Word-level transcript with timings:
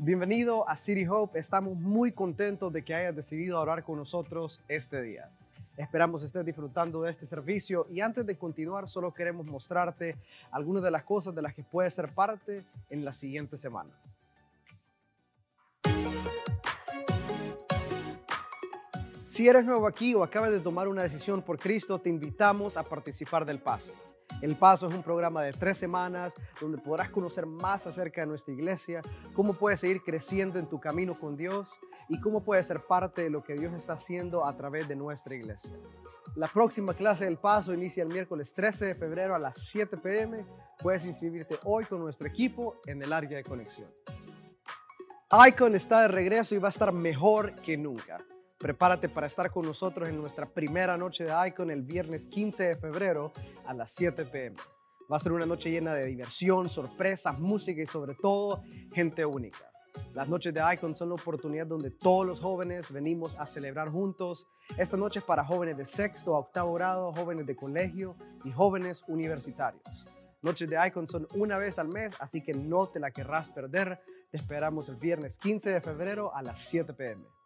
Bienvenido 0.00 0.68
a 0.68 0.76
City 0.76 1.04
Hope. 1.08 1.40
Estamos 1.40 1.76
muy 1.76 2.12
contentos 2.12 2.72
de 2.72 2.84
que 2.84 2.94
hayas 2.94 3.16
decidido 3.16 3.60
orar 3.60 3.82
con 3.82 3.96
nosotros 3.96 4.60
este 4.68 5.02
día. 5.02 5.28
Esperamos 5.76 6.22
estés 6.22 6.46
disfrutando 6.46 7.02
de 7.02 7.10
este 7.10 7.26
servicio 7.26 7.84
y 7.90 8.00
antes 8.00 8.24
de 8.24 8.36
continuar 8.36 8.88
solo 8.88 9.12
queremos 9.12 9.50
mostrarte 9.50 10.14
algunas 10.52 10.84
de 10.84 10.92
las 10.92 11.02
cosas 11.02 11.34
de 11.34 11.42
las 11.42 11.52
que 11.52 11.64
puedes 11.64 11.94
ser 11.94 12.14
parte 12.14 12.62
en 12.90 13.04
la 13.04 13.12
siguiente 13.12 13.58
semana. 13.58 13.90
Si 19.26 19.48
eres 19.48 19.64
nuevo 19.64 19.88
aquí 19.88 20.14
o 20.14 20.22
acabas 20.22 20.52
de 20.52 20.60
tomar 20.60 20.86
una 20.86 21.02
decisión 21.02 21.42
por 21.42 21.58
Cristo, 21.58 21.98
te 21.98 22.08
invitamos 22.08 22.76
a 22.76 22.84
participar 22.84 23.44
del 23.44 23.58
Paso. 23.58 23.92
El 24.40 24.56
Paso 24.56 24.86
es 24.88 24.94
un 24.94 25.02
programa 25.02 25.42
de 25.42 25.52
tres 25.52 25.78
semanas 25.78 26.32
donde 26.60 26.78
podrás 26.78 27.10
conocer 27.10 27.44
más 27.44 27.86
acerca 27.86 28.20
de 28.20 28.28
nuestra 28.28 28.54
iglesia, 28.54 29.00
cómo 29.34 29.52
puedes 29.52 29.80
seguir 29.80 30.00
creciendo 30.02 30.60
en 30.60 30.66
tu 30.66 30.78
camino 30.78 31.18
con 31.18 31.36
Dios 31.36 31.68
y 32.08 32.20
cómo 32.20 32.44
puedes 32.44 32.66
ser 32.66 32.80
parte 32.80 33.22
de 33.22 33.30
lo 33.30 33.42
que 33.42 33.54
Dios 33.54 33.74
está 33.74 33.94
haciendo 33.94 34.46
a 34.46 34.56
través 34.56 34.86
de 34.86 34.94
nuestra 34.94 35.34
iglesia. 35.34 35.72
La 36.36 36.46
próxima 36.46 36.94
clase 36.94 37.24
del 37.24 37.36
Paso 37.36 37.74
inicia 37.74 38.04
el 38.04 38.10
miércoles 38.10 38.54
13 38.54 38.86
de 38.86 38.94
febrero 38.94 39.34
a 39.34 39.40
las 39.40 39.58
7 39.58 39.96
pm. 39.96 40.46
Puedes 40.80 41.04
inscribirte 41.04 41.56
hoy 41.64 41.84
con 41.84 41.98
nuestro 41.98 42.28
equipo 42.28 42.76
en 42.86 43.02
el 43.02 43.12
área 43.12 43.38
de 43.38 43.42
conexión. 43.42 43.90
Icon 45.48 45.74
está 45.74 46.02
de 46.02 46.08
regreso 46.08 46.54
y 46.54 46.58
va 46.58 46.68
a 46.68 46.70
estar 46.70 46.92
mejor 46.92 47.56
que 47.56 47.76
nunca. 47.76 48.18
Prepárate 48.58 49.08
para 49.08 49.28
estar 49.28 49.52
con 49.52 49.64
nosotros 49.64 50.08
en 50.08 50.16
nuestra 50.16 50.44
primera 50.44 50.96
noche 50.96 51.22
de 51.22 51.32
Icon 51.46 51.70
el 51.70 51.82
viernes 51.82 52.26
15 52.26 52.64
de 52.64 52.74
febrero 52.74 53.32
a 53.64 53.72
las 53.72 53.92
7 53.92 54.24
pm. 54.24 54.56
Va 55.10 55.16
a 55.16 55.20
ser 55.20 55.30
una 55.30 55.46
noche 55.46 55.70
llena 55.70 55.94
de 55.94 56.04
diversión, 56.06 56.68
sorpresas, 56.68 57.38
música 57.38 57.80
y 57.80 57.86
sobre 57.86 58.16
todo 58.16 58.64
gente 58.92 59.24
única. 59.24 59.70
Las 60.12 60.28
noches 60.28 60.52
de 60.52 60.60
Icon 60.74 60.96
son 60.96 61.10
la 61.10 61.14
oportunidad 61.14 61.68
donde 61.68 61.92
todos 61.92 62.26
los 62.26 62.40
jóvenes 62.40 62.90
venimos 62.90 63.32
a 63.38 63.46
celebrar 63.46 63.90
juntos. 63.90 64.48
Esta 64.76 64.96
noche 64.96 65.20
es 65.20 65.24
para 65.24 65.44
jóvenes 65.44 65.76
de 65.76 65.86
sexto 65.86 66.34
a 66.34 66.40
octavo 66.40 66.74
grado, 66.74 67.12
jóvenes 67.12 67.46
de 67.46 67.54
colegio 67.54 68.16
y 68.42 68.50
jóvenes 68.50 69.04
universitarios. 69.06 69.84
Noches 70.42 70.68
de 70.68 70.84
Icon 70.84 71.08
son 71.08 71.28
una 71.34 71.58
vez 71.58 71.78
al 71.78 71.88
mes, 71.88 72.16
así 72.18 72.42
que 72.42 72.54
no 72.54 72.88
te 72.88 72.98
la 72.98 73.12
querrás 73.12 73.50
perder. 73.50 74.00
Te 74.32 74.36
esperamos 74.36 74.88
el 74.88 74.96
viernes 74.96 75.38
15 75.38 75.70
de 75.70 75.80
febrero 75.80 76.34
a 76.34 76.42
las 76.42 76.58
7 76.66 76.92
pm. 76.94 77.37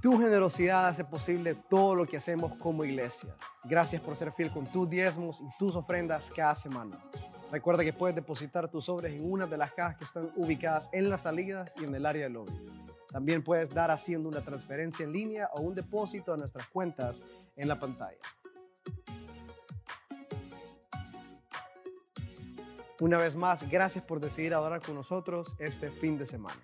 Tu 0.00 0.16
generosidad 0.16 0.86
hace 0.86 1.04
posible 1.04 1.56
todo 1.68 1.96
lo 1.96 2.06
que 2.06 2.18
hacemos 2.18 2.54
como 2.54 2.84
iglesia. 2.84 3.34
Gracias 3.64 4.00
por 4.00 4.14
ser 4.14 4.30
fiel 4.30 4.50
con 4.52 4.64
tus 4.66 4.88
diezmos 4.88 5.40
y 5.40 5.58
tus 5.58 5.74
ofrendas 5.74 6.24
cada 6.36 6.54
semana. 6.54 6.96
Recuerda 7.50 7.82
que 7.82 7.92
puedes 7.92 8.14
depositar 8.14 8.70
tus 8.70 8.84
sobres 8.84 9.12
en 9.12 9.28
una 9.28 9.46
de 9.46 9.56
las 9.56 9.72
cajas 9.72 9.96
que 9.96 10.04
están 10.04 10.30
ubicadas 10.36 10.88
en 10.92 11.10
las 11.10 11.22
salidas 11.22 11.72
y 11.80 11.84
en 11.84 11.94
el 11.96 12.06
área 12.06 12.24
del 12.24 12.34
lobby. 12.34 12.52
También 13.10 13.42
puedes 13.42 13.70
dar 13.70 13.90
haciendo 13.90 14.28
una 14.28 14.40
transferencia 14.40 15.04
en 15.04 15.12
línea 15.12 15.48
o 15.54 15.62
un 15.62 15.74
depósito 15.74 16.32
a 16.32 16.36
nuestras 16.36 16.68
cuentas 16.68 17.16
en 17.56 17.66
la 17.66 17.80
pantalla. 17.80 18.18
Una 23.00 23.18
vez 23.18 23.34
más, 23.34 23.68
gracias 23.68 24.04
por 24.04 24.20
decidir 24.20 24.54
adorar 24.54 24.80
con 24.80 24.94
nosotros 24.94 25.54
este 25.58 25.90
fin 25.90 26.18
de 26.18 26.26
semana. 26.26 26.60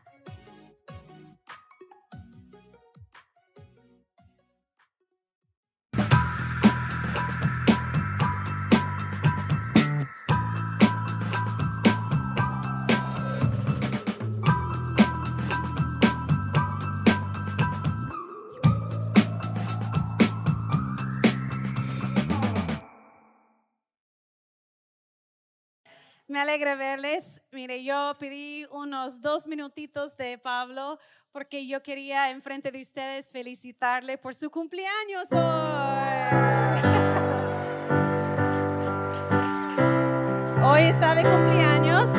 Alegra 26.44 26.76
verles. 26.76 27.42
Mire, 27.52 27.82
yo 27.82 28.14
pedí 28.18 28.66
unos 28.70 29.22
dos 29.22 29.46
minutitos 29.46 30.14
de 30.16 30.38
Pablo 30.38 30.98
porque 31.32 31.66
yo 31.66 31.82
quería 31.82 32.30
enfrente 32.30 32.70
de 32.70 32.82
ustedes 32.82 33.30
felicitarle 33.30 34.18
por 34.18 34.34
su 34.34 34.50
cumpleaños 34.50 35.32
hoy. 35.32 35.38
Hoy 40.66 40.82
está 40.82 41.14
de 41.14 41.22
cumpleaños 41.22 42.10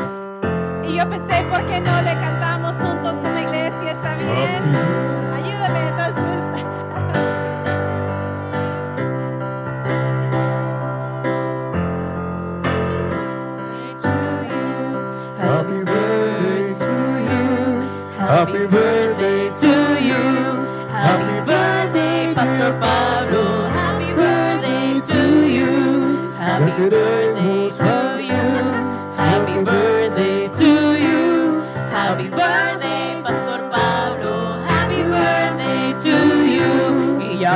y 0.87 0.97
yo 0.97 1.09
pensé, 1.09 1.43
¿por 1.49 1.65
qué 1.67 1.79
no 1.79 2.01
le 2.01 2.13
cantamos 2.13 2.75
juntos 2.75 3.15
como 3.21 3.39
iglesia? 3.39 3.91
¿Está 3.91 4.15
bien? 4.15 4.75
Ayúdame 5.33 5.87
entonces. 5.87 6.24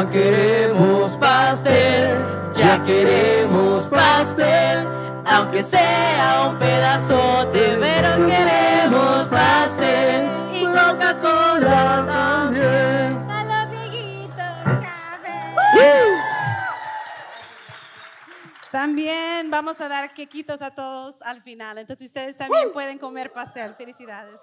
Ya 0.09 0.11
queremos 0.11 1.17
pastel. 1.17 2.17
Ya 2.53 2.83
queremos 2.83 3.83
pastel. 3.89 4.87
Aunque 5.25 5.61
sea 5.61 6.47
un 6.49 6.57
pedazote, 6.57 7.77
pero 7.79 8.25
queremos 8.25 9.27
pastel 9.27 10.27
y 10.53 10.65
Coca-Cola 10.65 12.05
también. 12.07 13.29
A 13.29 13.43
los 13.43 13.77
amiguitos, 13.77 14.63
café. 14.81 15.55
También 18.71 19.51
vamos 19.51 19.79
a 19.79 19.87
dar 19.87 20.13
quequitos 20.13 20.61
a 20.63 20.71
todos 20.71 21.21
al 21.21 21.41
final. 21.43 21.77
Entonces 21.77 22.07
ustedes 22.07 22.35
también 22.35 22.73
pueden 22.73 22.97
comer 22.97 23.31
pastel. 23.31 23.75
Felicidades. 23.75 24.41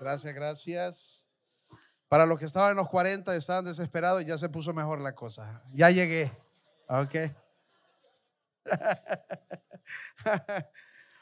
Gracias, 0.00 0.34
gracias. 0.34 1.29
Para 2.10 2.26
los 2.26 2.38
que 2.40 2.44
estaban 2.44 2.72
en 2.72 2.76
los 2.76 2.88
40 2.88 3.32
y 3.32 3.38
estaban 3.38 3.64
desesperados, 3.64 4.24
ya 4.24 4.36
se 4.36 4.48
puso 4.48 4.74
mejor 4.74 5.00
la 5.00 5.14
cosa. 5.14 5.62
Ya 5.72 5.90
llegué. 5.90 6.36
Ok. 6.88 7.14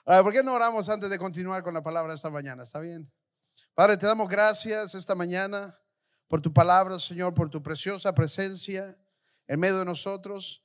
¿Por 0.07 0.33
qué 0.33 0.43
no 0.43 0.55
oramos 0.55 0.89
antes 0.89 1.11
de 1.11 1.19
continuar 1.19 1.63
con 1.63 1.75
la 1.75 1.83
palabra 1.83 2.15
esta 2.15 2.31
mañana? 2.31 2.63
¿Está 2.63 2.81
bien? 2.81 3.13
Padre, 3.75 3.99
te 3.99 4.07
damos 4.07 4.31
gracias 4.31 4.95
esta 4.95 5.15
mañana 5.15 5.79
por 6.27 6.41
tu 6.41 6.55
palabra, 6.55 6.99
Señor, 6.99 7.35
por 7.35 7.51
tu 7.51 7.63
preciosa 7.63 8.15
presencia 8.15 8.97
en 9.47 9.61
medio 9.61 9.81
de 9.81 9.85
nosotros. 9.85 10.65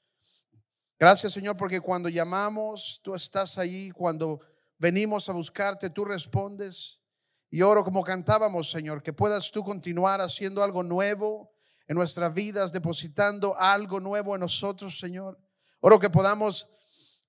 Gracias, 0.97 1.33
Señor, 1.33 1.57
porque 1.57 1.81
cuando 1.81 2.07
llamamos, 2.07 3.01
tú 3.03 3.13
estás 3.13 3.57
ahí. 3.57 3.91
Cuando 3.91 4.39
venimos 4.77 5.27
a 5.27 5.33
buscarte, 5.33 5.89
tú 5.89 6.05
respondes. 6.05 7.02
Y 7.53 7.61
oro 7.61 7.83
como 7.83 8.03
cantábamos, 8.03 8.71
Señor, 8.71 9.03
que 9.03 9.13
puedas 9.13 9.51
tú 9.51 9.63
continuar 9.63 10.21
haciendo 10.21 10.63
algo 10.63 10.81
nuevo 10.81 11.53
en 11.85 11.95
nuestras 11.95 12.33
vidas, 12.33 12.71
depositando 12.71 13.55
algo 13.55 13.99
nuevo 13.99 14.33
en 14.33 14.41
nosotros, 14.41 14.97
Señor. 14.97 15.39
Oro 15.79 15.99
que 15.99 16.09
podamos 16.09 16.67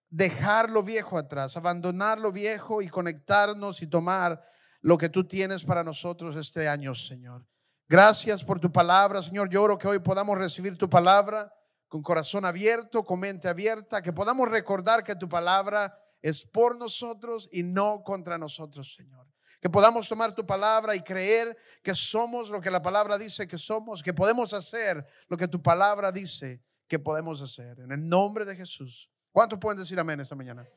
dejar 0.09 0.71
lo 0.71 0.83
viejo 0.83 1.19
atrás, 1.19 1.59
abandonar 1.59 2.19
lo 2.19 2.33
viejo 2.33 2.81
y 2.81 2.89
conectarnos 2.89 3.83
y 3.83 3.87
tomar 3.87 4.43
lo 4.81 4.97
que 4.97 5.11
tú 5.11 5.29
tienes 5.29 5.63
para 5.63 5.85
nosotros 5.85 6.37
este 6.37 6.69
año, 6.69 6.95
Señor. 6.95 7.47
Gracias 7.87 8.43
por 8.43 8.59
tu 8.59 8.73
palabra, 8.73 9.21
Señor. 9.21 9.51
Yo 9.51 9.63
oro 9.63 9.77
que 9.77 9.89
hoy 9.89 9.99
podamos 9.99 10.39
recibir 10.39 10.79
tu 10.79 10.89
palabra 10.89 11.53
con 11.87 12.03
corazón 12.03 12.47
abierto, 12.47 13.05
con 13.05 13.21
mente 13.21 13.47
abierta, 13.47 14.01
que 14.01 14.15
podamos 14.15 14.49
recordar 14.49 15.05
que 15.05 15.17
tu 15.17 15.29
palabra 15.29 15.95
es 16.23 16.47
por 16.47 16.79
nosotros 16.79 17.47
y 17.53 17.63
no 17.63 18.03
contra 18.03 18.39
nosotros, 18.39 18.95
Señor. 18.95 19.34
Que 19.65 19.71
podamos 19.71 20.07
tomar 20.07 20.35
tu 20.35 20.45
palabra 20.45 20.95
y 20.95 21.01
creer 21.01 21.57
que 21.83 21.95
somos 21.95 22.51
lo 22.51 22.61
que 22.61 22.71
la 22.71 22.83
palabra 22.83 23.17
dice 23.17 23.49
que 23.49 23.57
somos, 23.57 24.03
que 24.03 24.13
podemos 24.13 24.53
hacer 24.53 25.07
lo 25.27 25.39
que 25.39 25.49
tu 25.49 25.63
palabra 25.63 26.13
dice 26.13 26.63
que 26.87 26.99
podemos 26.99 27.41
hacer. 27.41 27.81
En 27.81 27.91
el 27.91 28.07
nombre 28.07 28.45
de 28.45 28.55
Jesús. 28.55 29.11
¿Cuántos 29.33 29.59
pueden 29.59 29.79
decir 29.79 29.99
amén 29.99 30.21
esta 30.21 30.35
mañana? 30.35 30.69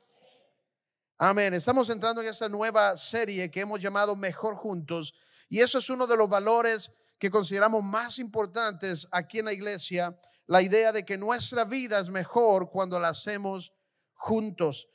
Amén. 1.18 1.54
Estamos 1.54 1.90
entrando 1.90 2.22
en 2.22 2.30
esta 2.30 2.48
nueva 2.48 2.96
serie 2.96 3.52
que 3.52 3.60
hemos 3.60 3.82
llamado 3.82 4.16
Mejor 4.16 4.56
Juntos. 4.56 5.14
Y 5.50 5.60
eso 5.60 5.80
es 5.80 5.90
uno 5.90 6.08
de 6.08 6.16
los 6.16 6.30
valores 6.30 6.90
que 7.20 7.30
consideramos 7.30 7.84
más 7.84 8.20
importantes 8.20 9.06
aquí 9.12 9.40
en 9.40 9.46
la 9.48 9.54
iglesia. 9.54 10.18
La 10.46 10.62
idea 10.62 10.94
de 10.94 11.04
que 11.04 11.18
nuestra 11.18 11.66
vida 11.66 12.00
es 12.00 12.10
mejor 12.10 12.70
cuando 12.70 13.02
la 13.02 13.10
hacemos 13.10 13.74
juntos. 14.14 14.88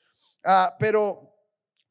Ah, 0.42 0.74
pero 0.78 1.31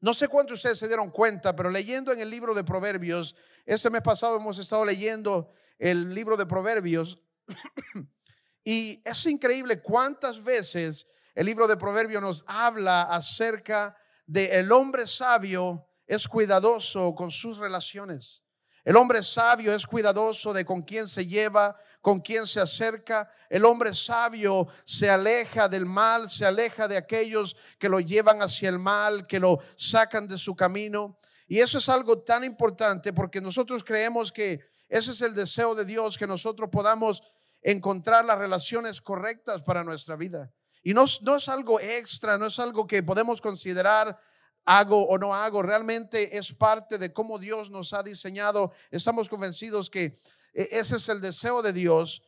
No 0.02 0.14
sé 0.14 0.26
cuántos 0.26 0.50
de 0.50 0.54
ustedes 0.54 0.78
se 0.80 0.88
dieron 0.88 1.12
cuenta, 1.12 1.54
pero 1.54 1.70
leyendo 1.70 2.12
en 2.12 2.18
el 2.18 2.28
libro 2.28 2.54
de 2.54 2.64
Proverbios, 2.64 3.36
este 3.64 3.88
mes 3.88 4.02
pasado 4.02 4.36
hemos 4.36 4.58
estado 4.58 4.84
leyendo 4.84 5.52
el 5.78 6.12
libro 6.12 6.36
de 6.36 6.44
Proverbios 6.44 7.20
y 8.64 9.00
es 9.04 9.26
increíble 9.26 9.80
cuántas 9.80 10.42
veces 10.42 11.06
el 11.36 11.46
libro 11.46 11.68
de 11.68 11.76
Proverbios 11.76 12.20
nos 12.20 12.42
habla 12.48 13.02
acerca 13.02 13.96
de 14.26 14.58
el 14.58 14.72
hombre 14.72 15.06
sabio 15.06 15.86
es 16.08 16.26
cuidadoso 16.26 17.14
con 17.14 17.30
sus 17.30 17.58
relaciones. 17.58 18.42
El 18.82 18.96
hombre 18.96 19.22
sabio 19.22 19.72
es 19.72 19.86
cuidadoso 19.86 20.52
de 20.52 20.64
con 20.64 20.82
quién 20.82 21.06
se 21.06 21.28
lleva, 21.28 21.76
con 22.02 22.20
quién 22.20 22.46
se 22.46 22.60
acerca. 22.60 23.30
El 23.48 23.64
hombre 23.64 23.94
sabio 23.94 24.66
se 24.84 25.08
aleja 25.08 25.68
del 25.68 25.86
mal, 25.86 26.28
se 26.28 26.44
aleja 26.44 26.86
de 26.88 26.98
aquellos 26.98 27.56
que 27.78 27.88
lo 27.88 28.00
llevan 28.00 28.42
hacia 28.42 28.68
el 28.68 28.78
mal, 28.78 29.26
que 29.26 29.40
lo 29.40 29.60
sacan 29.76 30.26
de 30.26 30.36
su 30.36 30.54
camino. 30.54 31.18
Y 31.46 31.60
eso 31.60 31.78
es 31.78 31.88
algo 31.88 32.18
tan 32.18 32.44
importante 32.44 33.12
porque 33.12 33.40
nosotros 33.40 33.84
creemos 33.84 34.30
que 34.32 34.60
ese 34.88 35.12
es 35.12 35.22
el 35.22 35.34
deseo 35.34 35.74
de 35.74 35.86
Dios, 35.86 36.18
que 36.18 36.26
nosotros 36.26 36.68
podamos 36.70 37.22
encontrar 37.62 38.24
las 38.24 38.36
relaciones 38.36 39.00
correctas 39.00 39.62
para 39.62 39.84
nuestra 39.84 40.16
vida. 40.16 40.52
Y 40.82 40.94
no, 40.94 41.04
no 41.22 41.36
es 41.36 41.48
algo 41.48 41.78
extra, 41.80 42.36
no 42.36 42.46
es 42.46 42.58
algo 42.58 42.86
que 42.86 43.02
podemos 43.02 43.40
considerar 43.40 44.18
hago 44.64 45.06
o 45.08 45.18
no 45.18 45.34
hago, 45.34 45.62
realmente 45.62 46.36
es 46.36 46.52
parte 46.52 46.98
de 46.98 47.12
cómo 47.12 47.38
Dios 47.38 47.70
nos 47.70 47.92
ha 47.92 48.02
diseñado. 48.02 48.72
Estamos 48.90 49.28
convencidos 49.28 49.90
que 49.90 50.20
ese 50.52 50.96
es 50.96 51.08
el 51.08 51.20
deseo 51.20 51.62
de 51.62 51.72
Dios, 51.72 52.22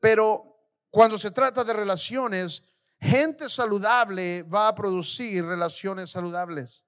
pero 0.00 0.54
cuando 0.90 1.18
se 1.18 1.30
trata 1.30 1.64
de 1.64 1.72
relaciones, 1.72 2.62
gente 3.00 3.48
saludable 3.48 4.42
va 4.42 4.68
a 4.68 4.74
producir 4.74 5.44
relaciones 5.44 6.10
saludables. 6.10 6.84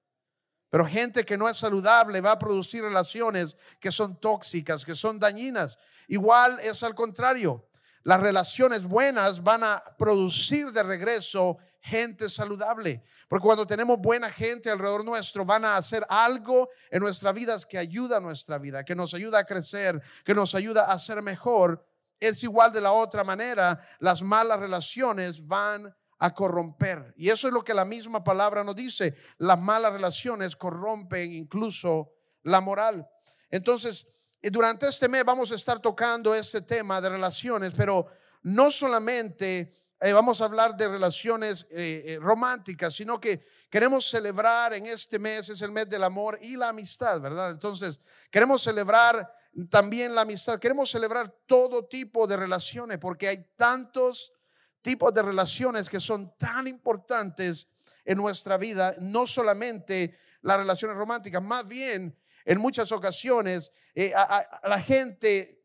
Pero 0.70 0.87
gente 0.87 1.25
que 1.25 1.38
no 1.38 1.49
es 1.49 1.56
saludable 1.56 2.20
va 2.20 2.32
a 2.32 2.38
producir 2.38 2.82
relaciones 2.82 3.56
que 3.81 3.93
son 3.93 4.20
tóxicas, 4.20 4.84
que 4.84 4.94
son 4.94 5.19
dañinas. 5.19 5.78
Igual 6.08 6.61
es 6.61 6.82
al 6.82 6.94
contrario. 6.94 7.69
Las 8.02 8.20
relaciones 8.20 8.84
buenas 8.84 9.43
van 9.43 9.64
a 9.64 9.82
producir 9.99 10.73
de 10.73 10.82
regreso 10.82 11.58
gente 11.86 12.28
saludable. 12.28 13.02
Porque 13.28 13.44
cuando 13.44 13.66
tenemos 13.66 13.98
buena 13.98 14.30
gente 14.30 14.68
alrededor 14.68 15.04
nuestro, 15.04 15.44
van 15.44 15.64
a 15.64 15.76
hacer 15.76 16.04
algo 16.08 16.68
en 16.90 17.00
nuestras 17.00 17.32
vidas 17.32 17.64
que 17.64 17.78
ayuda 17.78 18.16
a 18.16 18.20
nuestra 18.20 18.58
vida, 18.58 18.84
que 18.84 18.96
nos 18.96 19.14
ayuda 19.14 19.38
a 19.38 19.44
crecer, 19.44 20.02
que 20.24 20.34
nos 20.34 20.54
ayuda 20.54 20.90
a 20.90 20.98
ser 20.98 21.22
mejor. 21.22 21.86
Es 22.18 22.42
igual 22.42 22.72
de 22.72 22.80
la 22.80 22.92
otra 22.92 23.22
manera, 23.22 23.80
las 24.00 24.22
malas 24.22 24.58
relaciones 24.58 25.46
van 25.46 25.94
a 26.18 26.34
corromper. 26.34 27.14
Y 27.16 27.28
eso 27.28 27.46
es 27.46 27.54
lo 27.54 27.62
que 27.62 27.74
la 27.74 27.84
misma 27.84 28.24
palabra 28.24 28.64
nos 28.64 28.74
dice. 28.74 29.14
Las 29.38 29.58
malas 29.58 29.92
relaciones 29.92 30.56
corrompen 30.56 31.32
incluso 31.32 32.12
la 32.42 32.60
moral. 32.60 33.06
Entonces, 33.48 34.06
eh, 34.42 34.50
durante 34.50 34.88
este 34.88 35.08
mes 35.08 35.24
vamos 35.24 35.52
a 35.52 35.54
estar 35.54 35.80
tocando 35.80 36.34
este 36.34 36.62
tema 36.62 37.00
de 37.00 37.10
relaciones, 37.10 37.72
pero 37.76 38.06
no 38.42 38.72
solamente 38.72 39.72
eh, 39.98 40.12
vamos 40.12 40.43
a 40.43 40.44
hablar 40.44 40.76
de 40.76 40.88
relaciones 40.88 41.66
eh, 41.70 42.04
eh, 42.06 42.19
románticas, 42.20 42.93
sino 42.93 43.19
que 43.19 43.46
queremos 43.70 44.06
celebrar 44.06 44.75
en 44.75 44.84
este 44.84 45.19
mes, 45.19 45.48
es 45.48 45.62
el 45.62 45.72
mes 45.72 45.88
del 45.88 46.04
amor 46.04 46.38
y 46.43 46.56
la 46.56 46.69
amistad, 46.69 47.19
¿verdad? 47.19 47.50
Entonces, 47.50 48.02
queremos 48.31 48.62
celebrar 48.62 49.32
también 49.70 50.14
la 50.14 50.20
amistad, 50.20 50.58
queremos 50.58 50.90
celebrar 50.90 51.34
todo 51.46 51.87
tipo 51.87 52.26
de 52.26 52.37
relaciones, 52.37 52.98
porque 52.98 53.28
hay 53.28 53.46
tantos 53.56 54.34
tipos 54.82 55.14
de 55.14 55.22
relaciones 55.22 55.88
que 55.88 55.99
son 55.99 56.37
tan 56.37 56.66
importantes 56.66 57.66
en 58.04 58.19
nuestra 58.19 58.58
vida, 58.58 58.94
no 59.00 59.26
solamente 59.26 60.19
las 60.42 60.58
relaciones 60.58 60.96
románticas, 60.99 61.42
más 61.42 61.66
bien 61.66 62.14
en 62.44 62.60
muchas 62.60 62.92
ocasiones 62.92 63.72
la 63.94 64.81
gente 64.81 65.55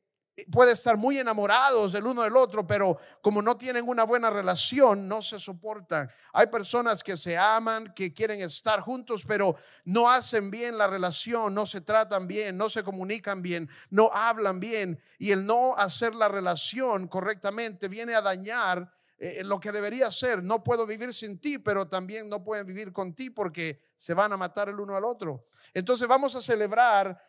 puede 0.52 0.72
estar 0.72 0.98
muy 0.98 1.20
enamorados 1.20 1.92
del 1.92 2.06
uno 2.06 2.24
del 2.24 2.36
otro, 2.36 2.66
pero 2.66 2.98
como 3.22 3.42
no 3.42 3.58
tienen 3.58 3.88
una 3.88 4.04
buena 4.04 4.30
relación, 4.30 5.08
no 5.08 5.22
se 5.22 5.40
soportan. 5.40 6.10
Hay 6.34 6.48
personas 6.48 7.04
que 7.04 7.18
se 7.18 7.38
aman, 7.38 7.94
que 7.94 8.14
quieren 8.14 8.42
estar 8.42 8.80
juntos, 8.80 9.26
pero 9.28 9.56
no 9.84 10.10
hacen 10.10 10.50
bien 10.50 10.78
la 10.78 10.88
relación, 10.88 11.54
no 11.54 11.66
se 11.66 11.82
tratan 11.82 12.28
bien, 12.28 12.58
no 12.58 12.70
se 12.70 12.84
comunican 12.84 13.42
bien, 13.42 13.70
no 13.90 14.10
hablan 14.14 14.60
bien. 14.60 15.02
Y 15.20 15.32
el 15.32 15.46
no 15.46 15.76
hacer 15.78 16.16
la 16.16 16.30
relación 16.30 17.08
correctamente 17.08 17.88
viene 17.88 18.16
a 18.16 18.22
dañar 18.22 18.92
eh, 19.18 19.44
lo 19.44 19.60
que 19.60 19.72
debería 19.72 20.10
ser. 20.12 20.42
No 20.42 20.64
puedo 20.64 20.88
vivir 20.88 21.14
sin 21.14 21.40
ti, 21.40 21.60
pero 21.60 21.88
también 21.88 22.30
no 22.30 22.44
pueden 22.44 22.66
vivir 22.66 22.92
con 22.92 23.14
ti 23.14 23.30
porque 23.30 23.82
se 23.98 24.14
van 24.14 24.34
a 24.34 24.38
matar 24.38 24.70
el 24.70 24.80
uno 24.80 24.96
al 24.96 25.04
otro. 25.04 25.46
Entonces 25.74 26.08
vamos 26.08 26.36
a 26.36 26.42
celebrar 26.42 27.22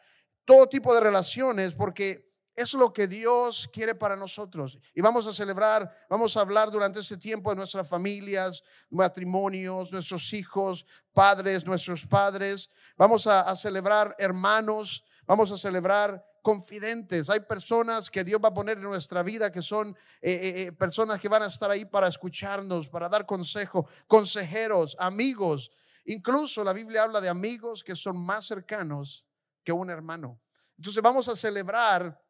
todo 0.45 0.69
tipo 0.69 0.95
de 0.95 1.01
relaciones 1.01 1.75
porque 1.75 2.32
es 2.55 2.75
lo 2.75 2.93
que 2.93 3.07
Dios 3.07 3.69
quiere 3.73 3.95
para 3.95 4.17
nosotros. 4.17 4.79
Y 4.95 5.01
vamos 5.01 5.27
a 5.27 5.33
celebrar, 5.33 5.91
vamos 6.09 6.37
a 6.37 6.41
hablar 6.41 6.71
durante 6.71 7.01
este 7.01 7.17
tiempo 7.17 7.51
de 7.51 7.57
nuestras 7.57 7.89
familias, 7.89 8.63
matrimonios, 8.91 9.93
nuestros 9.93 10.33
hijos, 10.33 10.87
padres, 11.13 11.65
nuestros 11.65 12.07
padres. 12.07 12.71
Vamos 12.97 13.27
a, 13.27 13.55
celebrar 13.57 14.15
hermanos, 14.19 15.05
vamos 15.27 15.51
a 15.51 15.57
celebrar 15.57 16.25
confidentes. 16.43 17.31
Hay 17.31 17.41
personas 17.41 18.11
que 18.11 18.25
Dios 18.25 18.41
va 18.43 18.49
a 18.49 18.55
poner 18.55 18.77
en 18.77 18.85
nuestra 18.85 19.23
vida 19.23 19.51
que 19.51 19.63
son 19.63 19.97
eh, 20.21 20.33
eh, 20.33 20.63
eh, 20.63 20.73
personas 20.73 21.21
que 21.21 21.29
van 21.29 21.43
a 21.43 21.47
estar 21.47 21.71
ahí 21.71 21.85
para 21.85 22.09
escucharnos, 22.09 22.89
para 22.89 23.09
dar 23.09 23.25
consejo, 23.25 23.87
consejeros, 24.07 24.97
amigos. 24.99 25.71
Incluso 26.05 26.65
la 26.65 26.73
Biblia 26.73 27.05
habla 27.05 27.21
de 27.21 27.29
amigos 27.29 27.83
que 27.83 27.97
son 27.97 28.19
más 28.19 28.47
cercanos 28.47 29.27
que 29.65 29.73
un 29.73 29.89
hermano. 29.89 30.41
Entonces 30.77 31.03
vamos 31.03 31.29
a 31.29 31.37
celebrar 31.37 32.22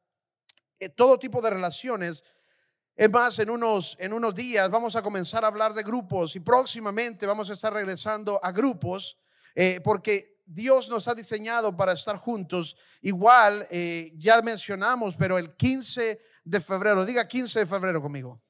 todo 0.91 1.19
tipo 1.19 1.41
de 1.41 1.51
relaciones. 1.51 2.25
Es 2.95 3.11
más, 3.11 3.39
en 3.39 3.51
unos, 3.51 3.97
en 3.99 4.13
unos 4.13 4.35
días 4.35 4.71
vamos 4.71 4.97
a 4.97 5.03
comenzar 5.03 5.45
a 5.45 5.49
hablar 5.49 5.73
de 5.75 5.83
grupos 5.83 6.37
y 6.37 6.41
próximamente 6.41 7.27
vamos 7.27 7.49
a 7.51 7.55
estar 7.55 7.73
regresando 7.73 8.39
a 8.43 8.53
grupos 8.53 9.19
eh, 9.55 9.81
porque 9.83 10.43
Dios 10.45 10.89
nos 10.89 11.09
ha 11.09 11.15
diseñado 11.15 11.77
para 11.77 11.93
estar 11.93 12.17
juntos. 12.17 12.77
Igual, 13.01 13.67
eh, 13.71 14.13
ya 14.17 14.41
mencionamos, 14.43 15.17
pero 15.17 15.39
el 15.39 15.57
15 15.57 16.21
de 16.45 16.61
febrero, 16.61 17.05
diga 17.05 17.27
15 17.27 17.61
de 17.61 17.67
febrero 17.67 18.03
conmigo. 18.03 18.41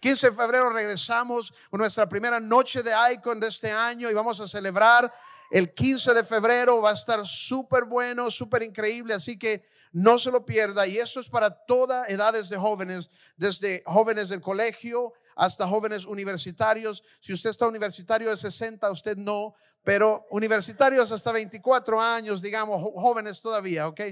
15 0.00 0.30
de 0.30 0.36
febrero 0.36 0.70
regresamos 0.70 1.52
con 1.70 1.80
nuestra 1.80 2.08
primera 2.08 2.38
noche 2.40 2.82
de 2.82 2.92
Icon 3.12 3.40
de 3.40 3.48
este 3.48 3.70
año 3.70 4.10
y 4.10 4.14
vamos 4.14 4.40
a 4.40 4.48
celebrar 4.48 5.12
el 5.50 5.72
15 5.72 6.14
de 6.14 6.24
febrero. 6.24 6.80
Va 6.82 6.90
a 6.90 6.94
estar 6.94 7.26
súper 7.26 7.84
bueno, 7.84 8.30
súper 8.30 8.62
increíble. 8.62 9.14
Así 9.14 9.38
que 9.38 9.64
no 9.96 10.18
se 10.18 10.30
lo 10.30 10.44
pierda. 10.44 10.86
Y 10.86 10.98
eso 10.98 11.20
es 11.20 11.30
para 11.30 11.48
todas 11.64 12.06
edades 12.10 12.50
de 12.50 12.58
jóvenes, 12.58 13.10
desde 13.34 13.82
jóvenes 13.86 14.28
del 14.28 14.42
colegio 14.42 15.14
hasta 15.34 15.66
jóvenes 15.66 16.04
universitarios. 16.04 17.02
Si 17.20 17.32
usted 17.32 17.48
está 17.48 17.66
universitario 17.66 18.28
de 18.28 18.36
60, 18.36 18.90
usted 18.90 19.16
no, 19.16 19.54
pero 19.82 20.26
universitarios 20.28 21.12
hasta 21.12 21.32
24 21.32 21.98
años, 21.98 22.42
digamos, 22.42 22.82
jóvenes 22.94 23.40
todavía, 23.40 23.88
¿ok? 23.88 24.02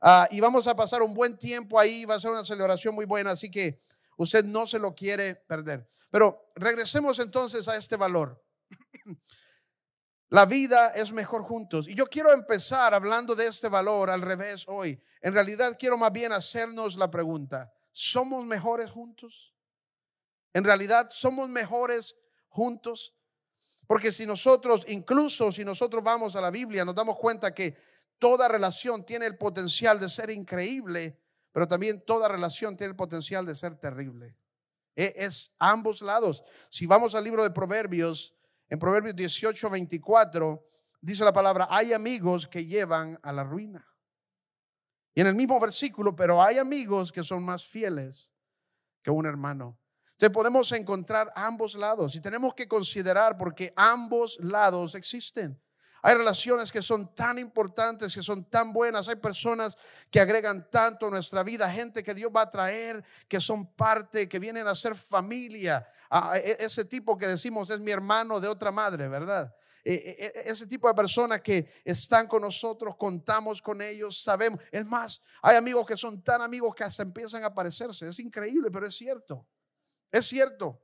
Ah, 0.00 0.26
y 0.32 0.40
vamos 0.40 0.66
a 0.66 0.74
pasar 0.74 1.00
un 1.00 1.14
buen 1.14 1.38
tiempo 1.38 1.78
ahí, 1.78 2.04
va 2.04 2.16
a 2.16 2.20
ser 2.20 2.32
una 2.32 2.42
celebración 2.42 2.92
muy 2.92 3.04
buena, 3.04 3.30
así 3.30 3.52
que 3.52 3.80
usted 4.16 4.44
no 4.44 4.66
se 4.66 4.80
lo 4.80 4.96
quiere 4.96 5.36
perder. 5.36 5.88
Pero 6.10 6.50
regresemos 6.56 7.20
entonces 7.20 7.68
a 7.68 7.76
este 7.76 7.94
valor. 7.96 8.42
La 10.30 10.46
vida 10.46 10.92
es 10.94 11.12
mejor 11.12 11.42
juntos. 11.42 11.88
Y 11.88 11.94
yo 11.94 12.06
quiero 12.06 12.32
empezar 12.32 12.94
hablando 12.94 13.34
de 13.34 13.48
este 13.48 13.68
valor 13.68 14.10
al 14.10 14.22
revés 14.22 14.64
hoy. 14.68 15.00
En 15.20 15.34
realidad 15.34 15.76
quiero 15.78 15.98
más 15.98 16.12
bien 16.12 16.32
hacernos 16.32 16.96
la 16.96 17.10
pregunta, 17.10 17.72
¿somos 17.92 18.46
mejores 18.46 18.90
juntos? 18.90 19.52
En 20.52 20.64
realidad, 20.64 21.08
¿somos 21.10 21.48
mejores 21.48 22.16
juntos? 22.48 23.14
Porque 23.86 24.12
si 24.12 24.24
nosotros, 24.24 24.84
incluso 24.88 25.50
si 25.52 25.64
nosotros 25.64 26.02
vamos 26.02 26.36
a 26.36 26.40
la 26.40 26.50
Biblia, 26.50 26.84
nos 26.84 26.94
damos 26.94 27.16
cuenta 27.16 27.52
que 27.52 27.76
toda 28.18 28.48
relación 28.48 29.04
tiene 29.04 29.26
el 29.26 29.36
potencial 29.36 29.98
de 29.98 30.08
ser 30.08 30.30
increíble, 30.30 31.20
pero 31.52 31.66
también 31.66 32.04
toda 32.04 32.28
relación 32.28 32.76
tiene 32.76 32.90
el 32.90 32.96
potencial 32.96 33.44
de 33.46 33.56
ser 33.56 33.76
terrible. 33.76 34.36
E, 34.94 35.14
es 35.16 35.52
ambos 35.58 36.02
lados. 36.02 36.44
Si 36.68 36.86
vamos 36.86 37.14
al 37.14 37.24
libro 37.24 37.42
de 37.42 37.50
Proverbios, 37.50 38.34
en 38.70 38.78
Proverbios 38.78 39.16
18, 39.16 39.68
24, 39.68 40.64
dice 41.00 41.24
la 41.24 41.32
palabra, 41.32 41.66
hay 41.68 41.92
amigos 41.92 42.46
que 42.46 42.64
llevan 42.64 43.18
a 43.22 43.32
la 43.32 43.42
ruina. 43.42 43.84
Y 45.12 45.20
en 45.20 45.26
el 45.26 45.34
mismo 45.34 45.58
versículo, 45.58 46.14
pero 46.14 46.40
hay 46.40 46.58
amigos 46.58 47.10
que 47.10 47.24
son 47.24 47.44
más 47.44 47.66
fieles 47.66 48.32
que 49.02 49.10
un 49.10 49.26
hermano. 49.26 49.78
Entonces 50.12 50.32
podemos 50.32 50.70
encontrar 50.70 51.32
ambos 51.34 51.74
lados 51.74 52.14
y 52.14 52.20
tenemos 52.20 52.54
que 52.54 52.68
considerar 52.68 53.36
porque 53.36 53.72
ambos 53.74 54.38
lados 54.40 54.94
existen. 54.94 55.60
Hay 56.02 56.14
relaciones 56.14 56.72
que 56.72 56.82
son 56.82 57.14
tan 57.14 57.38
importantes, 57.38 58.14
que 58.14 58.22
son 58.22 58.44
tan 58.44 58.72
buenas. 58.72 59.08
Hay 59.08 59.16
personas 59.16 59.76
que 60.10 60.20
agregan 60.20 60.68
tanto 60.70 61.06
a 61.06 61.10
nuestra 61.10 61.42
vida, 61.42 61.70
gente 61.70 62.02
que 62.02 62.14
Dios 62.14 62.30
va 62.34 62.42
a 62.42 62.50
traer, 62.50 63.04
que 63.28 63.40
son 63.40 63.66
parte, 63.74 64.28
que 64.28 64.38
vienen 64.38 64.66
a 64.66 64.74
ser 64.74 64.94
familia. 64.94 65.86
e- 66.34 66.56
ese 66.58 66.84
tipo 66.84 67.16
que 67.16 67.26
decimos 67.28 67.70
es 67.70 67.78
mi 67.78 67.92
hermano 67.92 68.40
de 68.40 68.48
otra 68.48 68.72
madre, 68.72 69.06
¿verdad? 69.08 69.54
E- 69.84 70.16
e- 70.34 70.50
ese 70.50 70.66
tipo 70.66 70.88
de 70.88 70.94
personas 70.94 71.40
que 71.40 71.70
están 71.84 72.26
con 72.26 72.42
nosotros, 72.42 72.96
contamos 72.96 73.62
con 73.62 73.80
ellos, 73.80 74.22
sabemos. 74.22 74.60
Es 74.70 74.84
más, 74.84 75.22
hay 75.42 75.56
amigos 75.56 75.86
que 75.86 75.96
son 75.96 76.22
tan 76.22 76.42
amigos 76.42 76.74
que 76.74 76.84
hasta 76.84 77.02
empiezan 77.02 77.44
a 77.44 77.54
parecerse. 77.54 78.08
Es 78.08 78.18
increíble, 78.18 78.70
pero 78.70 78.86
es 78.86 78.94
cierto. 78.96 79.46
Es 80.10 80.26
cierto. 80.26 80.80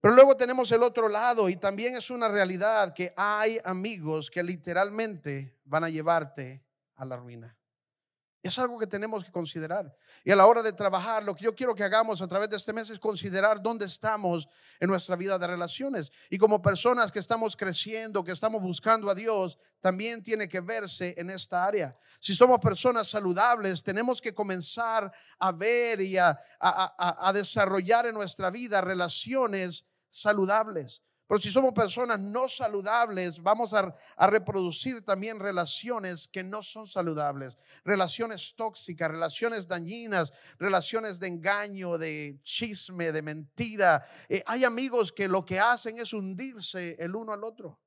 Pero 0.00 0.14
luego 0.14 0.36
tenemos 0.36 0.70
el 0.72 0.82
otro 0.82 1.08
lado 1.08 1.48
y 1.48 1.56
también 1.56 1.96
es 1.96 2.10
una 2.10 2.28
realidad 2.28 2.94
que 2.94 3.12
hay 3.16 3.58
amigos 3.64 4.30
que 4.30 4.42
literalmente 4.42 5.56
van 5.64 5.84
a 5.84 5.88
llevarte 5.88 6.62
a 6.94 7.04
la 7.04 7.16
ruina. 7.16 7.56
Es 8.46 8.58
algo 8.58 8.78
que 8.78 8.86
tenemos 8.86 9.24
que 9.24 9.30
considerar. 9.32 9.94
Y 10.24 10.30
a 10.30 10.36
la 10.36 10.46
hora 10.46 10.62
de 10.62 10.72
trabajar, 10.72 11.24
lo 11.24 11.34
que 11.34 11.44
yo 11.44 11.54
quiero 11.54 11.74
que 11.74 11.84
hagamos 11.84 12.20
a 12.22 12.26
través 12.28 12.48
de 12.50 12.56
este 12.56 12.72
mes 12.72 12.90
es 12.90 12.98
considerar 12.98 13.62
dónde 13.62 13.84
estamos 13.86 14.48
en 14.80 14.88
nuestra 14.88 15.16
vida 15.16 15.38
de 15.38 15.46
relaciones. 15.46 16.10
Y 16.30 16.38
como 16.38 16.60
personas 16.62 17.10
que 17.12 17.18
estamos 17.18 17.56
creciendo, 17.56 18.24
que 18.24 18.32
estamos 18.32 18.62
buscando 18.62 19.10
a 19.10 19.14
Dios, 19.14 19.58
también 19.80 20.22
tiene 20.22 20.48
que 20.48 20.60
verse 20.60 21.14
en 21.16 21.30
esta 21.30 21.64
área. 21.64 21.96
Si 22.20 22.34
somos 22.34 22.58
personas 22.60 23.08
saludables, 23.08 23.82
tenemos 23.82 24.20
que 24.20 24.34
comenzar 24.34 25.12
a 25.38 25.52
ver 25.52 26.00
y 26.00 26.16
a, 26.16 26.28
a- 26.60 27.28
a- 27.28 27.32
desarrollar 27.32 28.06
en 28.06 28.14
nuestra 28.14 28.50
vida 28.50 28.80
relaciones 28.80 29.86
saludables. 30.10 31.02
Pero 31.28 31.40
si 31.40 31.50
somos 31.50 31.72
personas 31.72 32.20
no 32.20 32.48
saludables, 32.48 33.42
vamos 33.42 33.74
a, 33.74 33.96
reproducir 34.16 35.04
también 35.04 35.40
relaciones 35.40 36.28
que 36.28 36.44
no 36.44 36.62
son 36.62 36.86
saludables, 36.86 37.58
relaciones 37.84 38.54
tóxicas, 38.54 39.10
relaciones 39.10 39.66
dañinas, 39.66 40.32
relaciones 40.58 41.18
de 41.18 41.26
engaño, 41.26 41.98
de 41.98 42.38
chisme, 42.44 43.10
de 43.10 43.22
mentira. 43.22 44.06
Eh, 44.28 44.42
hay 44.46 44.62
amigos 44.64 45.10
que 45.10 45.26
lo 45.26 45.44
que 45.44 45.58
hacen 45.58 45.98
es 45.98 46.12
hundirse 46.12 46.96
el 47.00 47.16
uno 47.16 47.32
al 47.32 47.42
otro. 47.42 47.80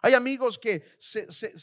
Hay 0.00 0.14
amigos 0.14 0.58
que 0.58 0.84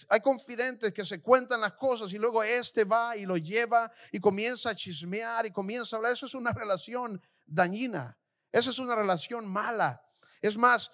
hay 0.09 0.19
confidentes 0.19 0.93
que 0.93 1.05
se 1.05 1.21
cuentan 1.21 1.61
las 1.61 1.73
cosas 1.73 2.11
y 2.13 2.17
luego 2.17 2.43
este 2.43 2.83
va 2.83 3.15
y 3.15 3.25
lo 3.25 3.37
lleva 3.37 3.91
y 4.11 4.19
comienza 4.19 4.71
a 4.71 4.75
chismear 4.75 5.45
y 5.45 5.51
comienza 5.51 5.95
a 5.95 5.97
hablar. 5.97 6.11
Eso 6.11 6.25
es 6.25 6.35
una 6.35 6.51
relación 6.51 7.21
dañina. 7.45 8.17
Esa 8.51 8.69
es 8.69 8.79
una 8.79 8.95
relación 8.95 9.47
mala. 9.47 10.03
Es 10.41 10.57
más, 10.57 10.91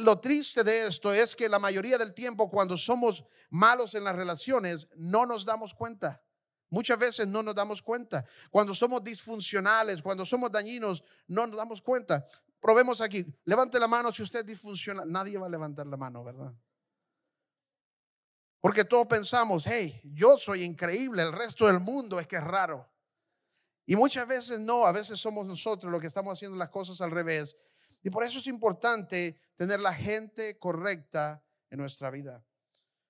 lo 0.00 0.20
triste 0.20 0.64
de 0.64 0.86
esto 0.86 1.12
es 1.12 1.36
que 1.36 1.48
la 1.48 1.58
mayoría 1.58 1.98
del 1.98 2.14
tiempo 2.14 2.48
cuando 2.48 2.76
somos 2.76 3.24
malos 3.50 3.94
en 3.94 4.04
las 4.04 4.16
relaciones 4.16 4.88
no 4.96 5.26
nos 5.26 5.44
damos 5.44 5.74
cuenta. 5.74 6.22
Muchas 6.70 6.98
veces 6.98 7.28
no 7.28 7.42
nos 7.42 7.54
damos 7.54 7.82
cuenta. 7.82 8.24
Cuando 8.50 8.72
somos 8.72 9.04
disfuncionales, 9.04 10.00
cuando 10.00 10.24
somos 10.24 10.50
dañinos, 10.50 11.04
no 11.26 11.46
nos 11.46 11.56
damos 11.56 11.82
cuenta. 11.82 12.24
Probemos 12.60 13.00
aquí. 13.02 13.26
Levante 13.44 13.78
la 13.78 13.88
mano 13.88 14.10
si 14.10 14.22
usted 14.22 14.40
es 14.40 14.46
disfuncional. 14.46 15.10
Nadie 15.10 15.36
va 15.36 15.46
a 15.46 15.50
levantar 15.50 15.86
la 15.86 15.98
mano, 15.98 16.24
¿verdad? 16.24 16.54
Porque 18.62 18.84
todos 18.84 19.08
pensamos, 19.08 19.66
hey, 19.66 20.00
yo 20.04 20.36
soy 20.36 20.62
increíble, 20.62 21.24
el 21.24 21.32
resto 21.32 21.66
del 21.66 21.80
mundo 21.80 22.20
es 22.20 22.28
que 22.28 22.36
es 22.36 22.44
raro. 22.44 22.88
Y 23.84 23.96
muchas 23.96 24.26
veces 24.28 24.60
no, 24.60 24.86
a 24.86 24.92
veces 24.92 25.18
somos 25.18 25.44
nosotros 25.44 25.90
los 25.90 26.00
que 26.00 26.06
estamos 26.06 26.38
haciendo 26.38 26.56
las 26.56 26.68
cosas 26.70 27.00
al 27.00 27.10
revés. 27.10 27.56
Y 28.04 28.10
por 28.10 28.22
eso 28.22 28.38
es 28.38 28.46
importante 28.46 29.40
tener 29.56 29.80
la 29.80 29.94
gente 29.94 30.58
correcta 30.58 31.42
en 31.70 31.78
nuestra 31.78 32.10
vida. 32.10 32.44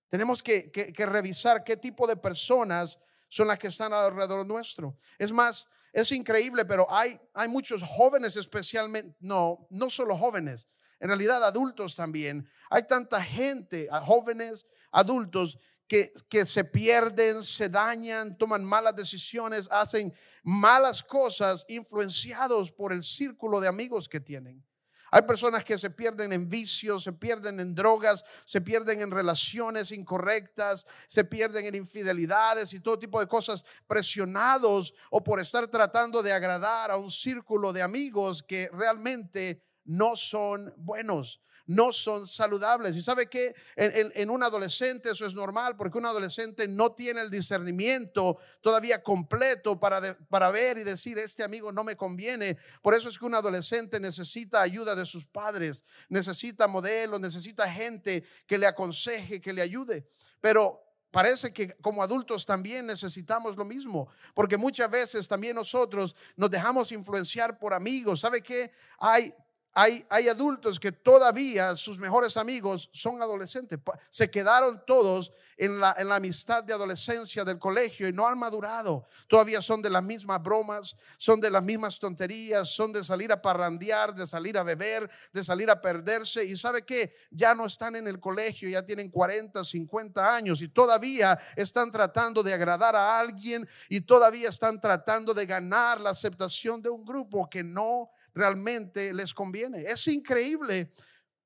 Tenemos 0.08 0.42
que, 0.42 0.70
que- 0.70 1.06
revisar 1.06 1.64
qué 1.64 1.76
tipo 1.76 2.06
de 2.06 2.16
personas 2.16 2.98
son 3.28 3.48
las 3.48 3.58
que 3.58 3.68
están 3.68 3.92
alrededor 3.92 4.46
nuestro. 4.46 4.98
Es 5.18 5.32
más, 5.32 5.66
es 5.92 6.12
increíble, 6.12 6.64
pero 6.64 6.86
hay, 6.90 7.18
muchos 7.48 7.82
jóvenes 7.82 8.36
especialmente, 8.36 9.16
no, 9.20 9.66
no 9.70 9.88
solo 9.88 10.16
jóvenes, 10.16 10.68
en 11.00 11.08
realidad 11.08 11.42
adultos 11.42 11.96
también. 11.96 12.46
Hay 12.70 12.86
tanta 12.86 13.22
gente, 13.22 13.88
jóvenes, 14.04 14.66
adultos, 14.90 15.58
que 15.88 16.44
se 16.46 16.64
pierden, 16.64 17.42
se 17.42 17.68
dañan, 17.68 18.36
toman 18.38 18.64
malas 18.64 18.96
decisiones, 18.96 19.68
hacen 19.70 20.14
malas 20.42 21.02
cosas 21.02 21.66
influenciados 21.68 22.70
por 22.70 22.92
el 22.92 23.02
círculo 23.02 23.60
de 23.60 23.68
amigos 23.68 24.08
que 24.08 24.20
tienen. 24.20 24.64
Hay 25.14 25.22
personas 25.22 25.62
que 25.62 25.76
se 25.76 25.90
pierden 25.90 26.32
en 26.32 26.48
vicios, 26.48 27.04
se 27.04 27.12
pierden 27.12 27.60
en 27.60 27.74
drogas, 27.74 28.24
se 28.46 28.62
pierden 28.62 29.02
en 29.02 29.10
relaciones 29.10 29.92
incorrectas, 29.92 30.86
se 31.06 31.22
pierden 31.22 31.66
en 31.66 31.74
infidelidades 31.74 32.72
y 32.72 32.80
todo 32.80 32.98
tipo 32.98 33.20
de 33.20 33.26
cosas 33.26 33.66
presionados 33.86 34.94
o 35.10 35.22
por 35.22 35.38
estar 35.38 35.68
tratando 35.68 36.22
de 36.22 36.32
agradar 36.32 36.90
a 36.90 36.96
un 36.96 37.10
círculo 37.10 37.74
de 37.74 37.82
amigos 37.82 38.42
que 38.42 38.70
realmente 38.72 39.62
no 39.84 40.16
son 40.16 40.72
buenos. 40.78 41.42
No 41.66 41.92
son 41.92 42.26
saludables. 42.26 42.96
Y 42.96 43.02
sabe 43.02 43.28
que 43.28 43.54
en, 43.76 44.30
un 44.30 44.42
adolescente 44.42 45.10
eso 45.10 45.26
es 45.26 45.34
normal 45.34 45.76
porque 45.76 45.98
un 45.98 46.06
adolescente 46.06 46.68
no 46.68 46.92
tiene 46.92 47.20
el 47.20 47.30
discernimiento 47.30 48.38
todavía 48.60 49.02
completo 49.02 49.78
para, 49.78 50.16
para 50.28 50.50
ver 50.50 50.78
y 50.78 50.84
decir, 50.84 51.18
este 51.18 51.42
amigo 51.42 51.72
no 51.72 51.84
me 51.84 51.96
conviene. 51.96 52.56
Por 52.82 52.94
eso 52.94 53.08
es 53.08 53.18
que 53.18 53.26
un 53.26 53.34
adolescente 53.34 54.00
necesita 54.00 54.60
ayuda 54.60 54.94
de 54.94 55.04
sus 55.04 55.24
padres, 55.24 55.84
necesita 56.08 56.66
modelos, 56.66 57.20
necesita 57.20 57.70
gente 57.70 58.24
que 58.46 58.58
le 58.58 58.66
aconseje, 58.66 59.40
que 59.40 59.52
le 59.52 59.62
ayude. 59.62 60.06
Pero 60.40 60.82
Parece 61.12 61.52
que 61.52 61.74
como 61.82 62.02
adultos 62.02 62.46
también 62.46 62.86
necesitamos 62.86 63.54
lo 63.58 63.66
mismo, 63.66 64.08
porque 64.32 64.56
muchas 64.56 64.90
veces 64.90 65.28
también 65.28 65.54
nosotros 65.54 66.16
nos 66.36 66.50
dejamos 66.50 66.90
influenciar 66.90 67.58
por 67.58 67.74
amigos. 67.74 68.20
¿Sabe 68.20 68.40
qué? 68.40 68.72
Hay, 68.98 69.34
hay, 69.74 70.04
hay 70.10 70.28
adultos 70.28 70.78
que 70.78 70.92
todavía 70.92 71.74
sus 71.76 71.98
mejores 71.98 72.36
amigos 72.36 72.90
son 72.92 73.22
adolescentes. 73.22 73.78
Se 74.10 74.30
quedaron 74.30 74.84
todos 74.86 75.32
en 75.56 75.80
la, 75.80 75.94
en 75.98 76.08
la 76.08 76.16
amistad 76.16 76.62
de 76.62 76.74
adolescencia 76.74 77.42
del 77.44 77.58
colegio 77.58 78.06
y 78.06 78.12
no 78.12 78.26
han 78.26 78.38
madurado. 78.38 79.06
Todavía 79.28 79.62
son 79.62 79.80
de 79.80 79.88
las 79.88 80.02
mismas 80.02 80.42
bromas, 80.42 80.96
son 81.16 81.40
de 81.40 81.50
las 81.50 81.62
mismas 81.62 81.98
tonterías, 81.98 82.68
son 82.68 82.92
de 82.92 83.02
salir 83.02 83.32
a 83.32 83.40
parrandear, 83.40 84.14
de 84.14 84.26
salir 84.26 84.58
a 84.58 84.62
beber, 84.62 85.08
de 85.32 85.42
salir 85.42 85.70
a 85.70 85.80
perderse. 85.80 86.44
Y 86.44 86.54
sabe 86.56 86.82
que 86.84 87.14
ya 87.30 87.54
no 87.54 87.64
están 87.64 87.96
en 87.96 88.06
el 88.06 88.20
colegio, 88.20 88.68
ya 88.68 88.84
tienen 88.84 89.10
40, 89.10 89.64
50 89.64 90.34
años 90.34 90.60
y 90.60 90.68
todavía 90.68 91.38
están 91.56 91.90
tratando 91.90 92.42
de 92.42 92.52
agradar 92.52 92.94
a 92.94 93.18
alguien 93.18 93.66
y 93.88 94.02
todavía 94.02 94.50
están 94.50 94.80
tratando 94.80 95.32
de 95.32 95.46
ganar 95.46 95.98
la 95.98 96.10
aceptación 96.10 96.82
de 96.82 96.90
un 96.90 97.04
grupo 97.04 97.48
que 97.48 97.62
no 97.62 98.10
realmente 98.34 99.12
les 99.12 99.34
conviene. 99.34 99.82
Es 99.82 100.06
increíble, 100.08 100.90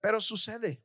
pero 0.00 0.21
sucede. 0.21 0.83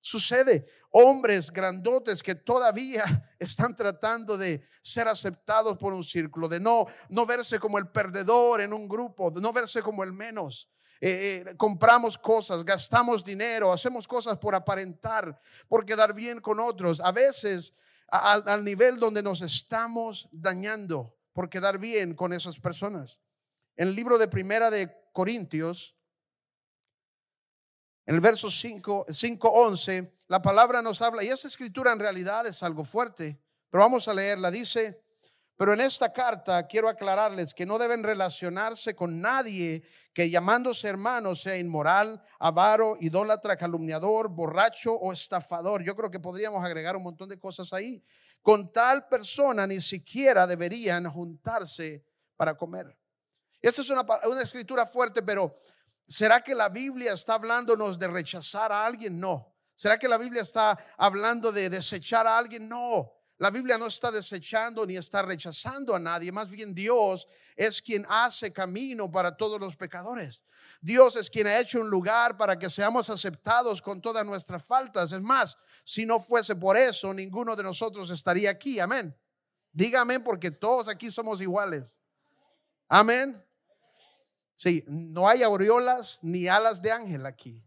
Sucede. 0.00 0.66
Hombres 0.90 1.50
grandotes 1.50 2.22
que 2.22 2.34
todavía 2.34 3.32
están 3.38 3.74
tratando 3.74 4.36
de 4.36 4.66
ser 4.82 5.08
aceptados 5.08 5.78
por 5.78 5.94
un 5.94 6.04
círculo, 6.04 6.48
de 6.48 6.60
no, 6.60 6.86
no 7.08 7.24
verse 7.24 7.58
como 7.58 7.78
el 7.78 7.88
perdedor 7.88 8.60
en 8.60 8.72
un 8.72 8.86
grupo, 8.86 9.30
de 9.30 9.40
no 9.40 9.52
verse 9.52 9.82
como 9.82 10.04
el 10.04 10.12
menos. 10.12 10.68
Eh, 11.00 11.44
eh, 11.46 11.56
compramos 11.56 12.16
cosas, 12.16 12.64
gastamos 12.64 13.24
dinero, 13.24 13.72
hacemos 13.72 14.06
cosas 14.06 14.38
por 14.38 14.54
aparentar, 14.54 15.40
por 15.68 15.84
quedar 15.84 16.14
bien 16.14 16.40
con 16.40 16.60
otros. 16.60 17.00
A 17.00 17.12
veces 17.12 17.74
al 18.08 18.62
nivel 18.62 18.98
donde 18.98 19.22
nos 19.22 19.42
estamos 19.42 20.28
dañando 20.30 21.16
por 21.32 21.48
quedar 21.48 21.78
bien 21.78 22.14
con 22.14 22.32
esas 22.32 22.60
personas. 22.60 23.18
En 23.76 23.88
el 23.88 23.94
libro 23.94 24.18
de 24.18 24.28
Primera 24.28 24.70
de 24.70 24.94
Corintios, 25.14 25.96
en 28.04 28.16
el 28.16 28.20
verso 28.20 28.50
5, 28.50 29.06
5.11, 29.06 30.12
la 30.26 30.42
palabra 30.42 30.82
nos 30.82 31.00
habla, 31.00 31.22
y 31.22 31.28
esa 31.28 31.46
escritura 31.46 31.92
en 31.92 32.00
realidad 32.00 32.46
es 32.48 32.64
algo 32.64 32.82
fuerte, 32.82 33.40
pero 33.70 33.84
vamos 33.84 34.08
a 34.08 34.12
leerla. 34.12 34.50
Dice, 34.50 35.04
pero 35.56 35.72
en 35.72 35.80
esta 35.80 36.12
carta 36.12 36.66
quiero 36.66 36.88
aclararles 36.88 37.54
que 37.54 37.64
no 37.64 37.78
deben 37.78 38.02
relacionarse 38.02 38.96
con 38.96 39.20
nadie 39.20 39.84
que 40.12 40.28
llamándose 40.28 40.88
hermano 40.88 41.36
sea 41.36 41.56
inmoral, 41.56 42.20
avaro, 42.40 42.96
idólatra, 43.00 43.56
calumniador, 43.56 44.28
borracho 44.30 44.94
o 44.94 45.12
estafador. 45.12 45.84
Yo 45.84 45.94
creo 45.94 46.10
que 46.10 46.18
podríamos 46.18 46.64
agregar 46.64 46.96
un 46.96 47.04
montón 47.04 47.28
de 47.28 47.38
cosas 47.38 47.72
ahí. 47.72 48.02
Con 48.42 48.72
tal 48.72 49.06
persona 49.06 49.64
ni 49.64 49.80
siquiera 49.80 50.44
deberían 50.44 51.08
juntarse 51.08 52.04
para 52.36 52.56
comer. 52.56 52.98
Esa 53.64 53.80
es 53.80 53.88
una, 53.88 54.02
una 54.02 54.42
escritura 54.42 54.84
fuerte, 54.84 55.22
pero 55.22 55.58
¿será 56.06 56.42
que 56.42 56.54
la 56.54 56.68
Biblia 56.68 57.14
está 57.14 57.34
hablándonos 57.34 57.98
de 57.98 58.08
rechazar 58.08 58.70
a 58.70 58.84
alguien? 58.84 59.18
No. 59.18 59.54
¿Será 59.74 59.98
que 59.98 60.06
la 60.06 60.18
Biblia 60.18 60.42
está 60.42 60.78
hablando 60.98 61.50
de 61.50 61.70
desechar 61.70 62.26
a 62.26 62.36
alguien? 62.36 62.68
No. 62.68 63.10
La 63.38 63.50
Biblia 63.50 63.78
no 63.78 63.86
está 63.86 64.12
desechando 64.12 64.84
ni 64.84 64.98
está 64.98 65.22
rechazando 65.22 65.94
a 65.94 65.98
nadie. 65.98 66.30
Más 66.30 66.50
bien 66.50 66.74
Dios 66.74 67.26
es 67.56 67.80
quien 67.80 68.04
hace 68.10 68.52
camino 68.52 69.10
para 69.10 69.34
todos 69.34 69.58
los 69.58 69.76
pecadores. 69.76 70.44
Dios 70.82 71.16
es 71.16 71.30
quien 71.30 71.46
ha 71.46 71.58
hecho 71.58 71.80
un 71.80 71.88
lugar 71.88 72.36
para 72.36 72.58
que 72.58 72.68
seamos 72.68 73.08
aceptados 73.08 73.80
con 73.80 74.02
todas 74.02 74.26
nuestras 74.26 74.62
faltas. 74.62 75.10
Es 75.12 75.22
más, 75.22 75.56
si 75.84 76.04
no 76.04 76.20
fuese 76.20 76.54
por 76.54 76.76
eso, 76.76 77.14
ninguno 77.14 77.56
de 77.56 77.62
nosotros 77.62 78.10
estaría 78.10 78.50
aquí. 78.50 78.78
Amén. 78.78 79.16
Dígame 79.72 80.20
porque 80.20 80.50
todos 80.50 80.86
aquí 80.86 81.10
somos 81.10 81.40
iguales. 81.40 81.98
Amén. 82.90 83.42
Sí, 84.56 84.84
no 84.86 85.28
hay 85.28 85.42
aureolas 85.42 86.18
ni 86.22 86.46
alas 86.46 86.80
de 86.80 86.92
ángel 86.92 87.26
aquí. 87.26 87.62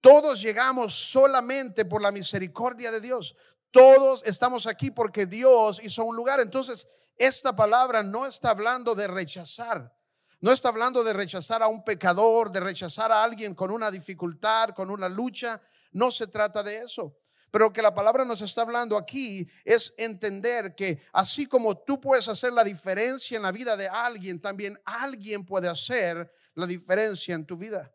Todos 0.00 0.40
llegamos 0.40 0.94
solamente 0.94 1.84
por 1.84 2.02
la 2.02 2.12
misericordia 2.12 2.90
de 2.90 3.00
Dios. 3.00 3.36
Todos 3.70 4.22
estamos 4.24 4.66
aquí 4.66 4.90
porque 4.90 5.26
Dios 5.26 5.80
hizo 5.82 6.04
un 6.04 6.16
lugar. 6.16 6.40
Entonces, 6.40 6.86
esta 7.16 7.54
palabra 7.54 8.02
no 8.02 8.26
está 8.26 8.50
hablando 8.50 8.94
de 8.94 9.06
rechazar. 9.06 9.94
No 10.40 10.52
está 10.52 10.68
hablando 10.68 11.02
de 11.02 11.12
rechazar 11.12 11.62
a 11.62 11.68
un 11.68 11.82
pecador, 11.82 12.52
de 12.52 12.60
rechazar 12.60 13.10
a 13.10 13.24
alguien 13.24 13.54
con 13.54 13.70
una 13.70 13.90
dificultad, 13.90 14.70
con 14.70 14.90
una 14.90 15.08
lucha. 15.08 15.60
No 15.92 16.10
se 16.10 16.26
trata 16.26 16.62
de 16.62 16.78
eso. 16.78 17.16
Pero 17.56 17.72
que 17.72 17.80
la 17.80 17.94
palabra 17.94 18.22
nos 18.26 18.42
está 18.42 18.60
hablando 18.60 18.98
aquí 18.98 19.48
es 19.64 19.94
entender 19.96 20.74
que 20.74 21.00
así 21.10 21.46
como 21.46 21.74
tú 21.74 21.98
puedes 21.98 22.28
hacer 22.28 22.52
la 22.52 22.62
diferencia 22.62 23.34
en 23.34 23.44
la 23.44 23.50
vida 23.50 23.78
de 23.78 23.88
alguien, 23.88 24.38
también 24.38 24.78
alguien 24.84 25.42
puede 25.42 25.66
hacer 25.66 26.30
la 26.52 26.66
diferencia 26.66 27.34
en 27.34 27.46
tu 27.46 27.56
vida. 27.56 27.90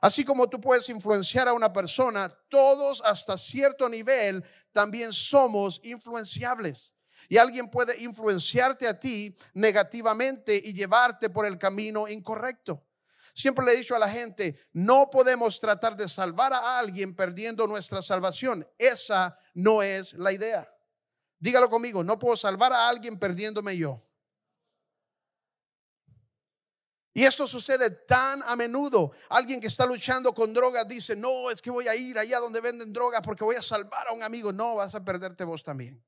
Así 0.00 0.24
como 0.24 0.48
tú 0.48 0.60
puedes 0.60 0.88
influenciar 0.90 1.48
a 1.48 1.54
una 1.54 1.72
persona, 1.72 2.32
todos 2.48 3.02
hasta 3.04 3.36
cierto 3.36 3.88
nivel 3.88 4.44
también 4.70 5.12
somos 5.12 5.80
influenciables. 5.82 6.94
Y 7.28 7.36
alguien 7.36 7.68
puede 7.68 8.00
influenciarte 8.00 8.86
a 8.86 9.00
ti 9.00 9.36
negativamente 9.54 10.54
y 10.54 10.72
llevarte 10.72 11.30
por 11.30 11.46
el 11.46 11.58
camino 11.58 12.06
incorrecto. 12.06 12.86
Siempre 13.34 13.64
le 13.64 13.72
he 13.72 13.76
dicho 13.76 13.94
a 13.94 13.98
la 13.98 14.08
gente, 14.08 14.58
no 14.72 15.10
podemos 15.10 15.60
tratar 15.60 15.96
de 15.96 16.08
salvar 16.08 16.52
a 16.52 16.78
alguien 16.78 17.14
perdiendo 17.14 17.66
nuestra 17.66 18.02
salvación. 18.02 18.66
Esa 18.78 19.38
no 19.54 19.82
es 19.82 20.14
la 20.14 20.32
idea. 20.32 20.72
Dígalo 21.38 21.70
conmigo, 21.70 22.04
no 22.04 22.18
puedo 22.18 22.36
salvar 22.36 22.72
a 22.72 22.88
alguien 22.88 23.18
perdiéndome 23.18 23.76
yo. 23.76 24.02
Y 27.12 27.24
esto 27.24 27.46
sucede 27.46 27.90
tan 27.90 28.42
a 28.44 28.54
menudo. 28.54 29.12
Alguien 29.28 29.60
que 29.60 29.66
está 29.66 29.84
luchando 29.84 30.32
con 30.32 30.54
drogas 30.54 30.86
dice, 30.86 31.16
no, 31.16 31.50
es 31.50 31.60
que 31.60 31.70
voy 31.70 31.88
a 31.88 31.96
ir 31.96 32.18
allá 32.18 32.38
donde 32.38 32.60
venden 32.60 32.92
drogas 32.92 33.20
porque 33.22 33.42
voy 33.42 33.56
a 33.56 33.62
salvar 33.62 34.08
a 34.08 34.12
un 34.12 34.22
amigo. 34.22 34.52
No, 34.52 34.76
vas 34.76 34.94
a 34.94 35.04
perderte 35.04 35.44
vos 35.44 35.64
también. 35.64 36.02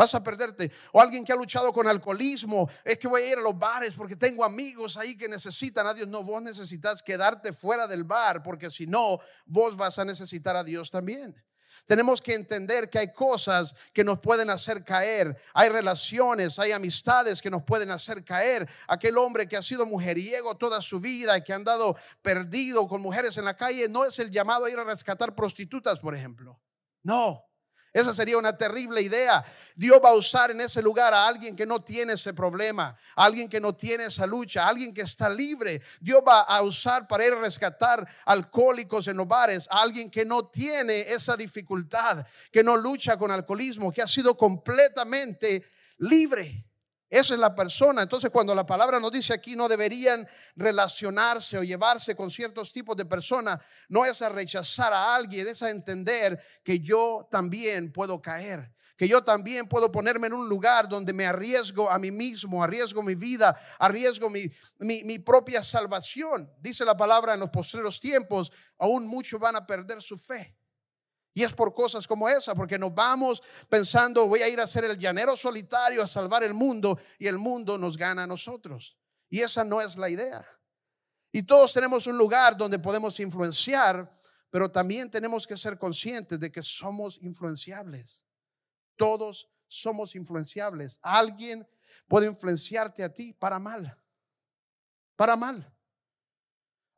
Vas 0.00 0.14
a 0.14 0.24
perderte. 0.24 0.72
O 0.92 1.00
alguien 1.02 1.26
que 1.26 1.30
ha 1.30 1.36
luchado 1.36 1.74
con 1.74 1.86
alcoholismo, 1.86 2.70
es 2.86 2.96
que 2.96 3.06
voy 3.06 3.20
a 3.20 3.32
ir 3.32 3.36
a 3.36 3.42
los 3.42 3.58
bares 3.58 3.92
porque 3.92 4.16
tengo 4.16 4.42
amigos 4.42 4.96
ahí 4.96 5.14
que 5.14 5.28
necesitan 5.28 5.86
a 5.86 5.92
Dios. 5.92 6.08
No, 6.08 6.24
vos 6.24 6.40
necesitas 6.40 7.02
quedarte 7.02 7.52
fuera 7.52 7.86
del 7.86 8.04
bar 8.04 8.42
porque 8.42 8.70
si 8.70 8.86
no, 8.86 9.18
vos 9.44 9.76
vas 9.76 9.98
a 9.98 10.06
necesitar 10.06 10.56
a 10.56 10.64
Dios 10.64 10.90
también. 10.90 11.36
Tenemos 11.84 12.22
que 12.22 12.32
entender 12.32 12.88
que 12.88 12.98
hay 12.98 13.12
cosas 13.12 13.74
que 13.92 14.02
nos 14.02 14.20
pueden 14.20 14.48
hacer 14.48 14.84
caer. 14.84 15.36
Hay 15.52 15.68
relaciones, 15.68 16.58
hay 16.58 16.72
amistades 16.72 17.42
que 17.42 17.50
nos 17.50 17.62
pueden 17.64 17.90
hacer 17.90 18.24
caer. 18.24 18.66
Aquel 18.88 19.18
hombre 19.18 19.46
que 19.46 19.58
ha 19.58 19.62
sido 19.62 19.84
mujeriego 19.84 20.56
toda 20.56 20.80
su 20.80 20.98
vida 20.98 21.36
y 21.36 21.44
que 21.44 21.52
ha 21.52 21.56
andado 21.56 21.94
perdido 22.22 22.88
con 22.88 23.02
mujeres 23.02 23.36
en 23.36 23.44
la 23.44 23.54
calle, 23.54 23.86
no 23.90 24.06
es 24.06 24.18
el 24.18 24.30
llamado 24.30 24.64
a 24.64 24.70
ir 24.70 24.78
a 24.78 24.84
rescatar 24.84 25.34
prostitutas, 25.34 26.00
por 26.00 26.14
ejemplo. 26.14 26.58
No. 27.02 27.49
Esa 27.92 28.12
sería 28.12 28.38
una 28.38 28.56
terrible 28.56 29.02
idea. 29.02 29.44
Dios 29.74 30.00
va 30.04 30.10
a 30.10 30.14
usar 30.14 30.52
en 30.52 30.60
ese 30.60 30.80
lugar 30.80 31.12
a 31.12 31.26
alguien 31.26 31.56
que 31.56 31.66
no 31.66 31.82
tiene 31.82 32.12
ese 32.12 32.32
problema, 32.32 32.96
a 33.16 33.24
alguien 33.24 33.48
que 33.48 33.60
no 33.60 33.74
tiene 33.74 34.04
esa 34.04 34.26
lucha, 34.26 34.64
a 34.64 34.68
alguien 34.68 34.94
que 34.94 35.00
está 35.00 35.28
libre. 35.28 35.82
Dios 36.00 36.22
va 36.26 36.42
a 36.42 36.62
usar 36.62 37.08
para 37.08 37.26
ir 37.26 37.32
a 37.32 37.40
rescatar 37.40 38.06
alcohólicos 38.24 39.08
en 39.08 39.16
los 39.16 39.26
bares, 39.26 39.66
a 39.70 39.82
alguien 39.82 40.08
que 40.08 40.24
no 40.24 40.46
tiene 40.46 41.00
esa 41.00 41.36
dificultad, 41.36 42.24
que 42.52 42.62
no 42.62 42.76
lucha 42.76 43.16
con 43.16 43.32
alcoholismo, 43.32 43.90
que 43.90 44.02
ha 44.02 44.06
sido 44.06 44.36
completamente 44.36 45.64
libre. 45.98 46.69
Esa 47.10 47.34
es 47.34 47.40
la 47.40 47.52
persona. 47.56 48.02
Entonces, 48.02 48.30
cuando 48.30 48.54
la 48.54 48.64
palabra 48.64 49.00
nos 49.00 49.10
dice 49.10 49.34
aquí 49.34 49.56
no 49.56 49.68
deberían 49.68 50.28
relacionarse 50.54 51.58
o 51.58 51.64
llevarse 51.64 52.14
con 52.14 52.30
ciertos 52.30 52.72
tipos 52.72 52.96
de 52.96 53.04
personas, 53.04 53.58
no 53.88 54.06
es 54.06 54.22
a 54.22 54.28
rechazar 54.28 54.92
a 54.92 55.16
alguien, 55.16 55.48
es 55.48 55.60
a 55.60 55.70
entender 55.70 56.40
que 56.62 56.78
yo 56.78 57.26
también 57.28 57.92
puedo 57.92 58.22
caer. 58.22 58.72
Que 58.96 59.08
yo 59.08 59.24
también 59.24 59.66
puedo 59.66 59.90
ponerme 59.90 60.28
en 60.28 60.34
un 60.34 60.48
lugar 60.48 60.88
donde 60.88 61.12
me 61.12 61.26
arriesgo 61.26 61.90
a 61.90 61.98
mí 61.98 62.10
mismo, 62.10 62.62
arriesgo 62.62 63.02
mi 63.02 63.14
vida, 63.14 63.58
arriesgo 63.78 64.30
mi, 64.30 65.18
propia 65.18 65.62
salvación. 65.64 66.52
Dice 66.60 66.84
la 66.84 66.96
palabra 66.96 67.34
en 67.34 67.40
los 67.40 67.50
postreros 67.50 67.98
tiempos, 67.98 68.52
aún 68.78 69.06
muchos 69.06 69.40
van 69.40 69.56
a 69.56 69.66
perder 69.66 70.00
su 70.00 70.16
fe. 70.16 70.54
Y 71.32 71.44
es 71.44 71.52
por 71.52 71.72
cosas 71.74 72.06
como 72.06 72.28
esa, 72.28 72.54
porque 72.54 72.78
nos 72.78 72.94
vamos 72.94 73.42
pensando, 73.68 74.26
voy 74.26 74.42
a 74.42 74.48
ir 74.48 74.60
a 74.60 74.66
ser 74.66 74.84
el 74.84 74.98
llanero 74.98 75.36
solitario, 75.36 76.02
a 76.02 76.06
salvar 76.06 76.42
el 76.42 76.54
mundo, 76.54 76.98
y 77.18 77.26
el 77.26 77.38
mundo 77.38 77.78
nos 77.78 77.96
gana 77.96 78.24
a 78.24 78.26
nosotros. 78.26 78.96
Y 79.28 79.40
esa 79.40 79.64
no 79.64 79.80
es 79.80 79.96
la 79.96 80.08
idea. 80.08 80.44
Y 81.32 81.44
todos 81.44 81.72
tenemos 81.72 82.06
un 82.08 82.18
lugar 82.18 82.56
donde 82.56 82.78
podemos 82.78 83.20
influenciar, 83.20 84.12
pero 84.50 84.70
también 84.70 85.08
tenemos 85.08 85.46
que 85.46 85.56
ser 85.56 85.78
conscientes 85.78 86.40
de 86.40 86.50
que 86.50 86.62
somos 86.62 87.18
influenciables. 87.22 88.24
Todos 88.96 89.48
somos 89.68 90.16
influenciables. 90.16 90.98
Alguien 91.00 91.66
puede 92.08 92.26
influenciarte 92.26 93.04
a 93.04 93.14
ti 93.14 93.32
para 93.32 93.60
mal. 93.60 93.96
Para 95.14 95.36
mal. 95.36 95.72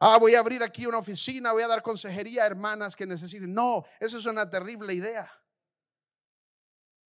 Ah, 0.05 0.19
voy 0.19 0.35
a 0.35 0.41
abrir 0.41 0.65
aquí 0.65 0.85
una 0.85 0.99
oficina, 0.99 1.53
voy 1.53 1.63
a 1.63 1.69
dar 1.69 1.81
consejería 1.81 2.43
a 2.43 2.47
hermanas 2.47 2.97
que 2.97 3.07
necesiten. 3.07 3.55
No, 3.55 3.85
eso 4.01 4.19
es 4.19 4.27
una 4.27 4.51
terrible 4.51 4.93
idea. 4.93 5.31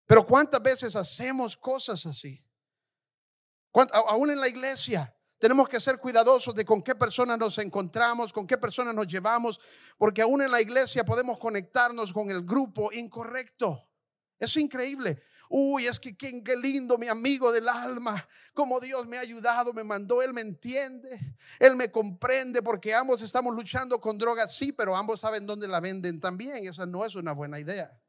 Pero 0.06 0.26
¿cuántas 0.26 0.62
veces 0.62 0.98
hacemos 0.98 1.56
cosas 1.56 2.06
así? 2.06 2.46
Aún 3.94 4.32
en 4.32 4.42
la 4.42 4.50
iglesia 4.50 5.16
tenemos 5.38 5.70
que 5.70 5.80
ser 5.80 6.00
cuidadosos 6.00 6.54
de 6.54 6.66
con 6.66 6.82
qué 6.82 6.94
personas 6.94 7.40
nos 7.40 7.58
encontramos, 7.60 8.34
con 8.34 8.46
qué 8.46 8.58
personas 8.58 8.94
nos 8.94 9.08
llevamos, 9.08 9.62
porque 9.98 10.22
aún 10.22 10.42
en 10.42 10.52
la 10.52 10.60
iglesia 10.60 11.06
podemos 11.06 11.40
conectarnos 11.40 12.12
con 12.12 12.30
el 12.30 12.44
grupo 12.44 12.92
incorrecto. 12.92 13.88
Es 14.38 14.58
increíble. 14.58 15.24
Uy, 15.54 15.86
es 15.86 16.00
que 16.00 16.16
qué, 16.16 16.32
lindo 16.56 16.98
mi 16.98 17.10
amigo 17.10 17.52
del 17.52 17.68
alma, 17.68 18.26
como 18.54 18.80
Dios 18.80 19.06
me 19.06 19.18
ha 19.18 19.20
ayudado, 19.20 19.74
me 19.74 19.84
mandó, 19.84 20.22
Él 20.22 20.34
me 20.34 20.40
entiende, 20.40 21.36
Él 21.60 21.76
me 21.76 21.92
comprende, 21.92 22.62
porque 22.64 22.96
ambos 22.96 23.22
estamos 23.22 23.54
luchando 23.54 24.00
con 24.00 24.18
drogas, 24.18 24.56
sí, 24.56 24.72
pero 24.72 24.96
ambos 24.96 25.20
saben 25.20 25.46
dónde 25.46 25.68
la 25.68 25.82
venden 25.82 26.22
también. 26.22 26.66
Esa 26.66 26.86
no 26.86 27.06
es 27.06 27.16
una 27.16 27.34
buena 27.34 27.60
idea. 27.60 28.02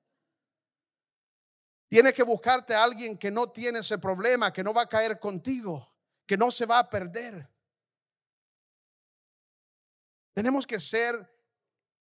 Tienes 1.89 2.15
que 2.15 2.23
buscarte 2.23 2.77
a 2.77 2.85
alguien 2.85 3.19
que 3.19 3.33
no 3.33 3.51
tiene 3.51 3.81
ese 3.81 3.99
problema, 3.99 4.53
que 4.53 4.63
no 4.63 4.73
va 4.73 4.83
a 4.83 4.89
caer 4.89 5.19
contigo, 5.19 5.93
que 6.25 6.37
no 6.37 6.53
se 6.53 6.65
va 6.65 6.79
a 6.79 6.89
perder. 6.89 7.51
Tenemos 10.33 10.65
que 10.65 10.79
ser 10.79 11.29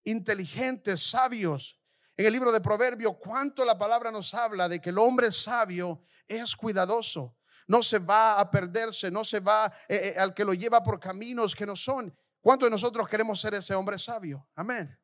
inteligentes, 0.03 1.01
sabios, 1.01 1.80
en 2.21 2.27
el 2.27 2.33
libro 2.33 2.51
de 2.51 2.61
Proverbios, 2.61 3.15
cuánto 3.19 3.65
la 3.65 3.79
palabra 3.79 4.11
nos 4.11 4.35
habla 4.35 4.69
de 4.69 4.79
que 4.79 4.91
el 4.91 4.99
hombre 4.99 5.31
sabio 5.31 6.03
es 6.27 6.55
cuidadoso. 6.55 7.35
No 7.65 7.81
se 7.81 7.97
va 7.97 8.39
a 8.39 8.51
perderse, 8.51 9.09
no 9.09 9.23
se 9.23 9.39
va 9.39 9.73
eh, 9.87 10.13
eh, 10.15 10.19
al 10.19 10.33
que 10.35 10.45
lo 10.45 10.53
lleva 10.53 10.83
por 10.83 10.99
caminos 10.99 11.55
que 11.55 11.65
no 11.65 11.75
son. 11.75 12.15
¿Cuántos 12.39 12.67
de 12.67 12.71
nosotros 12.71 13.07
queremos 13.07 13.41
ser 13.41 13.55
ese 13.55 13.73
hombre 13.73 13.97
sabio? 13.97 14.47
Amén. 14.53 15.00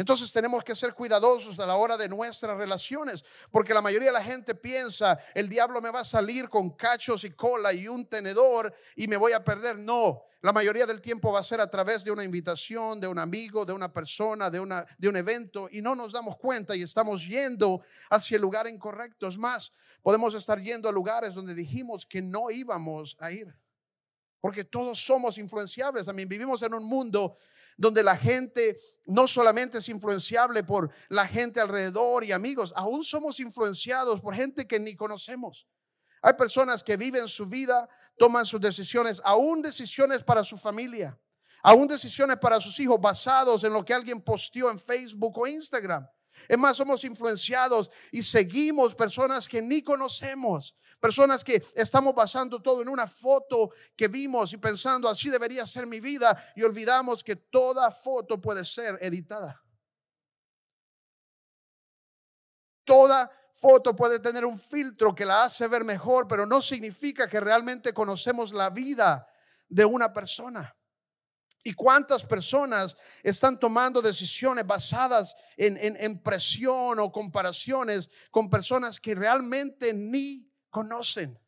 Entonces 0.00 0.32
tenemos 0.32 0.64
que 0.64 0.74
ser 0.74 0.94
cuidadosos 0.94 1.60
a 1.60 1.66
la 1.66 1.76
hora 1.76 1.98
de 1.98 2.08
nuestras 2.08 2.56
relaciones, 2.56 3.22
porque 3.50 3.74
la 3.74 3.82
mayoría 3.82 4.08
de 4.08 4.14
la 4.14 4.24
gente 4.24 4.54
piensa, 4.54 5.18
el 5.34 5.46
diablo 5.46 5.82
me 5.82 5.90
va 5.90 6.00
a 6.00 6.04
salir 6.04 6.48
con 6.48 6.70
cachos 6.70 7.22
y 7.24 7.32
cola 7.32 7.74
y 7.74 7.86
un 7.86 8.06
tenedor 8.06 8.74
y 8.96 9.08
me 9.08 9.18
voy 9.18 9.32
a 9.32 9.44
perder. 9.44 9.78
No, 9.78 10.22
la 10.40 10.54
mayoría 10.54 10.86
del 10.86 11.02
tiempo 11.02 11.30
va 11.30 11.40
a 11.40 11.42
ser 11.42 11.60
a 11.60 11.68
través 11.68 12.02
de 12.02 12.10
una 12.10 12.24
invitación, 12.24 12.98
de 12.98 13.08
un 13.08 13.18
amigo, 13.18 13.66
de 13.66 13.74
una 13.74 13.92
persona, 13.92 14.48
de, 14.48 14.58
una, 14.58 14.86
de 14.96 15.06
un 15.06 15.16
evento 15.16 15.68
y 15.70 15.82
no 15.82 15.94
nos 15.94 16.14
damos 16.14 16.38
cuenta 16.38 16.74
y 16.74 16.80
estamos 16.80 17.26
yendo 17.28 17.82
hacia 18.08 18.36
el 18.36 18.40
lugar 18.40 18.66
incorrecto. 18.68 19.28
Es 19.28 19.36
más, 19.36 19.70
podemos 20.00 20.32
estar 20.32 20.62
yendo 20.62 20.88
a 20.88 20.92
lugares 20.92 21.34
donde 21.34 21.52
dijimos 21.52 22.06
que 22.06 22.22
no 22.22 22.50
íbamos 22.50 23.18
a 23.20 23.32
ir. 23.32 23.54
Porque 24.40 24.64
todos 24.64 24.98
somos 24.98 25.36
influenciables. 25.36 26.06
También 26.06 26.26
vivimos 26.26 26.62
en 26.62 26.72
un 26.72 26.84
mundo 26.84 27.36
donde 27.80 28.02
la 28.02 28.14
gente 28.14 28.78
no 29.06 29.26
solamente 29.26 29.78
es 29.78 29.88
influenciable 29.88 30.62
por 30.62 30.90
la 31.08 31.26
gente 31.26 31.60
alrededor 31.60 32.24
y 32.24 32.30
amigos, 32.30 32.74
aún 32.76 33.02
somos 33.02 33.40
influenciados 33.40 34.20
por 34.20 34.34
gente 34.34 34.66
que 34.66 34.78
ni 34.78 34.94
conocemos. 34.94 35.66
Hay 36.20 36.34
personas 36.34 36.84
que 36.84 36.98
viven 36.98 37.26
su 37.26 37.46
vida, 37.46 37.88
toman 38.18 38.44
sus 38.44 38.60
decisiones, 38.60 39.22
aún 39.24 39.62
decisiones 39.62 40.22
para 40.22 40.44
su 40.44 40.58
familia, 40.58 41.18
aún 41.62 41.88
decisiones 41.88 42.36
para 42.36 42.60
sus 42.60 42.78
hijos 42.80 43.00
basados 43.00 43.64
en 43.64 43.72
lo 43.72 43.82
que 43.82 43.94
alguien 43.94 44.20
posteó 44.20 44.70
en 44.70 44.78
Facebook 44.78 45.38
o 45.38 45.46
Instagram. 45.46 46.06
Es 46.46 46.58
más, 46.58 46.76
somos 46.76 47.02
influenciados 47.04 47.90
y 48.12 48.20
seguimos 48.20 48.94
personas 48.94 49.48
que 49.48 49.62
ni 49.62 49.82
conocemos, 49.82 50.76
personas 51.00 51.42
que 51.42 51.64
estamos 51.74 52.14
basando 52.14 52.60
todo 52.60 52.82
en 52.82 52.88
una 52.88 53.06
foto 53.06 53.70
que 53.96 54.08
vimos 54.08 54.52
y 54.52 54.58
pensando 54.58 55.08
así 55.08 55.30
debería 55.30 55.66
ser 55.66 55.86
mi 55.86 55.98
vida 55.98 56.52
y 56.54 56.62
olvidamos 56.62 57.24
que 57.24 57.36
toda 57.36 57.90
foto 57.90 58.40
puede 58.40 58.64
ser 58.64 58.98
editada. 59.00 59.62
Toda 62.84 63.30
foto 63.54 63.94
puede 63.94 64.18
tener 64.20 64.44
un 64.44 64.58
filtro 64.58 65.14
que 65.14 65.24
la 65.24 65.44
hace 65.44 65.68
ver 65.68 65.84
mejor, 65.84 66.26
pero 66.26 66.46
no 66.46 66.62
significa 66.62 67.28
que 67.28 67.40
realmente 67.40 67.92
conocemos 67.92 68.52
la 68.52 68.70
vida 68.70 69.26
de 69.68 69.84
una 69.84 70.12
persona. 70.12 70.74
¿Y 71.62 71.74
cuántas 71.74 72.24
personas 72.24 72.96
están 73.22 73.58
tomando 73.60 74.00
decisiones 74.00 74.66
basadas 74.66 75.34
en, 75.58 75.76
en, 75.78 76.22
presión 76.22 76.98
o 76.98 77.12
comparaciones 77.12 78.10
con 78.30 78.48
personas 78.48 78.98
que 78.98 79.14
realmente 79.14 79.92
ni 79.92 80.49
conocen? 80.70 81.38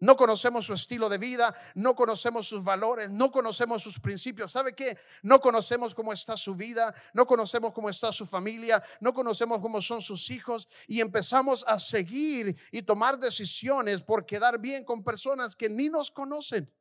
No 0.00 0.16
conocemos 0.16 0.64
su 0.64 0.72
estilo 0.72 1.10
de 1.10 1.18
vida, 1.18 1.54
no 1.74 1.94
conocemos 1.94 2.48
sus 2.48 2.64
valores, 2.64 3.10
no 3.10 3.30
conocemos 3.30 3.82
sus 3.82 4.00
principios. 4.00 4.50
¿Sabe 4.50 4.74
qué? 4.74 4.96
No 5.22 5.40
conocemos 5.40 5.94
cómo 5.94 6.14
está 6.14 6.38
su 6.38 6.54
vida, 6.54 6.94
no 7.12 7.26
conocemos 7.26 7.74
cómo 7.74 7.90
está 7.90 8.10
su 8.10 8.24
familia, 8.24 8.82
no 9.00 9.12
conocemos 9.12 9.60
cómo 9.60 9.82
son 9.82 10.00
sus 10.00 10.30
hijos 10.30 10.70
y 10.86 11.02
empezamos 11.02 11.66
a 11.68 11.78
seguir 11.78 12.56
y 12.72 12.80
tomar 12.80 13.18
decisiones 13.18 14.00
por 14.00 14.24
quedar 14.24 14.58
bien 14.58 14.84
con 14.84 15.04
personas 15.04 15.54
que 15.54 15.68
ni 15.68 15.90
nos 15.90 16.10
conocen. 16.10 16.72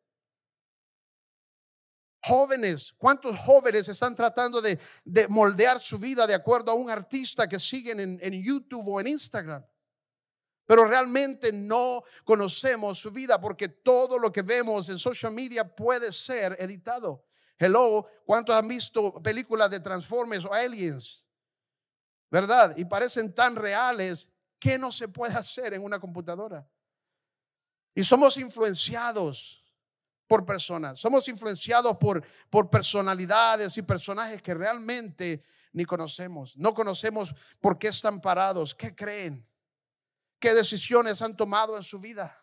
Jóvenes, 2.23 2.93
¿cuántos 2.97 3.37
jóvenes 3.39 3.89
están 3.89 4.15
tratando 4.15 4.61
de, 4.61 4.79
de 5.03 5.27
moldear 5.27 5.81
su 5.81 5.99
vida 5.99 6.25
de 6.25 6.35
acuerdo 6.35 6.71
a 6.71 6.75
un 6.75 6.89
artista 6.89 7.49
que 7.49 7.59
siguen 7.59 7.99
en, 7.99 8.17
en 8.21 8.41
YouTube 8.41 8.87
o 8.87 9.01
en 9.01 9.07
Instagram? 9.07 9.65
Pero 10.69 10.85
realmente 10.85 11.51
no 11.51 12.03
conocemos 12.23 12.99
su 12.99 13.09
vida 13.09 13.41
porque 13.41 13.69
todo 13.69 14.19
lo 14.19 14.31
que 14.31 14.43
vemos 14.43 14.87
en 14.89 14.99
social 14.99 15.33
media 15.33 15.63
puede 15.67 16.11
ser 16.11 16.55
editado. 16.59 17.25
Hello, 17.57 18.05
¿cuántos 18.23 18.55
han 18.55 18.67
visto 18.67 19.13
películas 19.13 19.71
de 19.71 19.79
Transformers 19.79 20.45
o 20.45 20.53
Aliens? 20.53 21.25
¿Verdad? 22.29 22.77
Y 22.77 22.85
parecen 22.85 23.33
tan 23.33 23.55
reales 23.55 24.29
que 24.59 24.77
no 24.77 24.91
se 24.91 25.07
puede 25.07 25.33
hacer 25.33 25.73
en 25.73 25.83
una 25.83 25.99
computadora. 25.99 26.69
Y 27.95 28.03
somos 28.03 28.37
influenciados 28.37 29.63
por 30.27 30.45
personas, 30.45 30.99
somos 30.99 31.27
influenciados 31.29 31.97
por, 31.97 32.23
por 32.51 32.69
personalidades 32.69 33.75
y 33.79 33.81
personajes 33.81 34.39
que 34.43 34.53
realmente 34.53 35.43
ni 35.73 35.83
conocemos. 35.83 36.55
No 36.57 36.75
conocemos 36.75 37.33
por 37.59 37.79
qué 37.79 37.87
están 37.87 38.21
parados, 38.21 38.75
qué 38.75 38.93
creen 38.93 39.48
qué 40.39 40.53
decisiones 40.53 41.21
han 41.21 41.35
tomado 41.35 41.75
en 41.75 41.83
su 41.83 41.99
vida. 41.99 42.35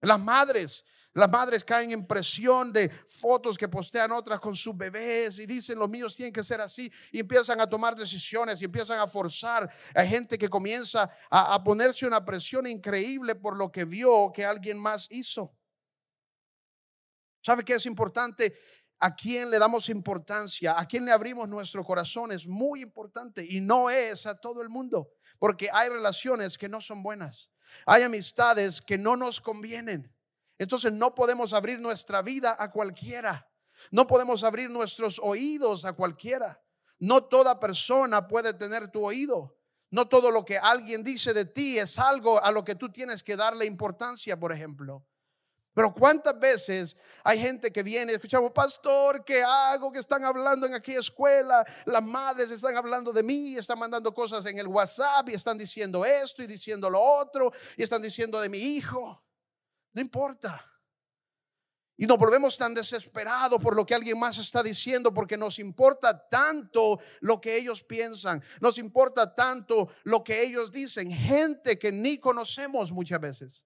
Las 0.00 0.20
madres, 0.20 0.84
las 1.12 1.30
madres 1.30 1.62
caen 1.64 1.92
en 1.92 2.06
presión 2.06 2.72
de 2.72 2.90
fotos 3.08 3.56
que 3.56 3.68
postean 3.68 4.12
otras 4.12 4.40
con 4.40 4.54
sus 4.54 4.76
bebés 4.76 5.38
y 5.38 5.46
dicen 5.46 5.78
los 5.78 5.88
míos 5.88 6.16
tienen 6.16 6.32
que 6.32 6.42
ser 6.42 6.60
así 6.60 6.90
y 7.12 7.20
empiezan 7.20 7.60
a 7.60 7.68
tomar 7.68 7.94
decisiones 7.94 8.60
y 8.60 8.64
empiezan 8.64 8.98
a 8.98 9.06
forzar. 9.06 9.72
Hay 9.94 10.08
gente 10.08 10.36
que 10.36 10.48
comienza 10.48 11.10
a, 11.30 11.54
a 11.54 11.62
ponerse 11.62 12.06
una 12.06 12.24
presión 12.24 12.66
increíble 12.66 13.34
por 13.34 13.56
lo 13.56 13.70
que 13.70 13.84
vio 13.84 14.32
que 14.32 14.44
alguien 14.44 14.78
más 14.78 15.06
hizo. 15.10 15.56
¿Sabe 17.40 17.64
qué 17.64 17.74
es 17.74 17.86
importante? 17.86 18.54
a 19.00 19.14
quién 19.14 19.50
le 19.50 19.58
damos 19.58 19.90
importancia, 19.90 20.78
a 20.78 20.86
quién 20.86 21.04
le 21.04 21.12
abrimos 21.12 21.46
nuestro 21.46 21.84
corazón 21.84 22.32
es 22.32 22.46
muy 22.46 22.80
importante 22.80 23.46
y 23.46 23.60
no 23.60 23.90
es 23.90 24.24
a 24.24 24.34
todo 24.34 24.62
el 24.62 24.70
mundo, 24.70 25.10
porque 25.38 25.70
hay 25.72 25.88
relaciones 25.88 26.58
que 26.58 26.68
no 26.68 26.80
son 26.80 27.02
buenas, 27.02 27.50
hay 27.86 28.02
amistades 28.02 28.80
que 28.80 28.98
no 28.98 29.16
nos 29.16 29.40
convienen. 29.40 30.12
Entonces 30.58 30.92
no 30.92 31.14
podemos 31.14 31.52
abrir 31.52 31.80
nuestra 31.80 32.22
vida 32.22 32.56
a 32.58 32.70
cualquiera, 32.70 33.50
no 33.90 34.06
podemos 34.06 34.44
abrir 34.44 34.70
nuestros 34.70 35.20
oídos 35.22 35.84
a 35.84 35.92
cualquiera. 35.92 36.60
No 36.98 37.24
toda 37.24 37.60
persona 37.60 38.28
puede 38.28 38.54
tener 38.54 38.90
tu 38.90 39.04
oído. 39.04 39.58
No 39.90 40.08
todo 40.08 40.30
lo 40.30 40.44
que 40.44 40.58
alguien 40.58 41.02
dice 41.04 41.34
de 41.34 41.44
ti 41.44 41.78
es 41.78 41.98
algo 41.98 42.42
a 42.42 42.50
lo 42.50 42.64
que 42.64 42.74
tú 42.74 42.90
tienes 42.90 43.22
que 43.22 43.36
darle 43.36 43.66
importancia, 43.66 44.38
por 44.38 44.52
ejemplo. 44.52 45.06
Pero 45.74 45.92
cuántas 45.92 46.38
veces 46.38 46.96
hay 47.24 47.40
gente 47.40 47.72
que 47.72 47.82
viene, 47.82 48.12
escuchamos, 48.12 48.52
pastor, 48.52 49.24
¿qué 49.24 49.42
hago? 49.42 49.90
Que 49.90 49.98
están 49.98 50.24
hablando 50.24 50.66
en 50.66 50.74
aquella 50.74 51.00
escuela, 51.00 51.64
las 51.84 52.02
madres 52.02 52.52
están 52.52 52.76
hablando 52.76 53.12
de 53.12 53.24
mí, 53.24 53.56
están 53.56 53.80
mandando 53.80 54.14
cosas 54.14 54.46
en 54.46 54.58
el 54.58 54.68
WhatsApp 54.68 55.28
y 55.28 55.34
están 55.34 55.58
diciendo 55.58 56.04
esto 56.04 56.44
y 56.44 56.46
diciendo 56.46 56.88
lo 56.88 57.02
otro 57.02 57.52
y 57.76 57.82
están 57.82 58.00
diciendo 58.00 58.40
de 58.40 58.48
mi 58.48 58.58
hijo. 58.58 59.20
No 59.92 60.00
importa. 60.00 60.64
Y 61.96 62.06
nos 62.06 62.18
volvemos 62.18 62.56
tan 62.56 62.74
desesperados 62.74 63.60
por 63.60 63.74
lo 63.74 63.84
que 63.84 63.94
alguien 63.94 64.18
más 64.18 64.38
está 64.38 64.62
diciendo 64.62 65.12
porque 65.12 65.36
nos 65.36 65.58
importa 65.58 66.28
tanto 66.28 67.00
lo 67.20 67.40
que 67.40 67.56
ellos 67.56 67.82
piensan, 67.82 68.42
nos 68.60 68.78
importa 68.78 69.34
tanto 69.34 69.88
lo 70.04 70.22
que 70.22 70.42
ellos 70.42 70.70
dicen, 70.70 71.10
gente 71.10 71.78
que 71.78 71.90
ni 71.90 72.18
conocemos 72.18 72.92
muchas 72.92 73.20
veces. 73.20 73.64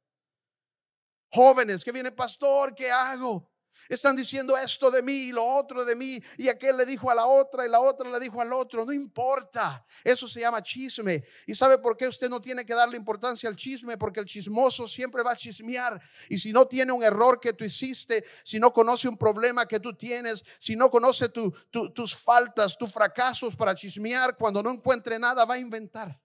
Jóvenes 1.30 1.84
que 1.84 1.92
viene, 1.92 2.12
pastor, 2.12 2.74
¿qué 2.74 2.90
hago? 2.90 3.50
Están 3.88 4.16
diciendo 4.16 4.56
esto 4.56 4.90
de 4.90 5.02
mí 5.02 5.28
y 5.28 5.32
lo 5.32 5.44
otro 5.44 5.84
de 5.84 5.96
mí. 5.96 6.22
Y 6.36 6.48
aquel 6.48 6.76
le 6.76 6.84
dijo 6.84 7.10
a 7.10 7.14
la 7.14 7.26
otra 7.26 7.66
y 7.66 7.70
la 7.70 7.80
otra 7.80 8.10
le 8.10 8.20
dijo 8.20 8.40
al 8.40 8.52
otro. 8.52 8.84
No 8.84 8.92
importa. 8.92 9.84
Eso 10.04 10.28
se 10.28 10.40
llama 10.40 10.62
chisme. 10.62 11.24
¿Y 11.46 11.54
sabe 11.54 11.78
por 11.78 11.96
qué 11.96 12.06
usted 12.06 12.28
no 12.28 12.40
tiene 12.40 12.66
que 12.66 12.74
darle 12.74 12.98
importancia 12.98 13.48
al 13.48 13.56
chisme? 13.56 13.96
Porque 13.96 14.20
el 14.20 14.26
chismoso 14.26 14.86
siempre 14.86 15.22
va 15.22 15.32
a 15.32 15.36
chismear. 15.36 16.00
Y 16.28 16.36
si 16.36 16.52
no 16.52 16.66
tiene 16.66 16.92
un 16.92 17.02
error 17.02 17.40
que 17.40 17.54
tú 17.54 17.64
hiciste, 17.64 18.24
si 18.42 18.60
no 18.60 18.74
conoce 18.74 19.08
un 19.08 19.16
problema 19.16 19.66
que 19.66 19.80
tú 19.80 19.94
tienes, 19.94 20.44
si 20.58 20.76
no 20.76 20.90
conoce 20.90 21.30
tus 21.30 22.14
faltas, 22.14 22.76
tus 22.76 22.92
fracasos 22.92 23.56
para 23.56 23.74
chismear, 23.74 24.36
cuando 24.36 24.62
no 24.62 24.70
encuentre 24.70 25.18
nada 25.18 25.46
va 25.46 25.54
a 25.54 25.58
inventar. 25.58 26.20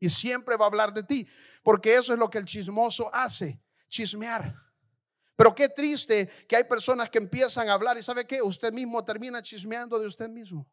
Y 0.00 0.10
siempre 0.10 0.56
va 0.56 0.64
a 0.64 0.68
hablar 0.68 0.92
de 0.92 1.04
ti. 1.04 1.28
Porque 1.62 1.94
eso 1.94 2.12
es 2.12 2.18
lo 2.18 2.28
que 2.28 2.38
el 2.38 2.46
chismoso 2.46 3.14
hace 3.14 3.63
chismear. 3.94 4.52
Pero 5.36 5.54
qué 5.54 5.68
triste 5.68 6.28
que 6.48 6.56
hay 6.56 6.64
personas 6.64 7.10
que 7.10 7.18
empiezan 7.18 7.68
a 7.68 7.74
hablar 7.74 7.96
y 7.96 8.02
sabe 8.02 8.26
que 8.26 8.42
usted 8.42 8.72
mismo 8.72 9.04
termina 9.04 9.40
chismeando 9.42 9.98
de 9.98 10.06
usted 10.06 10.28
mismo. 10.28 10.68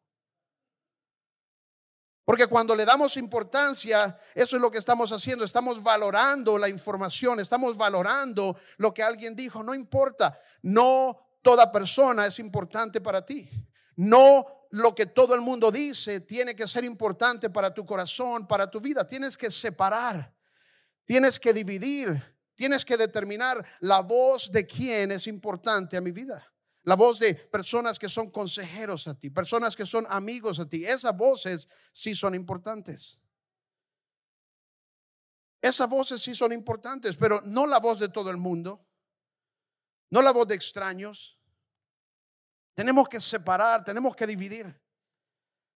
Porque 2.26 2.48
cuando 2.48 2.76
le 2.76 2.86
damos 2.86 3.18
importancia, 3.18 4.18
eso 4.36 4.56
es 4.56 4.62
lo 4.62 4.72
que 4.72 4.78
estamos 4.78 5.12
haciendo, 5.12 5.44
estamos 5.44 5.82
valorando 5.82 6.58
la 6.58 6.70
información, 6.70 7.40
estamos 7.40 7.76
valorando 7.76 8.58
lo 8.78 8.94
que 8.94 9.04
alguien 9.04 9.36
dijo, 9.36 9.64
no 9.64 9.74
importa, 9.74 10.40
no 10.62 11.38
toda 11.42 11.72
persona 11.72 12.26
es 12.26 12.40
importante 12.40 13.02
para 13.02 13.26
ti. 13.26 13.50
No 13.96 14.68
lo 14.72 14.96
que 14.96 15.08
todo 15.08 15.36
el 15.36 15.42
mundo 15.42 15.72
dice 15.72 16.22
tiene 16.22 16.56
que 16.56 16.68
ser 16.68 16.86
importante 16.86 17.50
para 17.50 17.74
tu 17.74 17.86
corazón, 17.86 18.48
para 18.48 18.70
tu 18.70 18.80
vida. 18.80 19.06
Tienes 19.06 19.36
que 19.36 19.52
separar, 19.52 20.34
tienes 21.06 21.40
que 21.40 21.52
dividir 21.52 22.32
Tienes 22.62 22.86
que 22.86 22.96
determinar 22.96 23.66
la 23.80 24.02
voz 24.02 24.52
de 24.52 24.68
quién 24.68 25.12
es 25.12 25.26
importante 25.26 25.98
a 25.98 26.02
mi 26.02 26.12
vida. 26.12 26.54
La 26.84 26.96
voz 26.96 27.18
de 27.18 27.34
personas 27.34 27.98
que 27.98 28.08
son 28.08 28.30
consejeros 28.30 29.08
a 29.08 29.18
ti, 29.18 29.32
personas 29.32 29.76
que 29.76 29.84
son 29.84 30.06
amigos 30.08 30.60
a 30.60 30.70
ti. 30.70 30.86
Esas 30.86 31.18
voces 31.18 31.68
sí 31.92 32.14
son 32.14 32.36
importantes. 32.36 33.20
Esas 35.60 35.90
voces 35.90 36.22
sí 36.22 36.36
son 36.36 36.54
importantes, 36.54 37.18
pero 37.18 37.42
no 37.42 37.66
la 37.66 37.80
voz 37.80 37.98
de 37.98 38.10
todo 38.10 38.30
el 38.30 38.38
mundo, 38.38 38.86
no 40.12 40.22
la 40.22 40.32
voz 40.32 40.48
de 40.48 40.54
extraños. 40.54 41.40
Tenemos 42.76 43.10
que 43.10 43.20
separar, 43.20 43.84
tenemos 43.84 44.16
que 44.16 44.28
dividir, 44.28 44.80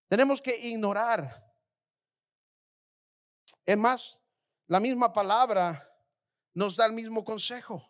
tenemos 0.07 0.39
que 0.39 0.55
ignorar. 0.55 1.51
Es 3.65 3.75
más, 3.75 4.19
la 4.67 4.79
misma 4.79 5.11
palabra 5.11 5.93
nos 6.55 6.75
da 6.75 6.87
el 6.87 6.93
mismo 6.93 7.23
consejo. 7.23 7.87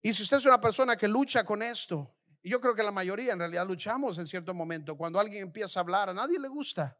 Y 0.00 0.14
si 0.14 0.22
usted 0.22 0.36
es 0.36 0.46
una 0.46 0.60
persona 0.60 0.96
que 0.96 1.08
lucha 1.08 1.44
con 1.44 1.62
esto, 1.62 2.14
y 2.42 2.50
yo 2.50 2.60
creo 2.60 2.74
que 2.74 2.82
la 2.82 2.92
mayoría 2.92 3.32
en 3.32 3.38
realidad 3.38 3.66
luchamos 3.66 4.18
en 4.18 4.26
cierto 4.26 4.54
momento, 4.54 4.96
cuando 4.96 5.18
alguien 5.18 5.42
empieza 5.42 5.80
a 5.80 5.82
hablar, 5.82 6.10
a 6.10 6.14
nadie 6.14 6.38
le 6.38 6.48
gusta 6.48 6.96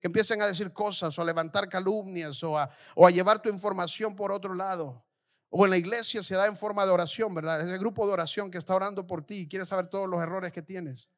que 0.00 0.08
empiecen 0.08 0.42
a 0.42 0.46
decir 0.46 0.70
cosas 0.72 1.18
o 1.18 1.22
a 1.22 1.24
levantar 1.24 1.66
calumnias 1.68 2.42
o 2.42 2.58
a, 2.58 2.68
llevar 3.10 3.40
tu 3.40 3.48
información 3.48 4.14
por 4.14 4.32
otro 4.32 4.54
lado. 4.54 5.02
O 5.48 5.64
en 5.64 5.70
la 5.70 5.78
iglesia 5.78 6.22
se 6.22 6.34
da 6.34 6.46
en 6.46 6.56
forma 6.56 6.84
de 6.84 6.90
oración, 6.90 7.32
¿verdad? 7.32 7.62
Es 7.62 7.70
el 7.70 7.78
grupo 7.78 8.06
de 8.06 8.12
oración 8.12 8.50
que 8.50 8.58
está 8.58 8.74
orando 8.74 9.06
por 9.06 9.24
ti 9.24 9.36
y 9.36 9.48
quiere 9.48 9.64
saber 9.64 9.88
todos 9.88 10.06
los 10.06 10.20
errores 10.20 10.52
que 10.52 10.60
tienes. 10.60 11.08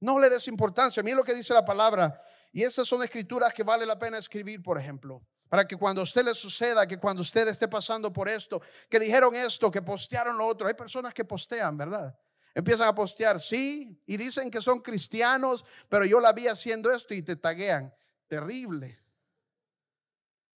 No 0.00 0.18
le 0.18 0.28
des 0.28 0.46
importancia. 0.48 1.02
Mira 1.02 1.16
lo 1.16 1.24
que 1.24 1.32
dice 1.32 1.54
la 1.54 1.64
palabra. 1.64 2.20
Y 2.52 2.62
esas 2.62 2.86
son 2.86 3.02
escrituras 3.02 3.54
que 3.54 3.62
vale 3.62 3.86
la 3.86 3.98
pena 3.98 4.18
escribir, 4.18 4.62
por 4.62 4.78
ejemplo. 4.78 5.26
Para 5.48 5.66
que 5.66 5.76
cuando 5.76 6.00
a 6.00 6.04
usted 6.04 6.24
le 6.24 6.34
suceda, 6.34 6.86
que 6.86 6.98
cuando 6.98 7.22
usted 7.22 7.46
esté 7.48 7.68
pasando 7.68 8.12
por 8.12 8.28
esto, 8.28 8.60
que 8.88 8.98
dijeron 8.98 9.34
esto, 9.34 9.70
que 9.70 9.82
postearon 9.82 10.36
lo 10.36 10.46
otro. 10.46 10.66
Hay 10.66 10.74
personas 10.74 11.14
que 11.14 11.24
postean, 11.24 11.76
¿verdad? 11.76 12.18
Empiezan 12.54 12.88
a 12.88 12.94
postear, 12.94 13.40
sí, 13.40 14.00
y 14.06 14.16
dicen 14.16 14.50
que 14.50 14.60
son 14.60 14.80
cristianos, 14.80 15.64
pero 15.88 16.04
yo 16.04 16.20
la 16.20 16.32
vi 16.32 16.46
haciendo 16.46 16.90
esto 16.92 17.12
y 17.12 17.22
te 17.22 17.36
taguean. 17.36 17.92
Terrible. 18.28 19.04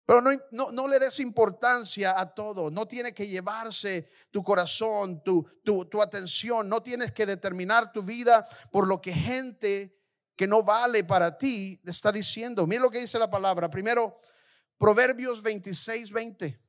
Pero 0.08 0.22
no, 0.22 0.30
no, 0.52 0.72
no, 0.72 0.88
le 0.88 0.98
des 0.98 1.20
importancia 1.20 2.18
a 2.18 2.32
todo. 2.32 2.70
No 2.70 2.86
tiene 2.86 3.12
que 3.12 3.26
llevarse 3.26 4.08
tu 4.30 4.42
corazón, 4.42 5.22
tu, 5.22 5.46
tu, 5.62 5.84
tu, 5.84 6.00
atención. 6.00 6.66
No 6.66 6.82
tienes 6.82 7.12
que 7.12 7.26
determinar 7.26 7.92
tu 7.92 8.02
vida 8.02 8.48
por 8.72 8.88
lo 8.88 9.02
que 9.02 9.12
gente 9.12 9.94
que 10.34 10.46
no 10.46 10.62
vale 10.62 11.04
para 11.04 11.36
ti 11.36 11.78
está 11.84 12.10
diciendo. 12.10 12.66
Mira 12.66 12.80
lo 12.80 12.90
que 12.90 13.00
dice 13.00 13.18
la 13.18 13.28
palabra. 13.28 13.68
Primero, 13.68 14.18
Proverbios 14.78 15.42
26, 15.42 16.12
20. 16.12 16.60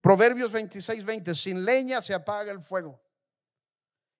Proverbios 0.00 0.50
26, 0.50 1.04
20. 1.04 1.34
Sin 1.34 1.64
leña 1.64 2.00
se 2.00 2.14
apaga 2.14 2.50
el 2.50 2.60
fuego. 2.60 3.00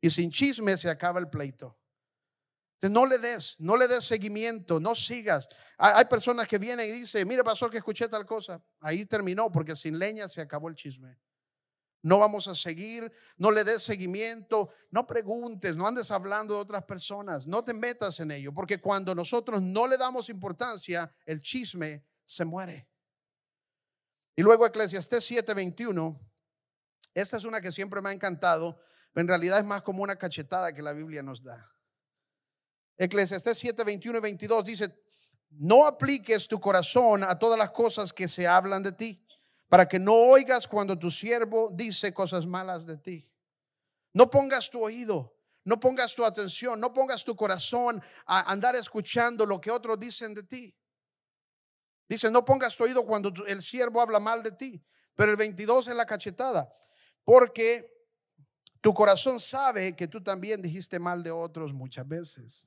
Y 0.01 0.11
sin 0.11 0.31
chisme 0.31 0.77
se 0.77 0.89
acaba 0.89 1.19
el 1.19 1.29
pleito. 1.29 1.77
Entonces, 2.75 2.95
no 2.95 3.07
le 3.07 3.19
des, 3.19 3.61
no 3.61 3.77
le 3.77 3.89
des 3.89 4.05
seguimiento, 4.05 4.81
no 4.81 4.95
sigas. 4.95 5.49
Hay, 5.77 6.07
personas 6.07 6.49
que 6.49 6.57
vienen 6.57 6.89
y 6.89 6.93
dicen, 6.93 7.29
mire, 7.29 7.45
pastor, 7.45 7.71
que 7.71 7.79
escuché 7.79 8.09
tal 8.09 8.25
cosa. 8.25 8.63
Ahí 8.81 9.05
terminó, 9.05 9.51
porque 9.51 9.77
sin 9.77 9.99
leña 9.99 10.29
se 10.29 10.41
acabó 10.41 10.69
el 10.69 10.75
chisme. 10.75 11.19
No 12.03 12.19
vamos 12.19 12.49
a 12.49 12.55
seguir, 12.55 13.13
no 13.37 13.51
le 13.51 13.63
des 13.63 13.83
seguimiento, 13.83 14.71
no 14.91 15.07
preguntes, 15.07 15.77
no 15.77 15.87
andes 15.87 16.11
hablando 16.11 16.55
de 16.55 16.61
otras 16.61 16.85
personas, 16.85 17.47
no 17.47 17.63
te 17.63 17.75
metas 17.75 18.21
en 18.21 18.31
ello, 18.31 18.55
porque 18.55 18.81
cuando 18.81 19.15
nosotros 19.15 19.61
no 19.61 19.87
le 19.87 19.99
damos 19.99 20.31
importancia, 20.31 21.15
el 21.27 21.43
chisme 21.43 22.07
se 22.25 22.45
muere. 22.45 22.89
Y 24.35 24.43
luego 24.43 24.67
Eclesiastés 24.67 25.31
7:21, 25.31 26.19
esta 27.13 27.37
es 27.37 27.45
una 27.45 27.61
que 27.61 27.71
siempre 27.71 28.01
me 28.01 28.09
ha 28.09 28.13
encantado, 28.13 28.81
pero 29.13 29.23
en 29.23 29.29
realidad 29.29 29.59
es 29.59 29.65
más 29.65 29.83
como 29.83 30.03
una 30.03 30.17
cachetada 30.17 30.73
que 30.73 30.83
la 30.83 30.93
Biblia 30.93 31.23
nos 31.23 31.43
da. 31.43 31.71
Eclesiastés 32.97 33.59
7, 33.59 33.85
21 33.85 34.19
y 34.19 34.21
22 34.21 34.65
dice, 34.65 34.95
no 35.51 35.87
apliques 35.87 36.47
tu 36.47 36.61
corazón 36.61 37.25
a 37.25 37.39
todas 37.39 37.59
las 37.59 37.71
cosas 37.71 38.13
que 38.13 38.29
se 38.29 38.47
hablan 38.47 38.83
de 38.83 38.93
ti, 38.93 39.27
para 39.71 39.89
que 39.89 40.01
no 40.01 40.13
oigas 40.13 40.67
cuando 40.67 40.99
tu 40.99 41.13
siervo 41.13 41.71
dice 41.73 42.13
cosas 42.13 42.45
malas 42.45 42.85
de 42.85 42.97
ti. 42.99 43.31
No 44.13 44.29
pongas 44.29 44.69
tu 44.69 44.83
oído, 44.83 45.39
no 45.65 45.79
pongas 45.79 46.13
tu 46.13 46.25
atención, 46.25 46.81
no 46.81 46.93
pongas 46.93 47.25
tu 47.25 47.37
corazón 47.37 48.03
a 48.27 48.51
andar 48.51 48.75
escuchando 48.75 49.47
lo 49.47 49.61
que 49.61 49.71
otros 49.71 49.97
dicen 49.97 50.35
de 50.35 50.43
ti. 50.43 50.77
Dice, 52.09 52.33
no 52.33 52.45
pongas 52.45 52.77
tu 52.77 52.83
oído 52.83 53.07
cuando 53.07 53.33
el 53.47 53.63
siervo 53.63 54.01
habla 54.01 54.19
mal 54.19 54.43
de 54.43 54.51
ti. 54.51 54.85
Pero 55.15 55.31
el 55.31 55.37
22 55.37 55.87
es 55.87 55.95
la 55.95 56.05
cachetada, 56.05 56.69
porque 57.23 58.09
tu 58.81 58.93
corazón 58.93 59.39
sabe 59.39 59.95
que 59.95 60.09
tú 60.09 60.21
también 60.21 60.61
dijiste 60.61 60.99
mal 60.99 61.23
de 61.23 61.31
otros 61.31 61.73
muchas 61.73 62.09
veces. 62.09 62.67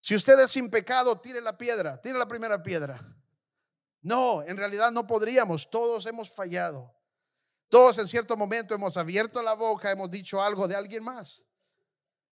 Si 0.00 0.14
usted 0.14 0.38
es 0.40 0.50
sin 0.50 0.70
pecado, 0.70 1.20
tire 1.20 1.42
la 1.42 1.58
piedra, 1.58 2.00
tire 2.00 2.18
la 2.18 2.26
primera 2.26 2.62
piedra. 2.62 3.17
No, 4.00 4.42
en 4.42 4.56
realidad 4.56 4.92
no 4.92 5.06
podríamos, 5.06 5.68
todos 5.70 6.06
hemos 6.06 6.30
fallado. 6.30 6.94
Todos 7.68 7.98
en 7.98 8.06
cierto 8.06 8.36
momento 8.36 8.74
hemos 8.74 8.96
abierto 8.96 9.42
la 9.42 9.54
boca, 9.54 9.90
hemos 9.90 10.10
dicho 10.10 10.40
algo 10.40 10.66
de 10.66 10.74
alguien 10.74 11.04
más. 11.04 11.42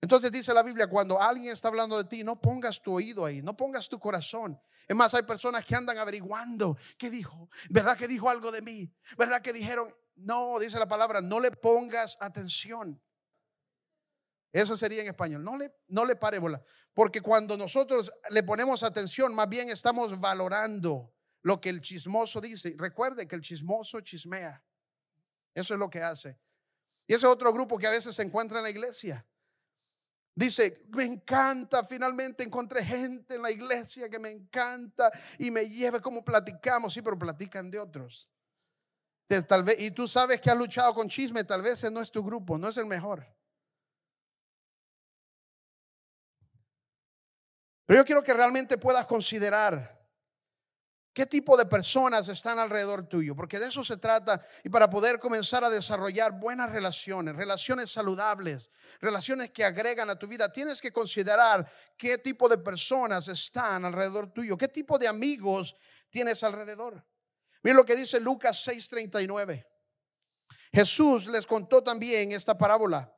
Entonces 0.00 0.30
dice 0.30 0.54
la 0.54 0.62
Biblia, 0.62 0.88
cuando 0.88 1.20
alguien 1.20 1.52
está 1.52 1.68
hablando 1.68 1.96
de 1.98 2.08
ti, 2.08 2.22
no 2.22 2.40
pongas 2.40 2.80
tu 2.80 2.94
oído 2.94 3.24
ahí, 3.24 3.42
no 3.42 3.56
pongas 3.56 3.88
tu 3.88 3.98
corazón. 3.98 4.58
Es 4.86 4.94
más, 4.94 5.14
hay 5.14 5.22
personas 5.22 5.66
que 5.66 5.74
andan 5.74 5.98
averiguando 5.98 6.76
qué 6.96 7.10
dijo, 7.10 7.50
¿verdad 7.68 7.96
que 7.96 8.06
dijo 8.06 8.30
algo 8.30 8.52
de 8.52 8.62
mí? 8.62 8.92
¿Verdad 9.18 9.42
que 9.42 9.52
dijeron? 9.52 9.94
No, 10.14 10.58
dice 10.58 10.78
la 10.78 10.86
palabra, 10.86 11.20
no 11.20 11.40
le 11.40 11.50
pongas 11.50 12.16
atención. 12.20 13.02
Eso 14.52 14.76
sería 14.76 15.02
en 15.02 15.08
español. 15.08 15.44
No 15.44 15.56
le, 15.56 15.74
no 15.88 16.04
le 16.04 16.16
pare 16.16 16.38
bola. 16.38 16.62
Porque 16.94 17.20
cuando 17.20 17.56
nosotros 17.56 18.10
le 18.30 18.42
ponemos 18.42 18.82
atención, 18.82 19.34
más 19.34 19.48
bien 19.48 19.68
estamos 19.68 20.18
valorando 20.18 21.12
lo 21.46 21.60
que 21.60 21.68
el 21.68 21.80
chismoso 21.80 22.40
dice. 22.40 22.74
Recuerde 22.76 23.28
que 23.28 23.36
el 23.36 23.40
chismoso 23.40 24.00
chismea. 24.00 24.60
Eso 25.54 25.74
es 25.74 25.78
lo 25.78 25.88
que 25.88 26.02
hace. 26.02 26.36
Y 27.06 27.14
ese 27.14 27.24
otro 27.28 27.52
grupo 27.52 27.78
que 27.78 27.86
a 27.86 27.90
veces 27.90 28.16
se 28.16 28.22
encuentra 28.22 28.58
en 28.58 28.64
la 28.64 28.70
iglesia. 28.70 29.24
Dice, 30.34 30.82
me 30.88 31.04
encanta, 31.04 31.84
finalmente 31.84 32.42
encontré 32.42 32.84
gente 32.84 33.36
en 33.36 33.42
la 33.42 33.52
iglesia 33.52 34.08
que 34.08 34.18
me 34.18 34.28
encanta 34.28 35.12
y 35.38 35.52
me 35.52 35.68
lleva 35.68 36.00
como 36.00 36.24
platicamos. 36.24 36.92
Sí, 36.92 37.00
pero 37.00 37.16
platican 37.16 37.70
de 37.70 37.78
otros. 37.78 38.28
Tal 39.46 39.62
vez, 39.62 39.76
y 39.78 39.92
tú 39.92 40.08
sabes 40.08 40.40
que 40.40 40.50
has 40.50 40.58
luchado 40.58 40.92
con 40.94 41.08
chisme, 41.08 41.44
tal 41.44 41.62
vez 41.62 41.74
ese 41.74 41.92
no 41.92 42.00
es 42.00 42.10
tu 42.10 42.24
grupo, 42.24 42.58
no 42.58 42.70
es 42.70 42.76
el 42.76 42.86
mejor. 42.86 43.24
Pero 47.84 48.00
yo 48.00 48.04
quiero 48.04 48.24
que 48.24 48.34
realmente 48.34 48.76
puedas 48.76 49.06
considerar 49.06 49.95
qué 51.16 51.24
tipo 51.24 51.56
de 51.56 51.64
personas 51.64 52.28
están 52.28 52.58
alrededor 52.58 53.08
tuyo, 53.08 53.34
porque 53.34 53.58
de 53.58 53.68
eso 53.68 53.82
se 53.82 53.96
trata 53.96 54.46
y 54.62 54.68
para 54.68 54.90
poder 54.90 55.18
comenzar 55.18 55.64
a 55.64 55.70
desarrollar 55.70 56.38
buenas 56.38 56.70
relaciones, 56.70 57.34
relaciones 57.34 57.90
saludables, 57.90 58.70
relaciones 59.00 59.50
que 59.50 59.64
agregan 59.64 60.10
a 60.10 60.18
tu 60.18 60.26
vida, 60.26 60.52
tienes 60.52 60.78
que 60.78 60.92
considerar 60.92 61.72
qué 61.96 62.18
tipo 62.18 62.50
de 62.50 62.58
personas 62.58 63.28
están 63.28 63.86
alrededor 63.86 64.30
tuyo, 64.30 64.58
qué 64.58 64.68
tipo 64.68 64.98
de 64.98 65.08
amigos 65.08 65.74
tienes 66.10 66.44
alrededor. 66.44 67.02
Miren 67.62 67.78
lo 67.78 67.86
que 67.86 67.96
dice 67.96 68.20
Lucas 68.20 68.62
6:39. 68.68 69.64
Jesús 70.70 71.28
les 71.28 71.46
contó 71.46 71.82
también 71.82 72.32
esta 72.32 72.58
parábola. 72.58 73.10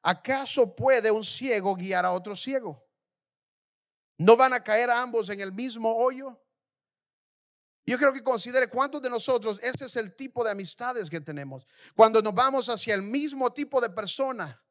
¿Acaso 0.00 0.74
puede 0.74 1.10
un 1.10 1.22
ciego 1.22 1.74
guiar 1.74 2.06
a 2.06 2.12
otro 2.12 2.34
ciego? 2.34 2.88
¿No 4.16 4.38
van 4.38 4.54
a 4.54 4.64
caer 4.64 4.90
ambos 4.90 5.28
en 5.28 5.42
el 5.42 5.52
mismo 5.52 5.94
hoyo? 5.94 6.42
Yo 7.84 7.98
creo 7.98 8.12
que 8.12 8.22
considere 8.22 8.68
cuántos 8.68 9.02
de 9.02 9.10
nosotros 9.10 9.58
ese 9.62 9.86
es 9.86 9.96
el 9.96 10.14
tipo 10.14 10.44
de 10.44 10.50
amistades 10.50 11.10
que 11.10 11.20
tenemos. 11.20 11.66
Cuando 11.96 12.22
nos 12.22 12.34
vamos 12.34 12.68
hacia 12.68 12.94
el 12.94 13.02
mismo 13.02 13.52
tipo 13.52 13.80
de 13.80 13.90
persona 13.90 14.62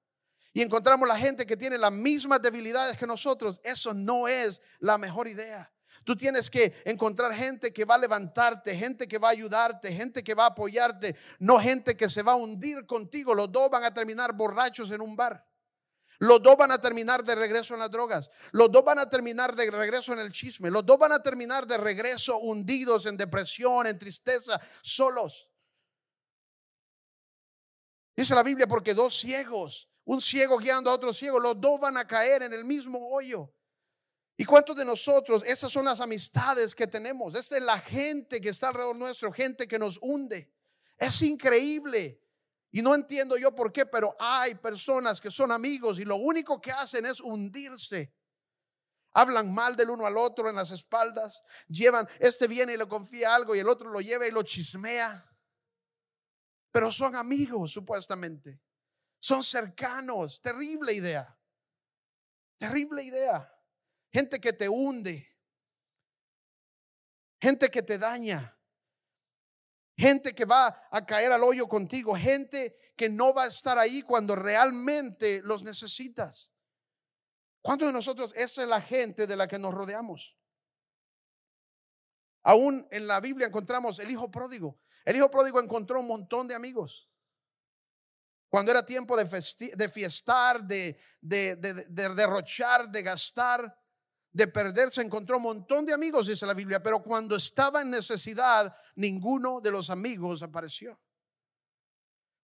y 0.53 0.61
encontramos 0.61 1.07
la 1.07 1.17
gente 1.17 1.45
que 1.45 1.57
tiene 1.57 1.77
las 1.77 1.91
mismas 1.91 2.41
debilidades 2.41 2.97
que 2.97 3.05
nosotros, 3.05 3.59
eso 3.63 3.93
no 3.93 4.27
es 4.27 4.61
la 4.79 4.97
mejor 4.97 5.27
idea. 5.27 5.71
Tú 6.03 6.15
tienes 6.15 6.49
que 6.49 6.73
encontrar 6.85 7.33
gente 7.33 7.71
que 7.71 7.85
va 7.85 7.95
a 7.95 7.99
levantarte, 7.99 8.75
gente 8.75 9.07
que 9.07 9.19
va 9.19 9.27
a 9.27 9.31
ayudarte, 9.31 9.93
gente 9.93 10.23
que 10.23 10.33
va 10.33 10.45
a 10.45 10.47
apoyarte, 10.47 11.15
no 11.37 11.59
gente 11.59 11.95
que 11.95 12.09
se 12.09 12.23
va 12.23 12.31
a 12.31 12.37
hundir 12.37 12.85
contigo. 12.85 13.35
Los 13.35 13.51
dos 13.51 13.69
van 13.69 13.83
a 13.83 13.93
terminar 13.93 14.33
borrachos 14.33 14.89
en 14.91 15.01
un 15.01 15.15
bar. 15.15 15.45
Los 16.21 16.43
dos 16.43 16.55
van 16.55 16.71
a 16.71 16.79
terminar 16.79 17.23
de 17.23 17.33
regreso 17.33 17.73
en 17.73 17.79
las 17.79 17.89
drogas. 17.89 18.29
Los 18.51 18.71
dos 18.71 18.83
van 18.85 18.99
a 18.99 19.09
terminar 19.09 19.55
de 19.55 19.71
regreso 19.71 20.13
en 20.13 20.19
el 20.19 20.31
chisme. 20.31 20.69
Los 20.69 20.85
dos 20.85 20.99
van 20.99 21.11
a 21.13 21.23
terminar 21.23 21.65
de 21.65 21.77
regreso 21.77 22.37
hundidos 22.37 23.07
en 23.07 23.17
depresión, 23.17 23.87
en 23.87 23.97
tristeza, 23.97 24.61
solos. 24.83 25.49
Dice 28.15 28.35
la 28.35 28.43
Biblia, 28.43 28.67
porque 28.67 28.93
dos 28.93 29.17
ciegos, 29.17 29.89
un 30.05 30.21
ciego 30.21 30.59
guiando 30.59 30.91
a 30.91 30.93
otro 30.93 31.11
ciego, 31.11 31.39
los 31.39 31.59
dos 31.59 31.79
van 31.79 31.97
a 31.97 32.05
caer 32.05 32.43
en 32.43 32.53
el 32.53 32.65
mismo 32.65 33.09
hoyo. 33.09 33.51
¿Y 34.37 34.45
cuántos 34.45 34.75
de 34.75 34.85
nosotros, 34.85 35.43
esas 35.43 35.71
son 35.71 35.85
las 35.85 36.01
amistades 36.01 36.75
que 36.75 36.85
tenemos? 36.85 37.33
Esta 37.33 37.57
es 37.57 37.63
la 37.63 37.79
gente 37.79 38.39
que 38.39 38.49
está 38.49 38.67
alrededor 38.67 38.95
nuestro, 38.95 39.31
gente 39.31 39.67
que 39.67 39.79
nos 39.79 39.97
hunde. 39.99 40.53
Es 40.99 41.19
increíble. 41.23 42.20
Y 42.71 42.81
no 42.81 42.95
entiendo 42.95 43.37
yo 43.37 43.53
por 43.53 43.73
qué, 43.73 43.85
pero 43.85 44.15
hay 44.17 44.55
personas 44.55 45.19
que 45.19 45.29
son 45.29 45.51
amigos 45.51 45.99
y 45.99 46.05
lo 46.05 46.15
único 46.15 46.61
que 46.61 46.71
hacen 46.71 47.05
es 47.05 47.19
hundirse. 47.19 48.13
Hablan 49.13 49.53
mal 49.53 49.75
del 49.75 49.89
uno 49.89 50.05
al 50.05 50.15
otro 50.17 50.49
en 50.49 50.55
las 50.55 50.71
espaldas. 50.71 51.43
Llevan, 51.67 52.07
este 52.19 52.47
viene 52.47 52.73
y 52.73 52.77
le 52.77 52.87
confía 52.87 53.35
algo 53.35 53.55
y 53.55 53.59
el 53.59 53.67
otro 53.67 53.89
lo 53.89 53.99
lleva 53.99 54.25
y 54.25 54.31
lo 54.31 54.43
chismea. 54.43 55.29
Pero 56.71 56.91
son 56.93 57.15
amigos, 57.17 57.73
supuestamente. 57.73 58.61
Son 59.19 59.43
cercanos. 59.43 60.41
Terrible 60.41 60.93
idea. 60.93 61.37
Terrible 62.57 63.03
idea. 63.03 63.53
Gente 64.13 64.39
que 64.39 64.53
te 64.53 64.69
hunde. 64.69 65.27
Gente 67.41 67.69
que 67.69 67.83
te 67.83 67.97
daña. 67.97 68.57
Gente 70.01 70.33
que 70.33 70.45
va 70.45 70.87
a 70.89 71.05
caer 71.05 71.31
al 71.31 71.43
hoyo 71.43 71.67
contigo. 71.67 72.15
Gente 72.15 72.75
que 72.97 73.07
no 73.07 73.35
va 73.35 73.43
a 73.43 73.47
estar 73.47 73.77
ahí 73.77 74.01
cuando 74.01 74.35
realmente 74.35 75.43
los 75.43 75.61
necesitas. 75.61 76.49
¿Cuántos 77.61 77.87
de 77.87 77.93
nosotros 77.93 78.33
esa 78.35 78.63
es 78.63 78.67
la 78.67 78.81
gente 78.81 79.27
de 79.27 79.35
la 79.35 79.47
que 79.47 79.59
nos 79.59 79.75
rodeamos? 79.75 80.35
Aún 82.41 82.87
en 82.89 83.05
la 83.05 83.19
Biblia 83.19 83.45
encontramos 83.45 83.99
el 83.99 84.09
hijo 84.09 84.31
pródigo. 84.31 84.79
El 85.05 85.17
hijo 85.17 85.29
pródigo 85.29 85.59
encontró 85.59 85.99
un 85.99 86.07
montón 86.07 86.47
de 86.47 86.55
amigos. 86.55 87.07
Cuando 88.49 88.71
era 88.71 88.83
tiempo 88.83 89.15
de, 89.15 89.27
fiestar, 89.87 90.63
de 90.63 90.97
derrochar, 91.21 92.89
de 92.89 93.03
gastar, 93.03 93.80
de 94.33 94.47
perderse, 94.47 95.01
encontró 95.01 95.37
un 95.37 95.43
montón 95.43 95.85
de 95.85 95.93
amigos, 95.93 96.27
dice 96.27 96.45
la 96.45 96.53
Biblia. 96.53 96.81
Pero 96.81 97.01
cuando 97.01 97.35
estaba 97.35 97.81
en 97.81 97.91
necesidad, 97.91 98.75
ninguno 98.95 99.59
de 99.61 99.71
los 99.71 99.89
amigos 99.89 100.41
apareció. 100.41 100.99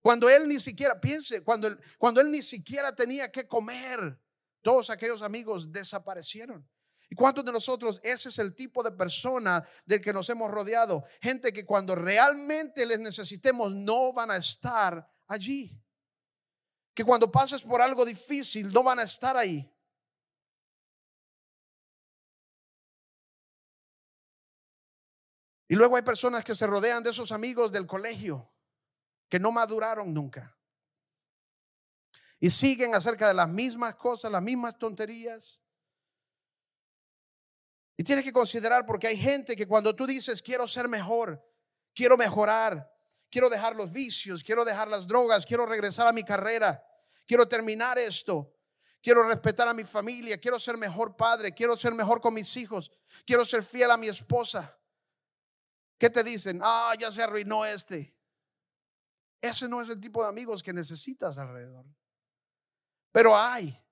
Cuando 0.01 0.29
él 0.29 0.47
ni 0.47 0.59
siquiera, 0.59 0.99
piense, 0.99 1.43
cuando 1.43 1.67
él, 1.67 1.79
cuando 1.97 2.21
él 2.21 2.31
ni 2.31 2.41
siquiera 2.41 2.95
tenía 2.95 3.31
que 3.31 3.47
comer, 3.47 4.19
todos 4.61 4.89
aquellos 4.89 5.21
amigos 5.21 5.71
desaparecieron. 5.71 6.67
¿Y 7.09 7.15
cuántos 7.15 7.45
de 7.45 7.53
nosotros 7.53 8.01
ese 8.03 8.29
es 8.29 8.39
el 8.39 8.53
tipo 8.53 8.83
de 8.83 8.91
persona 8.91 9.65
del 9.85 10.01
que 10.01 10.11
nos 10.11 10.29
hemos 10.29 10.51
rodeado? 10.51 11.05
Gente 11.21 11.53
que 11.53 11.65
cuando 11.65 11.95
realmente 11.95 12.85
les 12.85 12.99
necesitemos 12.99 13.73
no 13.73 14.11
van 14.11 14.31
a 14.31 14.37
estar 14.37 15.09
allí. 15.27 15.81
Que 16.93 17.05
cuando 17.05 17.31
pases 17.31 17.63
por 17.63 17.81
algo 17.81 18.03
difícil 18.03 18.73
no 18.73 18.83
van 18.83 18.99
a 18.99 19.03
estar 19.03 19.37
ahí. 19.37 19.71
Y 25.67 25.75
luego 25.75 25.95
hay 25.95 26.01
personas 26.01 26.43
que 26.43 26.55
se 26.55 26.65
rodean 26.65 27.03
de 27.03 27.09
esos 27.09 27.31
amigos 27.31 27.71
del 27.71 27.85
colegio 27.85 28.49
que 29.29 29.39
no 29.39 29.51
maduraron 29.51 30.13
nunca. 30.13 30.55
Y 32.39 32.49
siguen 32.49 32.95
acerca 32.95 33.27
de 33.27 33.33
las 33.33 33.49
mismas 33.49 33.95
cosas, 33.95 34.31
las 34.31 34.41
mismas 34.41 34.77
tonterías. 34.77 35.59
Y 37.97 38.03
tienes 38.03 38.23
que 38.23 38.31
considerar 38.31 38.85
porque 38.85 39.07
hay 39.07 39.17
gente 39.17 39.55
que 39.55 39.67
cuando 39.67 39.95
tú 39.95 40.05
dices 40.05 40.41
quiero 40.41 40.67
ser 40.67 40.87
mejor, 40.87 41.43
quiero 41.93 42.15
mejorar, 42.15 42.89
quiero 43.29 43.49
dejar 43.49 43.75
los 43.75 43.91
vicios, 43.91 44.43
quiero 44.43 44.63
dejar 44.63 44.87
las 44.87 45.07
drogas, 45.07 45.45
quiero 45.45 45.65
regresar 45.65 46.07
a 46.07 46.13
mi 46.13 46.23
carrera, 46.23 46.85
quiero 47.25 47.47
terminar 47.47 47.97
esto, 47.97 48.53
quiero 49.01 49.23
respetar 49.23 49.67
a 49.67 49.73
mi 49.73 49.83
familia, 49.83 50.37
quiero 50.37 50.59
ser 50.59 50.77
mejor 50.77 51.17
padre, 51.17 51.53
quiero 51.53 51.75
ser 51.75 51.93
mejor 51.93 52.21
con 52.21 52.35
mis 52.35 52.55
hijos, 52.55 52.91
quiero 53.25 53.43
ser 53.43 53.63
fiel 53.63 53.89
a 53.91 53.97
mi 53.97 54.07
esposa. 54.07 54.77
¿Qué 55.97 56.09
te 56.09 56.23
dicen? 56.23 56.59
Ah, 56.63 56.93
ya 56.97 57.11
se 57.11 57.23
arruinó 57.23 57.65
este. 57.65 58.15
Ese 59.41 59.67
no 59.67 59.81
es 59.81 59.89
el 59.89 59.99
tipo 59.99 60.21
de 60.21 60.29
amigos 60.29 60.61
que 60.61 60.73
necesitas 60.73 61.37
alrededor. 61.37 61.85
Pero 63.11 63.35
hay. 63.35 63.83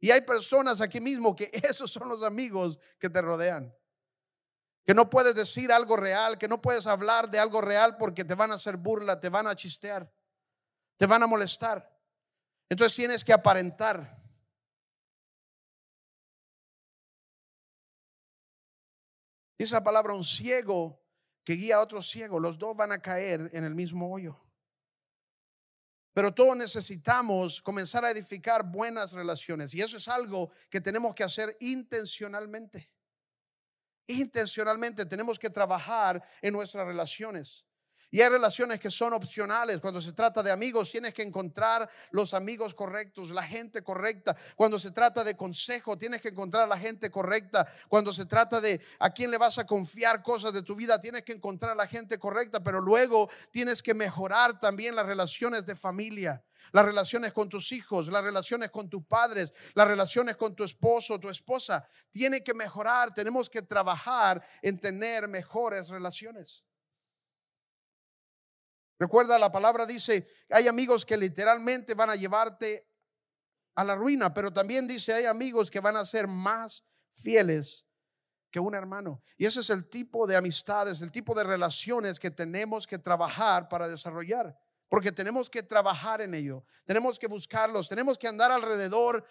Y 0.00 0.10
hay 0.10 0.20
personas 0.22 0.80
aquí 0.80 1.00
mismo 1.00 1.34
que 1.34 1.50
esos 1.62 1.90
son 1.90 2.08
los 2.08 2.22
amigos 2.22 2.78
que 2.98 3.08
te 3.08 3.22
rodean. 3.22 3.74
Que 4.84 4.94
no 4.94 5.08
puedes 5.08 5.34
decir 5.34 5.72
algo 5.72 5.96
real, 5.96 6.36
que 6.36 6.48
no 6.48 6.60
puedes 6.60 6.86
hablar 6.86 7.30
de 7.30 7.38
algo 7.38 7.60
real 7.60 7.96
porque 7.96 8.24
te 8.24 8.34
van 8.34 8.50
a 8.50 8.56
hacer 8.56 8.76
burla, 8.76 9.18
te 9.18 9.30
van 9.30 9.46
a 9.46 9.56
chistear, 9.56 10.12
te 10.98 11.06
van 11.06 11.22
a 11.22 11.26
molestar. 11.26 11.90
Entonces 12.68 12.94
tienes 12.94 13.24
que 13.24 13.32
aparentar. 13.32 14.22
Dice 19.56 19.74
la 19.74 19.84
palabra 19.84 20.12
un 20.12 20.24
ciego 20.24 21.03
que 21.44 21.54
guía 21.54 21.76
a 21.76 21.80
otro 21.80 22.02
ciego, 22.02 22.40
los 22.40 22.58
dos 22.58 22.76
van 22.76 22.92
a 22.92 23.00
caer 23.00 23.50
en 23.52 23.64
el 23.64 23.74
mismo 23.74 24.12
hoyo. 24.12 24.40
Pero 26.14 26.32
todos 26.32 26.56
necesitamos 26.56 27.60
comenzar 27.60 28.04
a 28.04 28.10
edificar 28.10 28.64
buenas 28.64 29.12
relaciones 29.12 29.74
y 29.74 29.82
eso 29.82 29.96
es 29.96 30.08
algo 30.08 30.50
que 30.70 30.80
tenemos 30.80 31.14
que 31.14 31.24
hacer 31.24 31.56
intencionalmente. 31.60 32.88
Intencionalmente 34.06 35.06
tenemos 35.06 35.38
que 35.38 35.50
trabajar 35.50 36.22
en 36.40 36.52
nuestras 36.52 36.86
relaciones. 36.86 37.64
Y 38.14 38.22
hay 38.22 38.28
relaciones 38.28 38.78
que 38.78 38.92
son 38.92 39.12
opcionales. 39.12 39.80
Cuando 39.80 40.00
se 40.00 40.12
trata 40.12 40.40
de 40.40 40.52
amigos, 40.52 40.92
tienes 40.92 41.12
que 41.12 41.24
encontrar 41.24 41.90
los 42.12 42.32
amigos 42.32 42.72
correctos, 42.72 43.30
la 43.30 43.42
gente 43.42 43.82
correcta. 43.82 44.36
Cuando 44.54 44.78
se 44.78 44.92
trata 44.92 45.24
de 45.24 45.36
consejo, 45.36 45.98
tienes 45.98 46.20
que 46.20 46.28
encontrar 46.28 46.68
la 46.68 46.78
gente 46.78 47.10
correcta. 47.10 47.66
Cuando 47.88 48.12
se 48.12 48.24
trata 48.26 48.60
de 48.60 48.80
a 49.00 49.10
quién 49.10 49.32
le 49.32 49.36
vas 49.36 49.58
a 49.58 49.66
confiar 49.66 50.22
cosas 50.22 50.52
de 50.52 50.62
tu 50.62 50.76
vida, 50.76 51.00
tienes 51.00 51.24
que 51.24 51.32
encontrar 51.32 51.76
la 51.76 51.88
gente 51.88 52.16
correcta. 52.16 52.62
Pero 52.62 52.80
luego 52.80 53.28
tienes 53.50 53.82
que 53.82 53.94
mejorar 53.94 54.60
también 54.60 54.94
las 54.94 55.06
relaciones 55.06 55.66
de 55.66 55.74
familia. 55.74 56.40
Las 56.70 56.84
relaciones 56.84 57.32
con 57.32 57.48
tus 57.48 57.72
hijos, 57.72 58.06
las 58.06 58.22
relaciones 58.22 58.70
con 58.70 58.88
tus 58.88 59.04
padres, 59.04 59.52
las 59.74 59.88
relaciones 59.88 60.36
con 60.36 60.54
tu 60.54 60.62
esposo, 60.62 61.18
tu 61.18 61.30
esposa. 61.30 61.84
Tiene 62.12 62.44
que 62.44 62.54
mejorar, 62.54 63.12
tenemos 63.12 63.50
que 63.50 63.62
trabajar 63.62 64.40
en 64.62 64.78
tener 64.78 65.26
mejores 65.26 65.88
relaciones. 65.88 66.64
Recuerda, 68.98 69.38
la 69.38 69.50
palabra 69.50 69.86
dice, 69.86 70.28
hay 70.50 70.68
amigos 70.68 71.04
que 71.04 71.16
literalmente 71.16 71.94
van 71.94 72.10
a 72.10 72.16
llevarte 72.16 72.88
a 73.74 73.84
la 73.84 73.96
ruina, 73.96 74.32
pero 74.32 74.52
también 74.52 74.86
dice, 74.86 75.12
hay 75.12 75.24
amigos 75.24 75.70
que 75.70 75.80
van 75.80 75.96
a 75.96 76.04
ser 76.04 76.28
más 76.28 76.84
fieles 77.12 77.84
que 78.50 78.60
un 78.60 78.74
hermano. 78.74 79.22
Y 79.36 79.46
ese 79.46 79.60
es 79.60 79.70
el 79.70 79.88
tipo 79.88 80.26
de 80.26 80.36
amistades, 80.36 81.02
el 81.02 81.10
tipo 81.10 81.34
de 81.34 81.42
relaciones 81.42 82.20
que 82.20 82.30
tenemos 82.30 82.86
que 82.86 82.98
trabajar 82.98 83.68
para 83.68 83.88
desarrollar 83.88 84.56
porque 84.94 85.10
tenemos 85.10 85.50
que 85.50 85.64
trabajar 85.64 86.20
en 86.20 86.34
ello, 86.34 86.62
tenemos 86.84 87.18
que 87.18 87.26
buscarlos, 87.26 87.88
tenemos 87.88 88.16
que 88.16 88.28
andar 88.28 88.52
alrededor 88.52 89.26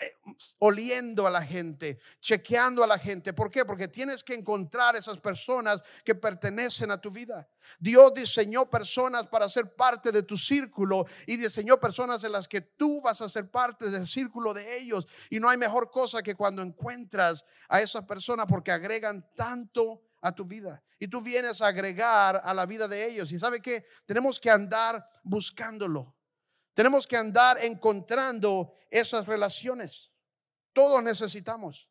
eh, 0.00 0.16
oliendo 0.58 1.24
a 1.24 1.30
la 1.30 1.40
gente, 1.40 2.00
chequeando 2.18 2.82
a 2.82 2.88
la 2.88 2.98
gente. 2.98 3.32
¿Por 3.32 3.48
qué? 3.48 3.64
Porque 3.64 3.86
tienes 3.86 4.24
que 4.24 4.34
encontrar 4.34 4.96
esas 4.96 5.20
personas 5.20 5.84
que 6.04 6.16
pertenecen 6.16 6.90
a 6.90 7.00
tu 7.00 7.12
vida. 7.12 7.48
Dios 7.78 8.12
diseñó 8.12 8.68
personas 8.68 9.28
para 9.28 9.48
ser 9.48 9.76
parte 9.76 10.10
de 10.10 10.24
tu 10.24 10.36
círculo 10.36 11.06
y 11.28 11.36
diseñó 11.36 11.78
personas 11.78 12.20
de 12.20 12.30
las 12.30 12.48
que 12.48 12.60
tú 12.60 13.00
vas 13.00 13.20
a 13.20 13.28
ser 13.28 13.48
parte 13.48 13.90
del 13.90 14.08
círculo 14.08 14.52
de 14.52 14.78
ellos. 14.78 15.06
Y 15.30 15.38
no 15.38 15.48
hay 15.48 15.56
mejor 15.56 15.92
cosa 15.92 16.24
que 16.24 16.34
cuando 16.34 16.60
encuentras 16.60 17.44
a 17.68 17.80
esas 17.80 18.04
personas 18.04 18.46
porque 18.48 18.72
agregan 18.72 19.24
tanto 19.36 20.02
a 20.24 20.34
tu 20.34 20.46
vida. 20.46 20.82
Y 20.98 21.06
tú 21.06 21.20
vienes 21.20 21.60
a 21.60 21.66
agregar 21.66 22.40
a 22.42 22.54
la 22.54 22.64
vida 22.64 22.88
de 22.88 23.06
ellos. 23.06 23.30
Y 23.30 23.38
sabe 23.38 23.60
que 23.60 23.84
tenemos 24.06 24.40
que 24.40 24.50
andar 24.50 25.06
buscándolo. 25.22 26.16
Tenemos 26.72 27.06
que 27.06 27.18
andar 27.18 27.62
encontrando 27.62 28.72
esas 28.90 29.28
relaciones. 29.28 30.10
Todos 30.72 31.02
necesitamos. 31.02 31.90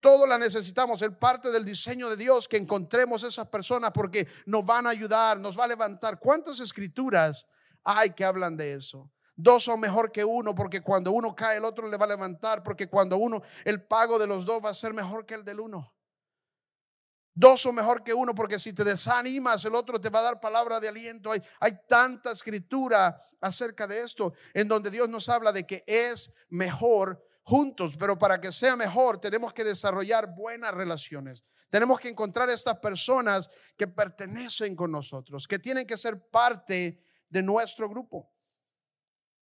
Todos 0.00 0.28
la 0.28 0.36
necesitamos. 0.36 1.00
Es 1.00 1.10
parte 1.12 1.50
del 1.50 1.64
diseño 1.64 2.10
de 2.10 2.18
Dios 2.18 2.46
que 2.46 2.58
encontremos 2.58 3.22
esas 3.22 3.48
personas 3.48 3.92
porque 3.94 4.28
nos 4.44 4.66
van 4.66 4.86
a 4.86 4.90
ayudar, 4.90 5.40
nos 5.40 5.58
va 5.58 5.64
a 5.64 5.68
levantar. 5.68 6.20
¿Cuántas 6.20 6.60
escrituras 6.60 7.46
hay 7.82 8.10
que 8.10 8.26
hablan 8.26 8.58
de 8.58 8.74
eso? 8.74 9.10
Dos 9.34 9.64
son 9.64 9.80
mejor 9.80 10.12
que 10.12 10.22
uno 10.22 10.54
porque 10.54 10.82
cuando 10.82 11.12
uno 11.12 11.34
cae 11.34 11.56
el 11.56 11.64
otro 11.64 11.88
le 11.88 11.96
va 11.96 12.04
a 12.04 12.08
levantar 12.08 12.62
porque 12.62 12.88
cuando 12.88 13.16
uno 13.16 13.40
el 13.64 13.82
pago 13.82 14.18
de 14.18 14.26
los 14.26 14.44
dos 14.44 14.62
va 14.62 14.68
a 14.68 14.74
ser 14.74 14.92
mejor 14.92 15.24
que 15.24 15.32
el 15.32 15.44
del 15.44 15.60
uno. 15.60 15.94
Dos 17.34 17.60
son 17.60 17.76
mejor 17.76 18.02
que 18.02 18.12
uno 18.12 18.34
porque 18.34 18.58
si 18.58 18.72
te 18.72 18.84
desanimas, 18.84 19.64
el 19.64 19.74
otro 19.74 20.00
te 20.00 20.10
va 20.10 20.18
a 20.18 20.22
dar 20.22 20.40
palabra 20.40 20.80
de 20.80 20.88
aliento. 20.88 21.32
Hay, 21.32 21.40
hay 21.60 21.78
tanta 21.88 22.32
escritura 22.32 23.22
acerca 23.40 23.86
de 23.86 24.02
esto 24.02 24.32
en 24.52 24.68
donde 24.68 24.90
Dios 24.90 25.08
nos 25.08 25.28
habla 25.28 25.52
de 25.52 25.66
que 25.66 25.84
es 25.86 26.32
mejor 26.48 27.24
juntos, 27.42 27.96
pero 27.98 28.18
para 28.18 28.40
que 28.40 28.52
sea 28.52 28.76
mejor 28.76 29.20
tenemos 29.20 29.52
que 29.52 29.64
desarrollar 29.64 30.34
buenas 30.34 30.74
relaciones. 30.74 31.44
Tenemos 31.70 32.00
que 32.00 32.08
encontrar 32.08 32.50
estas 32.50 32.78
personas 32.78 33.48
que 33.76 33.86
pertenecen 33.86 34.74
con 34.74 34.90
nosotros, 34.90 35.46
que 35.46 35.58
tienen 35.58 35.86
que 35.86 35.96
ser 35.96 36.28
parte 36.28 37.00
de 37.28 37.42
nuestro 37.42 37.88
grupo. 37.88 38.32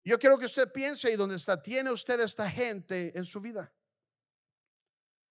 Yo 0.04 0.19
quiero 0.19 0.38
que 0.38 0.45
usted 0.45 0.71
piense 0.71 1.12
y 1.12 1.15
donde 1.15 1.36
está, 1.36 1.62
tiene 1.62 1.91
usted 1.91 2.19
esta 2.19 2.50
gente 2.50 3.17
en 3.17 3.26
su 3.26 3.39
vida. 3.39 3.73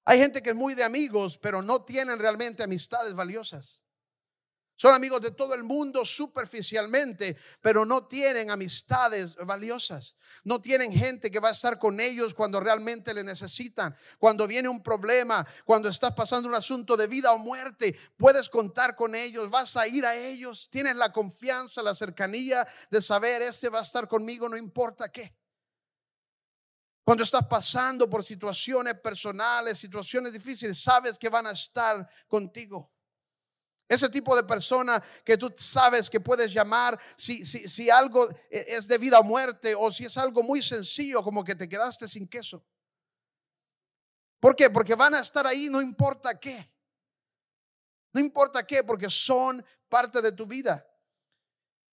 Hay 0.08 0.20
gente 0.20 0.40
que 0.40 0.50
es 0.50 0.56
muy 0.56 0.74
de 0.74 0.84
amigos, 0.84 1.36
pero 1.36 1.62
no 1.62 1.82
tienen 1.82 2.20
realmente 2.20 2.62
amistades 2.62 3.12
valiosas. 3.12 3.82
Son 4.76 4.94
amigos 4.94 5.20
de 5.20 5.32
todo 5.32 5.54
el 5.54 5.64
mundo 5.64 6.04
superficialmente, 6.04 7.36
pero 7.60 7.84
no 7.84 8.06
tienen 8.06 8.50
amistades 8.50 9.34
valiosas. 9.34 10.14
No 10.44 10.60
tienen 10.60 10.92
gente 10.92 11.30
que 11.30 11.40
va 11.40 11.48
a 11.48 11.52
estar 11.52 11.78
con 11.78 11.98
ellos 11.98 12.34
cuando 12.34 12.60
realmente 12.60 13.14
le 13.14 13.24
necesitan. 13.24 13.96
Cuando 14.18 14.46
viene 14.46 14.68
un 14.68 14.82
problema, 14.82 15.44
cuando 15.64 15.88
estás 15.88 16.12
pasando 16.12 16.48
un 16.48 16.54
asunto 16.54 16.96
de 16.96 17.08
vida 17.08 17.32
o 17.32 17.38
muerte, 17.38 17.98
puedes 18.16 18.48
contar 18.48 18.94
con 18.94 19.16
ellos, 19.16 19.50
vas 19.50 19.76
a 19.76 19.88
ir 19.88 20.06
a 20.06 20.14
ellos. 20.14 20.68
Tienes 20.70 20.94
la 20.94 21.10
confianza, 21.10 21.82
la 21.82 21.94
cercanía 21.94 22.68
de 22.90 23.02
saber, 23.02 23.42
este 23.42 23.70
va 23.70 23.80
a 23.80 23.82
estar 23.82 24.06
conmigo, 24.06 24.48
no 24.48 24.56
importa 24.56 25.10
qué. 25.10 25.34
Cuando 27.06 27.22
estás 27.22 27.46
pasando 27.46 28.10
por 28.10 28.24
situaciones 28.24 28.94
personales, 28.94 29.78
situaciones 29.78 30.32
difíciles, 30.32 30.82
sabes 30.82 31.16
que 31.16 31.28
van 31.28 31.46
a 31.46 31.52
estar 31.52 32.10
contigo. 32.26 32.92
Ese 33.88 34.08
tipo 34.08 34.34
de 34.34 34.42
persona 34.42 35.00
que 35.24 35.38
tú 35.38 35.54
sabes 35.56 36.10
que 36.10 36.18
puedes 36.18 36.52
llamar 36.52 36.98
si, 37.16 37.46
si, 37.46 37.68
si 37.68 37.88
algo 37.88 38.28
e, 38.50 38.66
es 38.70 38.88
de 38.88 38.98
vida 38.98 39.20
o 39.20 39.22
muerte 39.22 39.76
o 39.76 39.92
si 39.92 40.06
es 40.06 40.18
algo 40.18 40.42
muy 40.42 40.60
sencillo 40.60 41.22
como 41.22 41.44
que 41.44 41.54
te 41.54 41.68
quedaste 41.68 42.08
sin 42.08 42.26
queso. 42.26 42.66
¿Por 44.40 44.56
qué? 44.56 44.68
Porque 44.68 44.96
van 44.96 45.14
a 45.14 45.20
estar 45.20 45.46
ahí 45.46 45.68
no 45.70 45.80
importa 45.80 46.40
qué. 46.40 46.68
No 48.12 48.18
importa 48.20 48.66
qué, 48.66 48.82
porque 48.82 49.08
son 49.08 49.64
parte 49.88 50.20
de 50.20 50.32
tu 50.32 50.44
vida. 50.44 50.84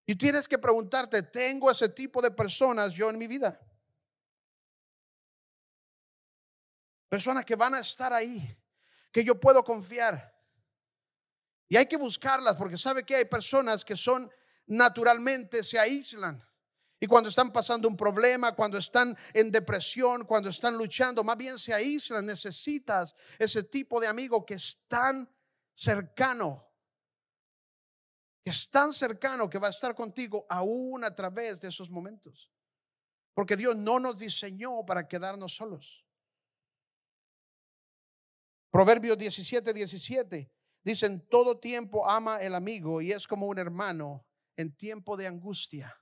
Y 0.07 0.15
tienes 0.15 0.47
que 0.47 0.57
preguntarte, 0.57 1.21
¿tengo 1.21 1.69
ese 1.69 1.89
tipo 1.89 2.19
de 2.19 2.31
personas 2.31 2.93
yo 2.93 3.11
en 3.11 3.19
mi 3.19 3.27
vida? 3.27 3.59
Personas 7.13 7.45
que 7.45 7.55
van 7.55 7.75
a 7.75 7.79
estar 7.79 8.11
ahí, 8.11 8.57
que 9.11 9.23
yo 9.23 9.39
puedo 9.39 9.63
confiar. 9.63 10.35
Y 11.69 11.77
hay 11.77 11.85
que 11.85 11.95
buscarlas 11.95 12.55
porque 12.55 12.75
sabe 12.75 13.05
que 13.05 13.15
hay 13.15 13.25
personas 13.25 13.85
que 13.85 13.95
son 13.95 14.31
naturalmente 14.65 15.61
se 15.61 15.77
aíslan. 15.77 16.43
Y 16.99 17.05
cuando 17.05 17.29
están 17.29 17.53
pasando 17.53 17.87
un 17.87 17.95
problema, 17.95 18.55
cuando 18.55 18.79
están 18.79 19.15
en 19.31 19.51
depresión, 19.51 20.25
cuando 20.25 20.49
están 20.49 20.75
luchando, 20.75 21.23
más 21.23 21.37
bien 21.37 21.59
se 21.59 21.71
aíslan. 21.71 22.25
Necesitas 22.25 23.15
ese 23.37 23.61
tipo 23.61 24.01
de 24.01 24.07
amigo 24.07 24.43
que 24.43 24.55
es 24.55 24.81
tan 24.87 25.29
cercano, 25.71 26.67
que 28.43 28.49
es 28.49 28.71
tan 28.71 28.91
cercano 28.91 29.47
que 29.47 29.59
va 29.59 29.67
a 29.67 29.69
estar 29.69 29.93
contigo 29.93 30.47
aún 30.49 31.03
a 31.03 31.13
través 31.13 31.61
de 31.61 31.67
esos 31.67 31.91
momentos. 31.91 32.49
Porque 33.35 33.55
Dios 33.55 33.75
no 33.75 33.99
nos 33.99 34.17
diseñó 34.17 34.83
para 34.83 35.07
quedarnos 35.07 35.53
solos. 35.53 36.02
Proverbios 38.73 39.19
17, 39.19 39.71
17 39.71 40.51
Dicen, 40.83 41.25
todo 41.29 41.59
tiempo 41.59 42.09
ama 42.09 42.41
el 42.41 42.55
amigo 42.55 43.01
y 43.01 43.11
es 43.11 43.27
como 43.27 43.47
un 43.47 43.59
hermano 43.59 44.25
en 44.57 44.75
tiempo 44.75 45.15
de 45.15 45.27
angustia. 45.27 45.95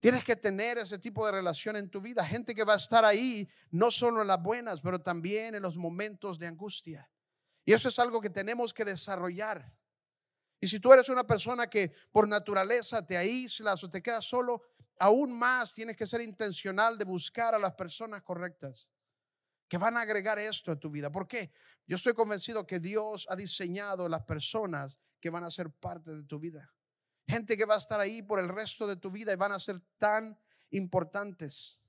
Tienes 0.00 0.24
que 0.24 0.34
tener 0.34 0.78
ese 0.78 0.98
tipo 0.98 1.24
de 1.24 1.32
relación 1.32 1.76
en 1.76 1.88
tu 1.88 2.00
vida. 2.00 2.26
Gente 2.26 2.54
que 2.54 2.64
va 2.64 2.74
a 2.74 2.76
estar 2.76 3.04
ahí, 3.04 3.48
no 3.70 3.90
solo 3.90 4.20
en 4.20 4.26
las 4.26 4.42
buenas, 4.42 4.80
pero 4.80 5.00
también 5.00 5.54
en 5.54 5.62
los 5.62 5.78
momentos 5.78 6.40
de 6.40 6.48
angustia. 6.48 7.08
Y 7.64 7.72
eso 7.72 7.88
es 7.88 7.98
algo 8.00 8.20
que 8.20 8.28
tenemos 8.28 8.74
que 8.74 8.84
desarrollar. 8.84 9.72
Y 10.60 10.66
si 10.66 10.80
tú 10.80 10.92
eres 10.92 11.08
una 11.08 11.24
persona 11.24 11.68
que 11.68 11.92
por 12.10 12.26
naturaleza 12.26 13.06
te 13.06 13.16
aíslas 13.16 13.82
o 13.84 13.88
te 13.88 14.02
quedas 14.02 14.24
solo, 14.24 14.62
aún 14.98 15.32
más 15.32 15.72
tienes 15.72 15.96
que 15.96 16.06
ser 16.06 16.20
intencional 16.20 16.98
de 16.98 17.04
buscar 17.04 17.54
a 17.54 17.58
las 17.58 17.74
personas 17.74 18.22
correctas 18.22 18.90
que 19.72 19.78
van 19.78 19.96
a 19.96 20.02
agregar 20.02 20.38
esto 20.38 20.70
a 20.70 20.76
tu 20.76 20.90
vida. 20.90 21.10
¿Por 21.10 21.26
qué? 21.26 21.50
Yo 21.86 21.96
estoy 21.96 22.12
convencido 22.12 22.66
que 22.66 22.78
Dios 22.78 23.26
ha 23.30 23.36
diseñado 23.36 24.06
las 24.06 24.22
personas 24.24 24.98
que 25.18 25.30
van 25.30 25.44
a 25.44 25.50
ser 25.50 25.70
parte 25.70 26.14
de 26.14 26.24
tu 26.24 26.38
vida. 26.38 26.74
Gente 27.26 27.56
que 27.56 27.64
va 27.64 27.76
a 27.76 27.78
estar 27.78 27.98
ahí 27.98 28.20
por 28.20 28.38
el 28.38 28.50
resto 28.50 28.86
de 28.86 28.96
tu 28.96 29.10
vida 29.10 29.32
y 29.32 29.36
van 29.36 29.52
a 29.52 29.58
ser 29.58 29.80
tan 29.96 30.38
importantes. 30.68 31.80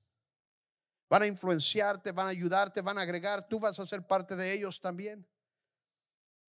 Van 1.09 1.23
a 1.23 1.27
influenciarte, 1.27 2.13
van 2.13 2.27
a 2.27 2.29
ayudarte, 2.29 2.79
van 2.79 2.99
a 2.99 3.01
agregar. 3.01 3.49
Tú 3.49 3.59
vas 3.59 3.77
a 3.77 3.85
ser 3.85 4.07
parte 4.07 4.37
de 4.37 4.53
ellos 4.53 4.79
también. 4.79 5.27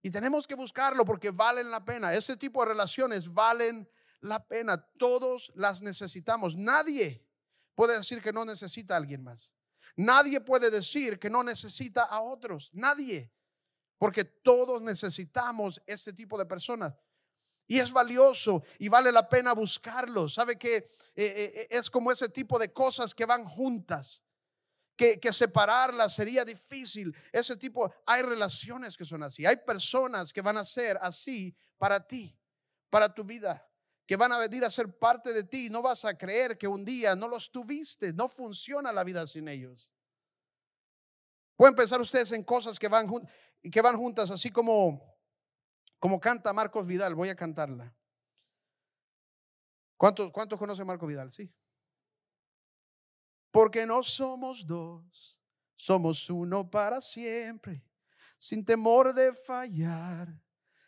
Y 0.04 0.12
tenemos 0.12 0.46
que 0.46 0.54
buscarlo 0.54 1.04
porque 1.04 1.32
valen 1.32 1.72
la 1.72 1.84
pena. 1.84 2.14
Ese 2.14 2.38
tipo 2.38 2.62
de 2.62 2.68
relaciones 2.68 3.34
valen 3.34 3.90
la 4.20 4.46
pena. 4.46 4.88
Todos 5.00 5.52
las 5.56 5.82
necesitamos. 5.82 6.56
Nadie 6.56 7.26
puede 7.74 7.98
decir 7.98 8.22
que 8.22 8.32
no 8.32 8.46
necesita 8.46 8.94
a 8.94 8.98
alguien 8.98 9.24
más. 9.24 9.52
Nadie 9.96 10.42
puede 10.42 10.72
decir 10.72 11.20
que 11.20 11.30
no 11.30 11.44
necesita 11.44 12.04
a 12.04 12.22
otros. 12.22 12.74
Nadie. 12.74 13.32
Porque 13.98 14.26
todos 14.26 14.82
necesitamos 14.82 15.82
este 15.86 16.14
tipo 16.14 16.38
de 16.38 16.46
personas. 16.46 16.94
Y 17.68 17.80
es 17.80 17.92
valioso 17.92 18.64
y 18.78 18.90
vale 18.90 19.12
la 19.12 19.30
pena 19.30 19.54
buscarlo. 19.54 20.28
¿Sabe 20.28 20.58
que 20.58 20.76
eh, 20.76 20.88
eh, 21.16 21.68
es 21.70 21.90
como 21.90 22.12
ese 22.12 22.30
tipo 22.30 22.60
de 22.60 22.74
cosas 22.74 23.14
que 23.14 23.26
van 23.26 23.46
juntas? 23.46 24.22
que, 24.96 25.20
que 25.20 25.34
separarlas 25.34 26.14
sería 26.14 26.46
difícil. 26.46 27.16
Ese 27.32 27.58
tipo, 27.58 27.92
hay 28.06 28.22
relaciones 28.22 28.96
que 28.96 29.06
son 29.06 29.24
así. 29.24 29.44
Hay 29.44 29.58
personas 29.58 30.32
que 30.32 30.42
van 30.42 30.58
a 30.58 30.64
ser 30.64 31.00
así 31.02 31.56
para 31.80 32.06
ti, 32.06 32.38
para 32.92 33.12
tu 33.12 33.24
vida 33.24 33.68
que 34.06 34.16
van 34.16 34.32
a 34.32 34.38
venir 34.38 34.66
a 34.66 34.70
ser 34.70 34.98
parte 34.98 35.34
de 35.34 35.44
ti. 35.44 35.70
No 35.70 35.82
vas 35.82 36.06
a 36.06 36.18
creer 36.18 36.58
que 36.58 36.68
un 36.68 36.84
día 36.84 37.16
no 37.16 37.28
los 37.28 37.52
tuviste. 37.52 38.14
No 38.14 38.28
funciona 38.28 38.92
la 38.92 39.04
vida 39.04 39.26
sin 39.28 39.48
ellos. 39.48 39.92
Pueden 41.56 41.76
pensar 41.76 42.02
ustedes 42.02 42.32
en 42.32 42.44
cosas 42.44 42.80
que 42.80 42.88
van, 42.88 43.08
que 43.72 43.82
van 43.82 43.98
juntas, 43.98 44.32
así 44.32 44.50
como, 44.50 45.16
como 46.00 46.20
canta 46.20 46.52
Marcos 46.52 46.88
Vidal. 46.88 47.16
Voy 47.16 47.30
a 47.30 47.36
cantarla. 47.36 47.96
¿Cuántos, 49.96 50.32
cuántos 50.32 50.60
conocen 50.60 50.88
Marcos 50.88 51.08
Vidal? 51.08 51.32
Sí. 51.32 51.54
Porque 53.52 53.86
no 53.86 54.02
somos 54.02 54.66
dos, 54.66 55.40
somos 55.76 56.30
uno 56.30 56.70
para 56.70 57.00
siempre, 57.00 57.86
sin 58.40 58.66
temor 58.66 59.14
de 59.14 59.32
fallar, 59.32 60.42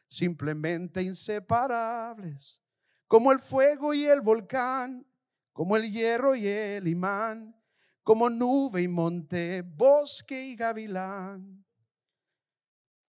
simplemente 0.07 1.03
inseparables, 1.03 2.64
como 3.07 3.31
el 3.31 3.39
fuego 3.39 3.93
y 3.93 4.05
el 4.05 4.21
volcán, 4.21 5.05
como 5.53 5.77
el 5.77 5.91
hierro 5.91 6.35
y 6.35 6.47
el 6.47 6.87
imán, 6.87 7.55
como 8.03 8.29
nube 8.29 8.81
y 8.81 8.87
monte, 8.87 9.63
bosque 9.63 10.47
y 10.47 10.55
gavilán, 10.55 11.65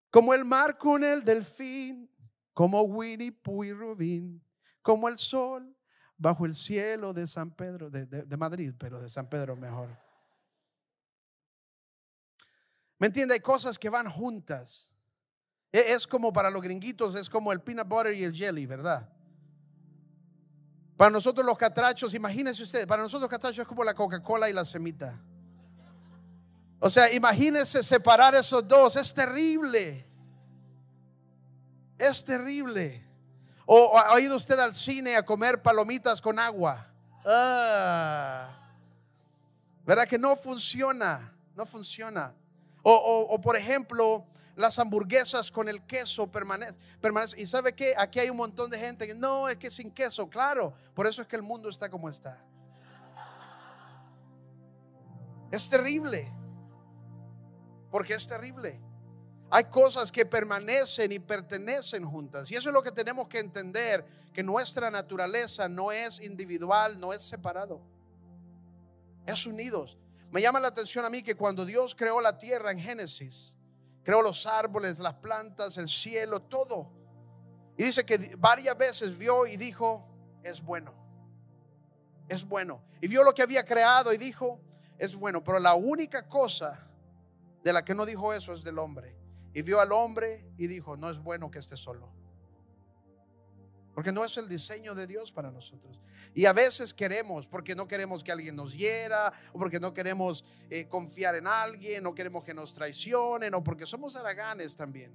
como 0.10 0.34
el 0.34 0.46
mar 0.46 0.78
con 0.78 1.04
el 1.04 1.24
delfín, 1.24 2.10
como 2.54 2.82
Winnie 2.82 3.32
Pooh 3.32 3.64
y 3.64 3.74
Rubín, 3.74 4.44
como 4.82 5.08
el 5.08 5.18
sol 5.18 5.76
bajo 6.18 6.46
el 6.46 6.54
cielo 6.54 7.14
de 7.14 7.28
San 7.28 7.52
Pedro, 7.52 7.90
de, 7.90 8.38
Madrid, 8.38 8.74
pero 8.78 9.00
de 9.00 9.10
San 9.10 9.30
Pedro 9.30 9.56
mejor. 9.56 9.90
¿Me 12.98 13.08
entiende? 13.08 13.36
Hay 13.36 13.40
cosas 13.40 13.80
que 13.80 13.90
van 13.90 14.10
juntas. 14.10 14.90
E, 15.72 15.94
es 15.94 16.06
como 16.06 16.34
para 16.34 16.50
los 16.50 16.62
gringuitos, 16.62 17.16
es 17.16 17.30
como 17.30 17.54
el 17.54 17.62
peanut 17.62 17.88
butter 17.88 18.14
y 18.14 18.26
el 18.26 18.34
jelly, 18.34 18.66
¿verdad? 18.66 19.19
Para 21.00 21.12
nosotros 21.12 21.46
los 21.46 21.58
catrachos, 21.58 22.14
imagínense 22.14 22.62
ustedes, 22.62 22.86
para 22.86 23.02
nosotros 23.02 23.22
los 23.22 23.30
catrachos 23.30 23.60
es 23.60 23.68
como 23.70 23.86
la 23.86 23.94
Coca-Cola 23.94 24.50
y 24.50 24.54
la 24.54 24.66
semita. 24.66 25.18
O 26.78 26.90
sea, 26.90 27.10
imagínense 27.14 27.82
separar 27.84 28.36
esos 28.36 28.68
dos, 28.68 28.98
es 28.98 29.14
terrible. 29.14 30.06
Es 31.98 32.22
terrible. 32.22 33.02
¿O 33.66 33.98
ha 33.98 34.20
ido 34.20 34.36
usted 34.36 34.60
al 34.60 34.74
cine 34.74 35.16
a 35.16 35.24
comer 35.24 35.62
palomitas 35.62 36.22
con 36.22 36.38
agua? 36.38 36.86
Ah. 37.26 38.50
¿Verdad 39.86 40.06
que 40.06 40.20
no 40.20 40.36
funciona? 40.36 41.34
No 41.56 41.66
funciona. 41.66 42.34
O, 42.84 43.40
por 43.42 43.56
ejemplo, 43.56 44.28
las 44.60 44.78
hamburguesas 44.78 45.52
con 45.52 45.70
el 45.70 45.84
queso 45.84 46.28
permanece, 46.28 46.76
permanece. 47.00 47.42
Y 47.42 47.46
sabe 47.46 47.74
que 47.74 47.94
aquí 47.98 48.20
hay 48.20 48.30
un 48.30 48.36
montón 48.36 48.70
de 48.70 48.78
gente 48.78 49.08
que 49.08 49.16
no, 49.16 49.48
es 49.48 49.56
que 49.56 49.70
sin 49.70 49.90
queso, 49.90 50.30
claro. 50.30 50.74
Por 50.94 51.08
eso 51.08 51.22
es 51.22 51.30
que 51.30 51.38
el 51.38 51.42
mundo 51.42 51.70
está 51.70 51.90
como 51.90 52.10
está. 52.10 52.38
Es 55.50 55.70
terrible. 55.70 56.30
Porque 57.90 58.16
es 58.16 58.28
terrible. 58.28 58.82
Hay 59.50 59.64
cosas 59.64 60.12
que 60.12 60.26
permanecen 60.26 61.14
y 61.14 61.20
pertenecen 61.20 62.04
juntas. 62.04 62.52
Y 62.52 62.58
eso 62.58 62.68
es 62.68 62.74
lo 62.74 62.84
que 62.84 62.92
tenemos 62.92 63.30
que 63.30 63.40
entender, 63.40 64.06
que 64.34 64.44
nuestra 64.44 64.92
naturaleza 64.92 65.70
no 65.70 65.94
es 65.94 66.20
individual, 66.20 67.00
no 67.00 67.14
es 67.14 67.22
separado. 67.22 67.80
Es 69.26 69.46
unidos. 69.46 69.98
Me 70.32 70.42
llama 70.42 70.60
la 70.60 70.68
atención 70.68 71.06
a 71.06 71.10
mí 71.10 71.24
que 71.24 71.36
cuando 71.36 71.64
Dios 71.64 71.96
creó 71.96 72.20
la 72.20 72.38
tierra 72.38 72.74
en 72.74 72.80
Génesis, 72.80 73.56
creó 74.10 74.24
los 74.24 74.48
árboles, 74.48 74.98
las 74.98 75.14
plantas, 75.14 75.78
el 75.78 75.88
cielo, 75.88 76.42
todo. 76.42 76.92
Y 77.78 77.84
dice 77.84 78.04
que 78.04 78.36
varias 78.40 78.76
veces 78.76 79.16
vio 79.16 79.46
y 79.46 79.56
dijo, 79.56 80.04
es 80.42 80.64
bueno. 80.64 80.96
Es 82.28 82.44
bueno. 82.44 82.82
Y 83.02 83.08
vio 83.08 83.24
lo 83.24 83.36
que 83.36 83.44
había 83.44 83.64
creado 83.64 84.12
y 84.12 84.18
dijo, 84.18 84.60
es 84.98 85.16
bueno. 85.16 85.44
Pero 85.44 85.60
la 85.60 85.76
única 85.76 86.28
cosa 86.28 86.90
de 87.64 87.72
la 87.72 87.86
que 87.86 87.94
no 87.94 88.04
dijo 88.04 88.34
eso 88.34 88.52
es 88.52 88.64
del 88.64 88.80
hombre. 88.80 89.16
Y 89.54 89.62
vio 89.62 89.80
al 89.80 89.92
hombre 89.92 90.44
y 90.58 90.66
dijo, 90.66 90.98
no 90.98 91.12
es 91.12 91.20
bueno 91.20 91.52
que 91.52 91.60
esté 91.60 91.78
solo. 91.78 92.12
Porque 94.00 94.14
no 94.14 94.24
es 94.24 94.38
el 94.38 94.48
diseño 94.48 94.96
de 94.96 95.06
Dios 95.06 95.30
para 95.30 95.52
nosotros. 95.52 96.00
Y 96.34 96.46
a 96.46 96.54
veces 96.54 96.94
queremos, 96.94 97.48
porque 97.48 97.76
no 97.76 97.86
queremos 97.86 98.24
que 98.24 98.32
alguien 98.32 98.56
nos 98.56 98.74
hiera, 98.74 99.34
o 99.52 99.60
porque 99.60 99.78
no 99.78 99.94
queremos 99.94 100.46
eh, 100.70 100.88
confiar 100.88 101.36
en 101.36 101.48
alguien, 101.48 102.02
no 102.04 102.16
queremos 102.16 102.46
que 102.46 102.54
nos 102.54 102.74
traicionen, 102.74 103.54
o 103.54 103.62
porque 103.62 103.86
somos 103.86 104.16
haraganes 104.16 104.78
también. 104.78 105.12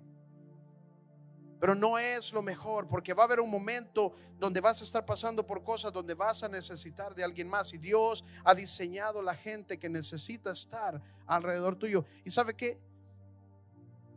Pero 1.59 1.74
no 1.74 1.99
es 1.99 2.30
lo 2.35 2.43
mejor, 2.43 2.87
porque 2.87 3.14
va 3.14 3.22
a 3.22 3.24
haber 3.24 3.41
un 3.41 3.49
momento 3.49 4.12
donde 4.39 4.61
vas 4.61 4.82
a 4.82 4.85
estar 4.85 5.07
pasando 5.07 5.47
por 5.47 5.64
cosas 5.64 5.91
donde 5.91 6.12
vas 6.12 6.43
a 6.43 6.49
necesitar 6.51 7.14
de 7.14 7.24
alguien 7.24 7.49
más. 7.49 7.72
Y 7.72 7.78
Dios 7.78 8.22
ha 8.45 8.55
diseñado 8.55 9.22
la 9.22 9.35
gente 9.35 9.78
que 9.78 9.89
necesita 9.89 10.53
estar 10.53 11.01
alrededor 11.26 11.76
tuyo. 11.76 12.05
¿Y 12.22 12.30
sabe 12.30 12.53
qué? 12.53 12.78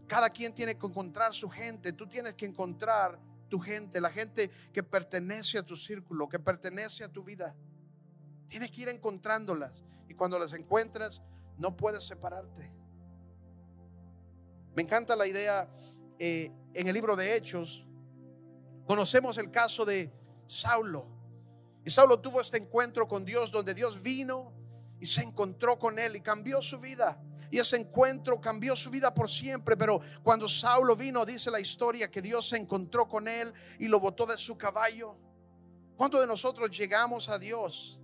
Cada 0.08 0.30
quien 0.30 0.54
tiene 0.54 0.78
que 0.78 0.86
encontrar 0.86 1.34
su 1.34 1.50
gente. 1.50 1.94
Tú 1.94 2.06
tienes 2.06 2.34
que 2.34 2.46
encontrar 2.46 3.18
tu 3.48 3.60
gente, 3.60 4.02
la 4.02 4.10
gente 4.10 4.52
que 4.74 4.84
pertenece 4.84 5.58
a 5.58 5.64
tu 5.64 5.76
círculo, 5.76 6.28
que 6.28 6.40
pertenece 6.40 7.04
a 7.04 7.10
tu 7.10 7.24
vida. 7.24 7.56
Tienes 8.48 8.72
que 8.72 8.82
ir 8.82 8.90
encontrándolas. 8.90 9.84
Y 10.08 10.14
cuando 10.14 10.40
las 10.40 10.54
encuentras, 10.54 11.22
no 11.58 11.76
puedes 11.76 12.04
separarte. 12.04 12.72
Me 14.76 14.84
encanta 14.84 15.16
la 15.16 15.28
idea 15.28 15.68
eh, 16.20 16.52
en 16.74 16.88
el 16.88 16.94
libro 16.94 17.16
de 17.16 17.36
Hechos. 17.36 17.86
Conocemos 18.86 19.38
el 19.38 19.52
caso 19.52 19.86
de 19.86 20.12
Saulo. 20.46 21.08
Y 21.84 21.90
Saulo 21.90 22.20
tuvo 22.20 22.42
este 22.42 22.58
encuentro 22.58 23.08
con 23.08 23.26
Dios 23.26 23.52
donde 23.52 23.74
Dios 23.74 24.02
vino 24.02 24.54
y 25.00 25.06
se 25.06 25.22
encontró 25.22 25.80
con 25.80 26.00
él 26.00 26.16
y 26.16 26.22
cambió 26.22 26.62
su 26.62 26.80
vida. 26.80 27.22
Y 27.50 27.60
ese 27.60 27.78
encuentro 27.78 28.40
cambió 28.42 28.76
su 28.76 28.90
vida 28.90 29.14
por 29.14 29.30
siempre. 29.30 29.78
Pero 29.78 30.02
cuando 30.24 30.48
Saulo 30.50 30.96
vino, 30.96 31.26
dice 31.26 31.52
la 31.52 31.60
historia 31.60 32.10
que 32.10 32.22
Dios 32.22 32.50
se 32.50 32.58
encontró 32.58 33.08
con 33.08 33.28
él 33.28 33.54
y 33.80 33.88
lo 33.88 34.00
botó 34.00 34.26
de 34.26 34.38
su 34.38 34.58
caballo. 34.58 35.16
¿Cuántos 35.96 36.22
de 36.22 36.28
nosotros 36.28 36.70
llegamos 36.78 37.30
a 37.30 37.40
Dios 37.40 38.00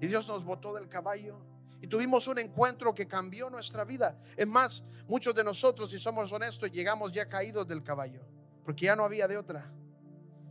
y 0.00 0.06
Dios 0.06 0.28
nos 0.28 0.44
botó 0.44 0.74
del 0.74 0.88
caballo? 0.88 1.38
Y 1.80 1.86
tuvimos 1.88 2.28
un 2.28 2.38
encuentro 2.38 2.94
que 2.94 3.08
cambió 3.08 3.50
nuestra 3.50 3.84
vida. 3.84 4.16
Es 4.36 4.46
más, 4.46 4.84
muchos 5.08 5.34
de 5.34 5.42
nosotros, 5.42 5.90
si 5.90 5.98
somos 5.98 6.30
honestos, 6.30 6.70
llegamos 6.70 7.10
ya 7.10 7.26
caídos 7.26 7.66
del 7.66 7.82
caballo. 7.82 8.24
Porque 8.64 8.86
ya 8.86 8.94
no 8.94 9.04
había 9.04 9.26
de 9.26 9.36
otra. 9.36 9.72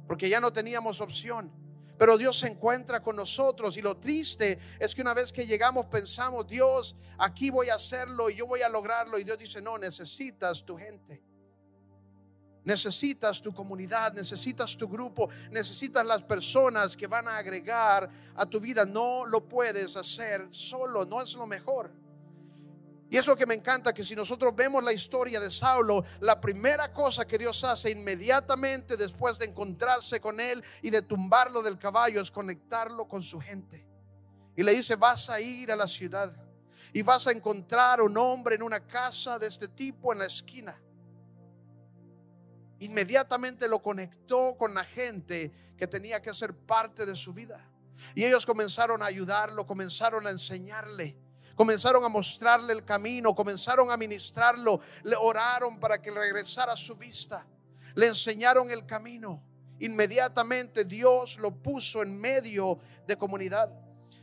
Porque 0.08 0.28
ya 0.28 0.42
no 0.42 0.52
teníamos 0.52 1.00
opción. 1.00 1.61
Pero 2.02 2.18
Dios 2.18 2.40
se 2.40 2.48
encuentra 2.48 3.04
con 3.04 3.16
nosotros 3.16 3.78
y 3.78 3.82
lo 3.84 3.96
triste 3.96 4.58
es 4.80 4.96
que 4.96 5.04
una 5.04 5.14
vez 5.14 5.32
que 5.32 5.46
llegamos 5.46 5.86
pensamos, 5.86 6.48
Dios, 6.48 6.96
aquí 7.20 7.52
voy 7.52 7.70
a 7.70 7.76
hacerlo 7.76 8.28
y 8.32 8.38
yo 8.38 8.48
voy 8.48 8.64
a 8.64 8.70
lograrlo. 8.70 9.20
Y 9.20 9.24
Dios 9.24 9.38
dice, 9.38 9.62
no, 9.62 9.78
necesitas 9.78 10.66
tu 10.66 10.76
gente. 10.76 11.22
Necesitas 12.64 13.40
tu 13.40 13.54
comunidad, 13.54 14.14
necesitas 14.14 14.76
tu 14.76 14.90
grupo, 14.90 15.30
necesitas 15.52 16.04
las 16.04 16.24
personas 16.24 16.98
que 16.98 17.06
van 17.06 17.28
a 17.28 17.38
agregar 17.38 18.10
a 18.36 18.48
tu 18.48 18.60
vida. 18.60 18.84
No 18.84 19.24
lo 19.28 19.48
puedes 19.48 19.96
hacer 19.96 20.48
solo, 20.50 21.06
no 21.06 21.22
es 21.22 21.36
lo 21.36 21.46
mejor. 21.46 21.92
Y 23.12 23.18
eso 23.18 23.36
que 23.36 23.46
me 23.46 23.54
encanta, 23.54 23.94
que 23.94 24.04
si 24.04 24.16
nosotros 24.16 24.56
vemos 24.56 24.84
la 24.84 24.94
historia 24.94 25.40
de 25.40 25.52
Saulo, 25.52 26.04
la 26.22 26.42
primera 26.42 26.92
cosa 26.92 27.28
que 27.28 27.38
Dios 27.38 27.64
hace 27.64 27.92
inmediatamente 27.92 28.98
después 28.98 29.38
de 29.38 29.46
encontrarse 29.46 30.20
con 30.20 30.40
él 30.40 30.64
y 30.82 30.90
de 30.90 31.04
tumbarlo 31.04 31.62
del 31.62 31.78
caballo 31.78 32.22
es 32.22 32.32
conectarlo 32.32 33.08
con 33.08 33.22
su 33.22 33.40
gente. 33.40 33.86
Y 34.56 34.64
le 34.64 34.74
dice, 34.74 34.96
vas 34.96 35.30
a 35.30 35.40
ir 35.40 35.72
a 35.72 35.76
la 35.76 35.88
ciudad 35.88 36.34
y 36.92 37.04
vas 37.04 37.28
a 37.28 37.32
encontrar 37.32 38.02
un 38.02 38.18
hombre 38.18 38.56
en 38.56 38.64
una 38.64 38.80
casa 38.88 39.38
de 39.38 39.48
este 39.48 39.68
tipo 39.68 40.12
en 40.12 40.20
la 40.20 40.26
esquina 40.26 40.82
inmediatamente 42.82 43.68
lo 43.68 43.80
conectó 43.80 44.56
con 44.58 44.74
la 44.74 44.84
gente 44.84 45.52
que 45.78 45.88
tenía 45.88 46.22
que 46.22 46.34
ser 46.34 46.54
parte 46.54 47.06
de 47.06 47.16
su 47.16 47.32
vida. 47.32 47.64
Y 48.16 48.26
ellos 48.26 48.46
comenzaron 48.46 49.04
a 49.04 49.06
ayudarlo, 49.06 49.68
comenzaron 49.68 50.26
a 50.26 50.32
enseñarle, 50.32 51.16
comenzaron 51.62 52.04
a 52.04 52.10
mostrarle 52.10 52.74
el 52.74 52.84
camino, 52.84 53.36
comenzaron 53.36 53.92
a 53.92 53.96
ministrarlo, 53.96 54.80
le 55.04 55.16
oraron 55.16 55.80
para 55.80 56.02
que 56.02 56.10
regresara 56.10 56.74
a 56.74 56.76
su 56.76 56.96
vista, 56.96 57.46
le 57.94 58.08
enseñaron 58.08 58.72
el 58.72 58.84
camino. 58.88 59.44
Inmediatamente 59.78 60.86
Dios 60.86 61.38
lo 61.38 61.52
puso 61.52 62.02
en 62.02 62.20
medio 62.20 62.80
de 63.06 63.16
comunidad. 63.16 63.72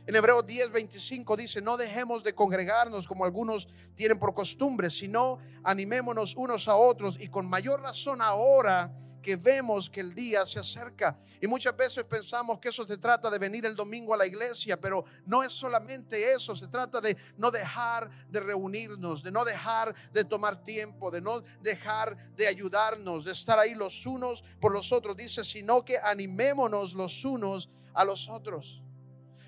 En 0.05 0.17
Hebreos 0.17 0.45
10, 0.45 0.69
25 0.69 1.37
dice, 1.37 1.61
no 1.61 1.77
dejemos 1.77 2.25
de 2.25 2.35
congregarnos 2.35 3.07
como 3.07 3.23
algunos 3.23 3.69
tienen 3.95 4.19
por 4.19 4.33
costumbre, 4.33 4.89
sino 4.89 5.37
animémonos 5.63 6.35
unos 6.35 6.67
a 6.67 6.75
otros 6.75 7.17
y 7.21 7.29
con 7.29 7.47
mayor 7.47 7.79
razón 7.79 8.21
ahora 8.21 8.93
que 9.21 9.35
vemos 9.35 9.89
que 9.89 9.99
el 10.01 10.13
día 10.13 10.45
se 10.45 10.59
acerca. 10.59 11.17
Y 11.41 11.47
muchas 11.47 11.75
veces 11.75 12.03
pensamos 12.03 12.59
que 12.59 12.69
eso 12.69 12.85
se 12.85 12.97
trata 12.97 13.29
de 13.29 13.39
venir 13.39 13.65
el 13.65 13.75
domingo 13.75 14.13
a 14.13 14.17
la 14.17 14.25
iglesia, 14.25 14.79
pero 14.79 15.05
no 15.25 15.43
es 15.43 15.51
solamente 15.51 16.33
eso, 16.33 16.55
se 16.55 16.67
trata 16.67 16.99
de 16.99 17.15
no 17.37 17.49
dejar 17.49 18.09
de 18.29 18.39
reunirnos, 18.39 19.23
de 19.23 19.31
no 19.31 19.45
dejar 19.45 19.95
de 20.11 20.25
tomar 20.25 20.63
tiempo, 20.63 21.09
de 21.11 21.21
no 21.21 21.41
dejar 21.61 22.35
de 22.35 22.47
ayudarnos, 22.47 23.25
de 23.25 23.31
estar 23.31 23.57
ahí 23.57 23.73
los 23.73 24.05
unos 24.05 24.43
por 24.59 24.73
los 24.73 24.91
otros. 24.91 25.15
Dice, 25.15 25.43
sino 25.43 25.85
que 25.85 25.97
animémonos 25.97 26.93
los 26.93 27.23
unos 27.23 27.69
a 27.93 28.03
los 28.03 28.29
otros. 28.29 28.81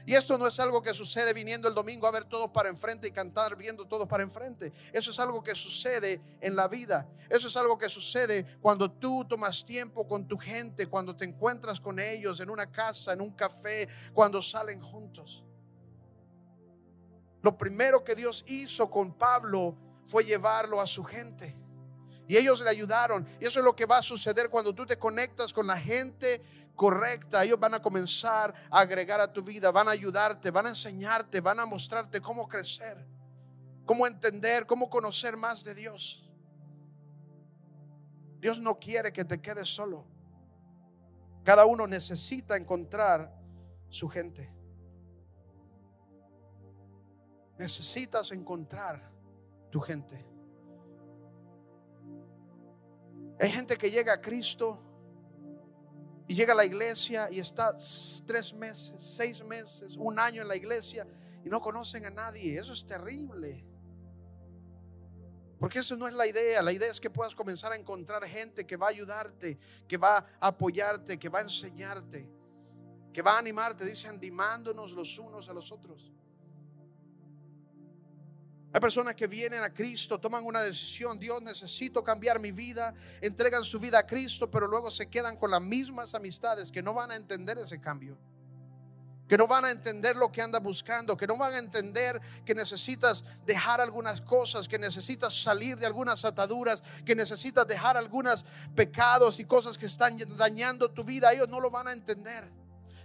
Y 0.05 0.15
esto 0.15 0.37
no 0.37 0.47
es 0.47 0.59
algo 0.59 0.81
que 0.81 0.93
sucede 0.93 1.33
viniendo 1.33 1.67
el 1.67 1.75
domingo 1.75 2.07
a 2.07 2.11
ver 2.11 2.25
todos 2.25 2.49
para 2.51 2.69
enfrente 2.69 3.07
y 3.07 3.11
cantar 3.11 3.55
viendo 3.55 3.85
todos 3.85 4.07
para 4.07 4.23
enfrente. 4.23 4.73
Eso 4.91 5.11
es 5.11 5.19
algo 5.19 5.43
que 5.43 5.55
sucede 5.55 6.21
en 6.39 6.55
la 6.55 6.67
vida. 6.67 7.07
Eso 7.29 7.47
es 7.47 7.55
algo 7.55 7.77
que 7.77 7.89
sucede 7.89 8.57
cuando 8.61 8.91
tú 8.91 9.25
tomas 9.25 9.63
tiempo 9.63 10.07
con 10.07 10.27
tu 10.27 10.37
gente, 10.37 10.87
cuando 10.87 11.15
te 11.15 11.25
encuentras 11.25 11.79
con 11.79 11.99
ellos 11.99 12.39
en 12.39 12.49
una 12.49 12.71
casa, 12.71 13.13
en 13.13 13.21
un 13.21 13.31
café, 13.31 13.87
cuando 14.13 14.41
salen 14.41 14.81
juntos. 14.81 15.43
Lo 17.41 17.57
primero 17.57 18.03
que 18.03 18.15
Dios 18.15 18.43
hizo 18.47 18.89
con 18.89 19.13
Pablo 19.13 19.75
fue 20.05 20.23
llevarlo 20.23 20.81
a 20.81 20.87
su 20.87 21.03
gente. 21.03 21.55
Y 22.31 22.37
ellos 22.37 22.61
le 22.61 22.69
ayudaron. 22.69 23.27
Y 23.41 23.45
eso 23.45 23.59
es 23.59 23.65
lo 23.65 23.75
que 23.75 23.85
va 23.85 23.97
a 23.97 24.01
suceder 24.01 24.49
cuando 24.49 24.73
tú 24.73 24.85
te 24.85 24.97
conectas 24.97 25.51
con 25.51 25.67
la 25.67 25.77
gente 25.77 26.41
correcta, 26.75 27.43
ellos 27.43 27.59
van 27.59 27.73
a 27.73 27.81
comenzar 27.81 28.53
a 28.69 28.79
agregar 28.79 29.19
a 29.19 29.33
tu 29.33 29.43
vida, 29.43 29.69
van 29.69 29.89
a 29.89 29.91
ayudarte, 29.91 30.49
van 30.49 30.67
a 30.67 30.69
enseñarte, 30.69 31.41
van 31.41 31.59
a 31.59 31.65
mostrarte 31.65 32.21
cómo 32.21 32.47
crecer, 32.47 33.05
cómo 33.85 34.07
entender, 34.07 34.65
cómo 34.65 34.89
conocer 34.89 35.35
más 35.35 35.61
de 35.65 35.75
Dios. 35.75 36.23
Dios 38.39 38.61
no 38.61 38.79
quiere 38.79 39.11
que 39.11 39.25
te 39.25 39.41
quedes 39.41 39.67
solo. 39.67 40.05
Cada 41.43 41.65
uno 41.65 41.85
necesita 41.85 42.55
encontrar 42.55 43.29
su 43.89 44.07
gente. 44.07 44.49
Necesitas 47.57 48.31
encontrar 48.31 49.11
tu 49.69 49.81
gente. 49.81 50.30
Hay 53.41 53.49
gente 53.49 53.75
que 53.75 53.89
llega 53.89 54.13
a 54.13 54.21
Cristo 54.21 54.79
y 56.27 56.35
llega 56.35 56.53
a 56.53 56.55
la 56.55 56.63
iglesia 56.63 57.27
y 57.31 57.39
está 57.39 57.75
tres 58.23 58.53
meses, 58.53 58.93
seis 58.99 59.43
meses, 59.43 59.97
un 59.97 60.19
año 60.19 60.43
en 60.43 60.47
la 60.47 60.55
iglesia 60.55 61.07
y 61.43 61.49
no 61.49 61.59
conocen 61.59 62.05
a 62.05 62.11
nadie. 62.11 62.59
Eso 62.59 62.71
es 62.71 62.85
terrible. 62.85 63.65
Porque 65.59 65.79
eso 65.79 65.97
no 65.97 66.07
es 66.07 66.13
la 66.13 66.27
idea. 66.27 66.61
La 66.61 66.71
idea 66.71 66.91
es 66.91 67.01
que 67.01 67.09
puedas 67.09 67.33
comenzar 67.33 67.71
a 67.71 67.75
encontrar 67.75 68.23
gente 68.27 68.67
que 68.67 68.77
va 68.77 68.85
a 68.85 68.89
ayudarte, 68.91 69.57
que 69.87 69.97
va 69.97 70.17
a 70.39 70.47
apoyarte, 70.47 71.17
que 71.17 71.27
va 71.27 71.39
a 71.39 71.41
enseñarte, 71.41 72.29
que 73.11 73.23
va 73.23 73.37
a 73.37 73.39
animarte. 73.39 73.85
Dice, 73.85 74.07
animándonos 74.07 74.91
los 74.91 75.17
unos 75.17 75.49
a 75.49 75.53
los 75.53 75.71
otros. 75.71 76.13
Hay 78.73 78.79
personas 78.79 79.15
que 79.15 79.27
vienen 79.27 79.63
a 79.63 79.73
Cristo, 79.73 80.17
toman 80.17 80.45
una 80.45 80.61
decisión, 80.61 81.19
Dios 81.19 81.41
necesito 81.41 82.03
cambiar 82.03 82.39
mi 82.39 82.53
vida, 82.53 82.93
entregan 83.19 83.65
su 83.65 83.79
vida 83.79 83.99
a 83.99 84.07
Cristo, 84.07 84.49
pero 84.49 84.65
luego 84.65 84.89
se 84.89 85.09
quedan 85.09 85.35
con 85.35 85.51
las 85.51 85.61
mismas 85.61 86.15
amistades 86.15 86.71
que 86.71 86.81
no 86.81 86.93
van 86.93 87.11
a 87.11 87.17
entender 87.17 87.57
ese 87.57 87.81
cambio. 87.81 88.17
Que 89.27 89.37
no 89.37 89.45
van 89.45 89.65
a 89.65 89.71
entender 89.71 90.15
lo 90.15 90.31
que 90.31 90.41
anda 90.41 90.59
buscando, 90.59 91.17
que 91.17 91.27
no 91.27 91.35
van 91.35 91.53
a 91.53 91.57
entender 91.57 92.21
que 92.45 92.55
necesitas 92.55 93.25
dejar 93.45 93.81
algunas 93.81 94.21
cosas, 94.21 94.69
que 94.69 94.79
necesitas 94.79 95.41
salir 95.41 95.77
de 95.77 95.85
algunas 95.85 96.23
ataduras, 96.23 96.81
que 97.05 97.15
necesitas 97.15 97.67
dejar 97.67 97.97
algunos 97.97 98.45
pecados 98.73 99.39
y 99.39 99.45
cosas 99.45 99.77
que 99.77 99.85
están 99.85 100.17
dañando 100.37 100.91
tu 100.91 101.03
vida. 101.03 101.33
Ellos 101.33 101.49
no 101.49 101.59
lo 101.59 101.69
van 101.69 101.89
a 101.89 101.93
entender 101.93 102.60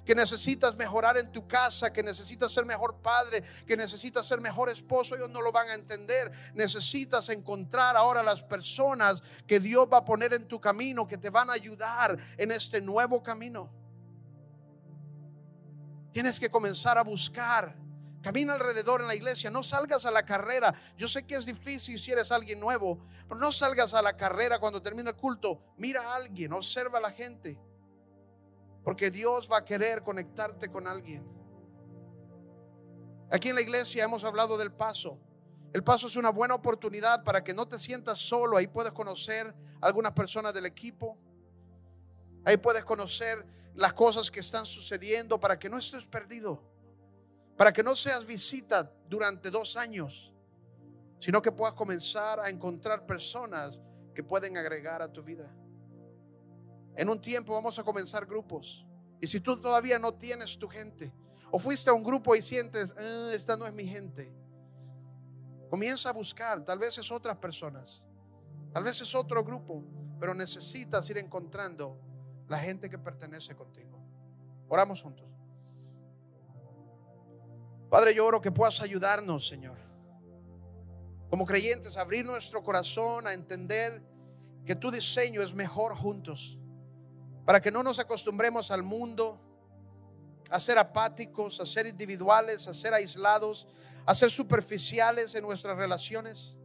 que 0.07 0.15
necesitas 0.15 0.77
mejorar 0.77 1.19
en 1.19 1.33
tu 1.33 1.49
casa, 1.49 1.93
que 1.93 2.03
necesitas 2.03 2.53
ser 2.53 2.65
mejor 2.65 3.03
padre, 3.03 3.43
que 3.67 3.77
necesitas 3.77 4.25
ser 4.25 4.41
mejor 4.41 4.71
esposo, 4.71 5.17
ellos 5.17 5.31
no 5.31 5.43
lo 5.43 5.51
van 5.51 5.69
a 5.69 5.75
entender. 5.75 6.31
Necesitas 6.55 7.29
encontrar 7.29 7.97
ahora 7.97 8.23
las 8.23 8.41
personas 8.41 9.21
que 9.49 9.59
Dios 9.59 9.89
va 9.93 9.99
a 9.99 10.05
poner 10.05 10.33
en 10.33 10.47
tu 10.47 10.61
camino, 10.61 11.09
que 11.09 11.19
te 11.19 11.29
van 11.29 11.51
a 11.51 11.55
ayudar 11.55 12.17
en 12.39 12.53
este 12.53 12.81
nuevo 12.81 13.21
camino. 13.21 13.69
Tienes 16.13 16.39
que 16.39 16.49
comenzar 16.49 16.97
a 16.97 17.03
buscar. 17.03 17.77
Camina 18.23 18.55
alrededor 18.55 19.01
en 19.01 19.09
la 19.09 19.15
iglesia, 19.15 19.51
no 19.51 19.65
salgas 19.65 20.07
a 20.07 20.13
la 20.13 20.25
carrera. 20.25 20.73
Yo 20.97 21.09
sé 21.09 21.27
que 21.27 21.35
es 21.35 21.47
difícil 21.47 21.99
si 21.99 22.13
eres 22.13 22.31
alguien 22.31 22.61
nuevo, 22.61 23.01
pero 23.29 23.41
no 23.41 23.51
salgas 23.51 23.93
a 23.93 24.03
la 24.03 24.17
carrera 24.17 24.61
cuando 24.61 24.81
termine 24.81 25.11
el 25.11 25.17
culto. 25.17 25.75
Mira 25.77 26.03
a 26.03 26.17
alguien, 26.17 26.53
observa 26.53 26.99
a 26.99 27.03
la 27.03 27.11
gente. 27.11 27.59
Porque 28.87 29.11
Dios 29.11 29.49
va 29.51 29.57
a 29.57 29.65
querer 29.65 30.05
conectarte 30.05 30.71
con 30.71 30.87
alguien. 30.87 31.27
Aquí 33.33 33.49
en 33.49 33.57
la 33.57 33.61
iglesia 33.61 34.05
hemos 34.05 34.23
hablado 34.23 34.57
del 34.57 34.71
paso. 34.71 35.19
El 35.73 35.83
paso 35.83 36.07
es 36.07 36.15
una 36.15 36.31
buena 36.31 36.55
oportunidad 36.55 37.25
para 37.25 37.43
que 37.43 37.53
no 37.53 37.67
te 37.67 37.81
sientas 37.81 38.21
solo. 38.21 38.57
Ahí 38.57 38.69
puedes 38.69 38.93
conocer 38.93 39.53
algunas 39.81 40.13
personas 40.13 40.55
del 40.55 40.67
equipo. 40.67 41.19
Ahí 42.45 42.59
puedes 42.59 42.85
conocer 42.85 43.45
las 43.75 43.93
cosas 43.93 44.31
que 44.31 44.39
están 44.39 44.65
sucediendo 44.65 45.41
para 45.41 45.59
que 45.59 45.69
no 45.69 45.79
estés 45.79 46.07
perdido. 46.07 46.63
Para 47.57 47.73
que 47.73 47.83
no 47.83 47.97
seas 47.97 48.25
visita 48.25 48.93
durante 49.09 49.51
dos 49.51 49.77
años, 49.77 50.33
sino 51.19 51.43
que 51.43 51.51
puedas 51.51 51.75
comenzar 51.75 52.39
a 52.39 52.51
encontrar 52.51 53.05
personas 53.05 53.83
que 54.15 54.23
pueden 54.23 54.57
agregar 54.57 55.03
a 55.03 55.13
tu 55.13 55.25
vida. 55.25 55.53
En 56.97 57.11
un 57.11 57.21
tiempo 57.21 57.53
vamos 57.53 57.79
a 57.79 57.85
comenzar 57.85 58.25
grupos. 58.25 58.87
Y 59.21 59.27
si 59.27 59.41
tú 59.41 59.61
todavía 59.61 59.99
no 59.99 60.15
tienes 60.15 60.59
tu 60.59 60.69
gente, 60.69 61.13
o 61.51 61.59
fuiste 61.59 61.91
a 61.91 61.93
un 61.93 62.03
grupo 62.03 62.35
y 62.35 62.43
sientes, 62.43 62.95
ah, 62.99 63.31
esta 63.33 63.57
no 63.57 63.67
es 63.67 63.73
mi 63.73 63.87
gente, 63.87 64.33
comienza 65.71 66.11
a 66.11 66.13
buscar, 66.13 66.65
tal 66.65 66.79
vez 66.79 66.99
es 66.99 67.11
otras 67.11 67.37
personas, 67.37 68.03
tal 68.73 68.83
vez 68.83 69.01
es 69.01 69.15
otro 69.15 69.45
grupo, 69.45 69.85
pero 70.19 70.35
necesitas 70.35 71.09
ir 71.11 71.19
encontrando 71.19 72.01
la 72.49 72.59
gente 72.59 72.89
que 72.89 72.99
pertenece 72.99 73.55
contigo. 73.55 73.99
Oramos 74.69 75.03
juntos. 75.03 75.27
Padre, 77.91 78.15
yo 78.15 78.27
oro 78.27 78.41
que 78.41 78.51
puedas 78.51 78.81
ayudarnos, 78.81 79.47
Señor. 79.47 79.79
Como 81.31 81.45
creyentes, 81.45 81.97
abrir 81.97 82.25
nuestro 82.25 82.63
corazón 82.63 83.27
a 83.27 83.35
entender 83.35 84.03
que 84.65 84.75
tu 84.75 84.91
diseño 84.91 85.43
es 85.43 85.55
mejor 85.55 85.95
juntos 85.95 86.59
para 87.47 87.61
que 87.61 87.71
no 87.71 87.83
nos 87.85 88.01
acostumbremos 88.01 88.73
al 88.73 88.83
mundo, 88.83 89.41
a 90.51 90.59
ser 90.59 90.79
apáticos, 90.79 91.61
a 91.61 91.65
ser 91.65 91.87
individuales, 91.87 92.67
a 92.67 92.75
ser 92.75 92.93
aislados, 92.93 93.69
a 94.05 94.15
ser 94.15 94.33
superficiales 94.33 95.35
en 95.37 95.43
nuestras 95.43 95.77
relaciones, 95.77 96.57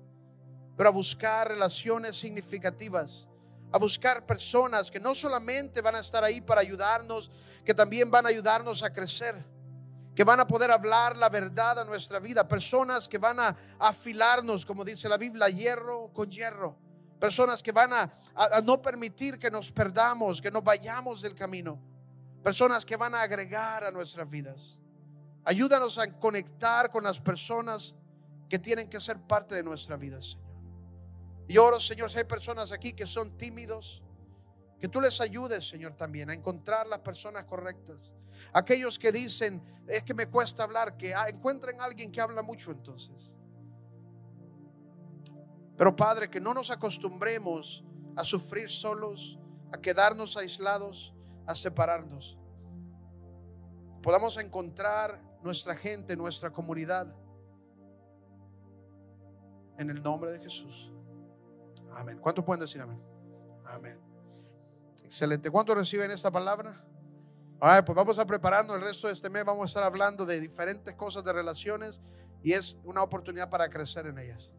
pero 0.75 0.89
a 0.89 0.91
buscar 0.91 1.47
relaciones 1.47 2.17
significativas, 2.17 3.27
a 3.71 3.77
buscar 3.77 4.25
personas 4.25 4.89
que 4.89 4.99
no 4.99 5.13
solamente 5.13 5.81
van 5.81 5.95
a 5.95 5.99
estar 5.99 6.23
ahí 6.23 6.41
para 6.41 6.61
ayudarnos, 6.61 7.29
que 7.63 7.75
también 7.75 8.09
van 8.09 8.25
a 8.25 8.29
ayudarnos 8.29 8.81
a 8.81 8.91
crecer, 8.91 9.45
que 10.15 10.23
van 10.23 10.39
a 10.39 10.47
poder 10.47 10.71
hablar 10.71 11.15
la 11.15 11.29
verdad 11.29 11.77
a 11.77 11.85
nuestra 11.85 12.17
vida, 12.17 12.47
personas 12.47 13.07
que 13.07 13.19
van 13.19 13.39
a 13.39 13.55
afilarnos, 13.77 14.65
como 14.65 14.83
dice 14.83 15.07
la 15.07 15.17
Biblia, 15.17 15.47
hierro 15.47 16.11
con 16.11 16.31
hierro 16.31 16.75
Personas 17.21 17.61
que 17.61 17.71
van 17.71 17.93
a 17.93 18.11
a, 18.35 18.61
no 18.61 18.81
permitir 18.81 19.37
que 19.37 19.51
nos 19.51 19.71
perdamos, 19.71 20.41
que 20.41 20.51
nos 20.51 20.63
vayamos 20.63 21.21
del 21.21 21.35
camino. 21.35 21.79
Personas 22.43 22.85
que 22.85 22.95
van 22.95 23.13
a 23.15 23.21
agregar 23.21 23.83
a 23.83 23.91
nuestras 23.91 24.29
vidas. 24.29 24.79
Ayúdanos 25.43 25.97
a 25.97 26.11
conectar 26.19 26.89
con 26.89 27.03
las 27.03 27.19
personas 27.19 27.95
que 28.49 28.59
tienen 28.59 28.89
que 28.89 28.99
ser 28.99 29.19
parte 29.19 29.55
de 29.55 29.63
nuestra 29.63 29.95
vida, 29.95 30.21
Señor. 30.21 30.51
Y 31.47 31.57
oro, 31.57 31.79
Señor, 31.79 32.09
si 32.09 32.17
hay 32.17 32.23
personas 32.23 32.71
aquí 32.71 32.93
que 32.93 33.05
son 33.05 33.37
tímidos, 33.37 34.01
que 34.79 34.87
tú 34.87 35.01
les 35.01 35.19
ayudes, 35.21 35.67
Señor, 35.67 35.93
también 35.93 36.29
a 36.29 36.33
encontrar 36.33 36.87
las 36.87 36.99
personas 36.99 37.45
correctas. 37.45 38.13
Aquellos 38.53 38.97
que 38.97 39.11
dicen, 39.11 39.61
es 39.87 40.03
que 40.03 40.13
me 40.13 40.27
cuesta 40.27 40.63
hablar, 40.63 40.97
que 40.97 41.13
ah, 41.13 41.27
encuentren 41.27 41.79
a 41.81 41.85
alguien 41.85 42.11
que 42.11 42.21
habla 42.21 42.41
mucho 42.41 42.71
entonces. 42.71 43.35
Pero 45.77 45.95
Padre, 45.95 46.29
que 46.29 46.39
no 46.39 46.53
nos 46.53 46.71
acostumbremos 46.71 47.83
a 48.15 48.23
sufrir 48.23 48.69
solos, 48.69 49.39
a 49.71 49.79
quedarnos 49.79 50.37
aislados, 50.37 51.13
a 51.45 51.55
separarnos. 51.55 52.37
Podamos 54.01 54.37
encontrar 54.37 55.21
nuestra 55.43 55.75
gente, 55.75 56.15
nuestra 56.15 56.51
comunidad. 56.51 57.13
En 59.77 59.89
el 59.89 60.01
nombre 60.01 60.31
de 60.31 60.39
Jesús. 60.39 60.91
Amén. 61.95 62.19
¿Cuántos 62.19 62.43
pueden 62.45 62.61
decir 62.61 62.81
amén? 62.81 63.01
Amén. 63.65 63.99
Excelente. 65.03 65.49
¿Cuántos 65.49 65.75
reciben 65.75 66.11
esta 66.11 66.31
palabra? 66.31 66.83
Ahora, 67.59 67.85
pues 67.85 67.95
vamos 67.95 68.17
a 68.17 68.25
prepararnos 68.25 68.75
el 68.75 68.81
resto 68.81 69.07
de 69.07 69.13
este 69.13 69.29
mes. 69.29 69.45
Vamos 69.45 69.63
a 69.63 69.65
estar 69.65 69.83
hablando 69.83 70.25
de 70.25 70.39
diferentes 70.39 70.95
cosas 70.95 71.23
de 71.23 71.33
relaciones 71.33 72.01
y 72.43 72.53
es 72.53 72.77
una 72.83 73.03
oportunidad 73.03 73.49
para 73.49 73.69
crecer 73.69 74.07
en 74.07 74.17
ellas. 74.17 74.51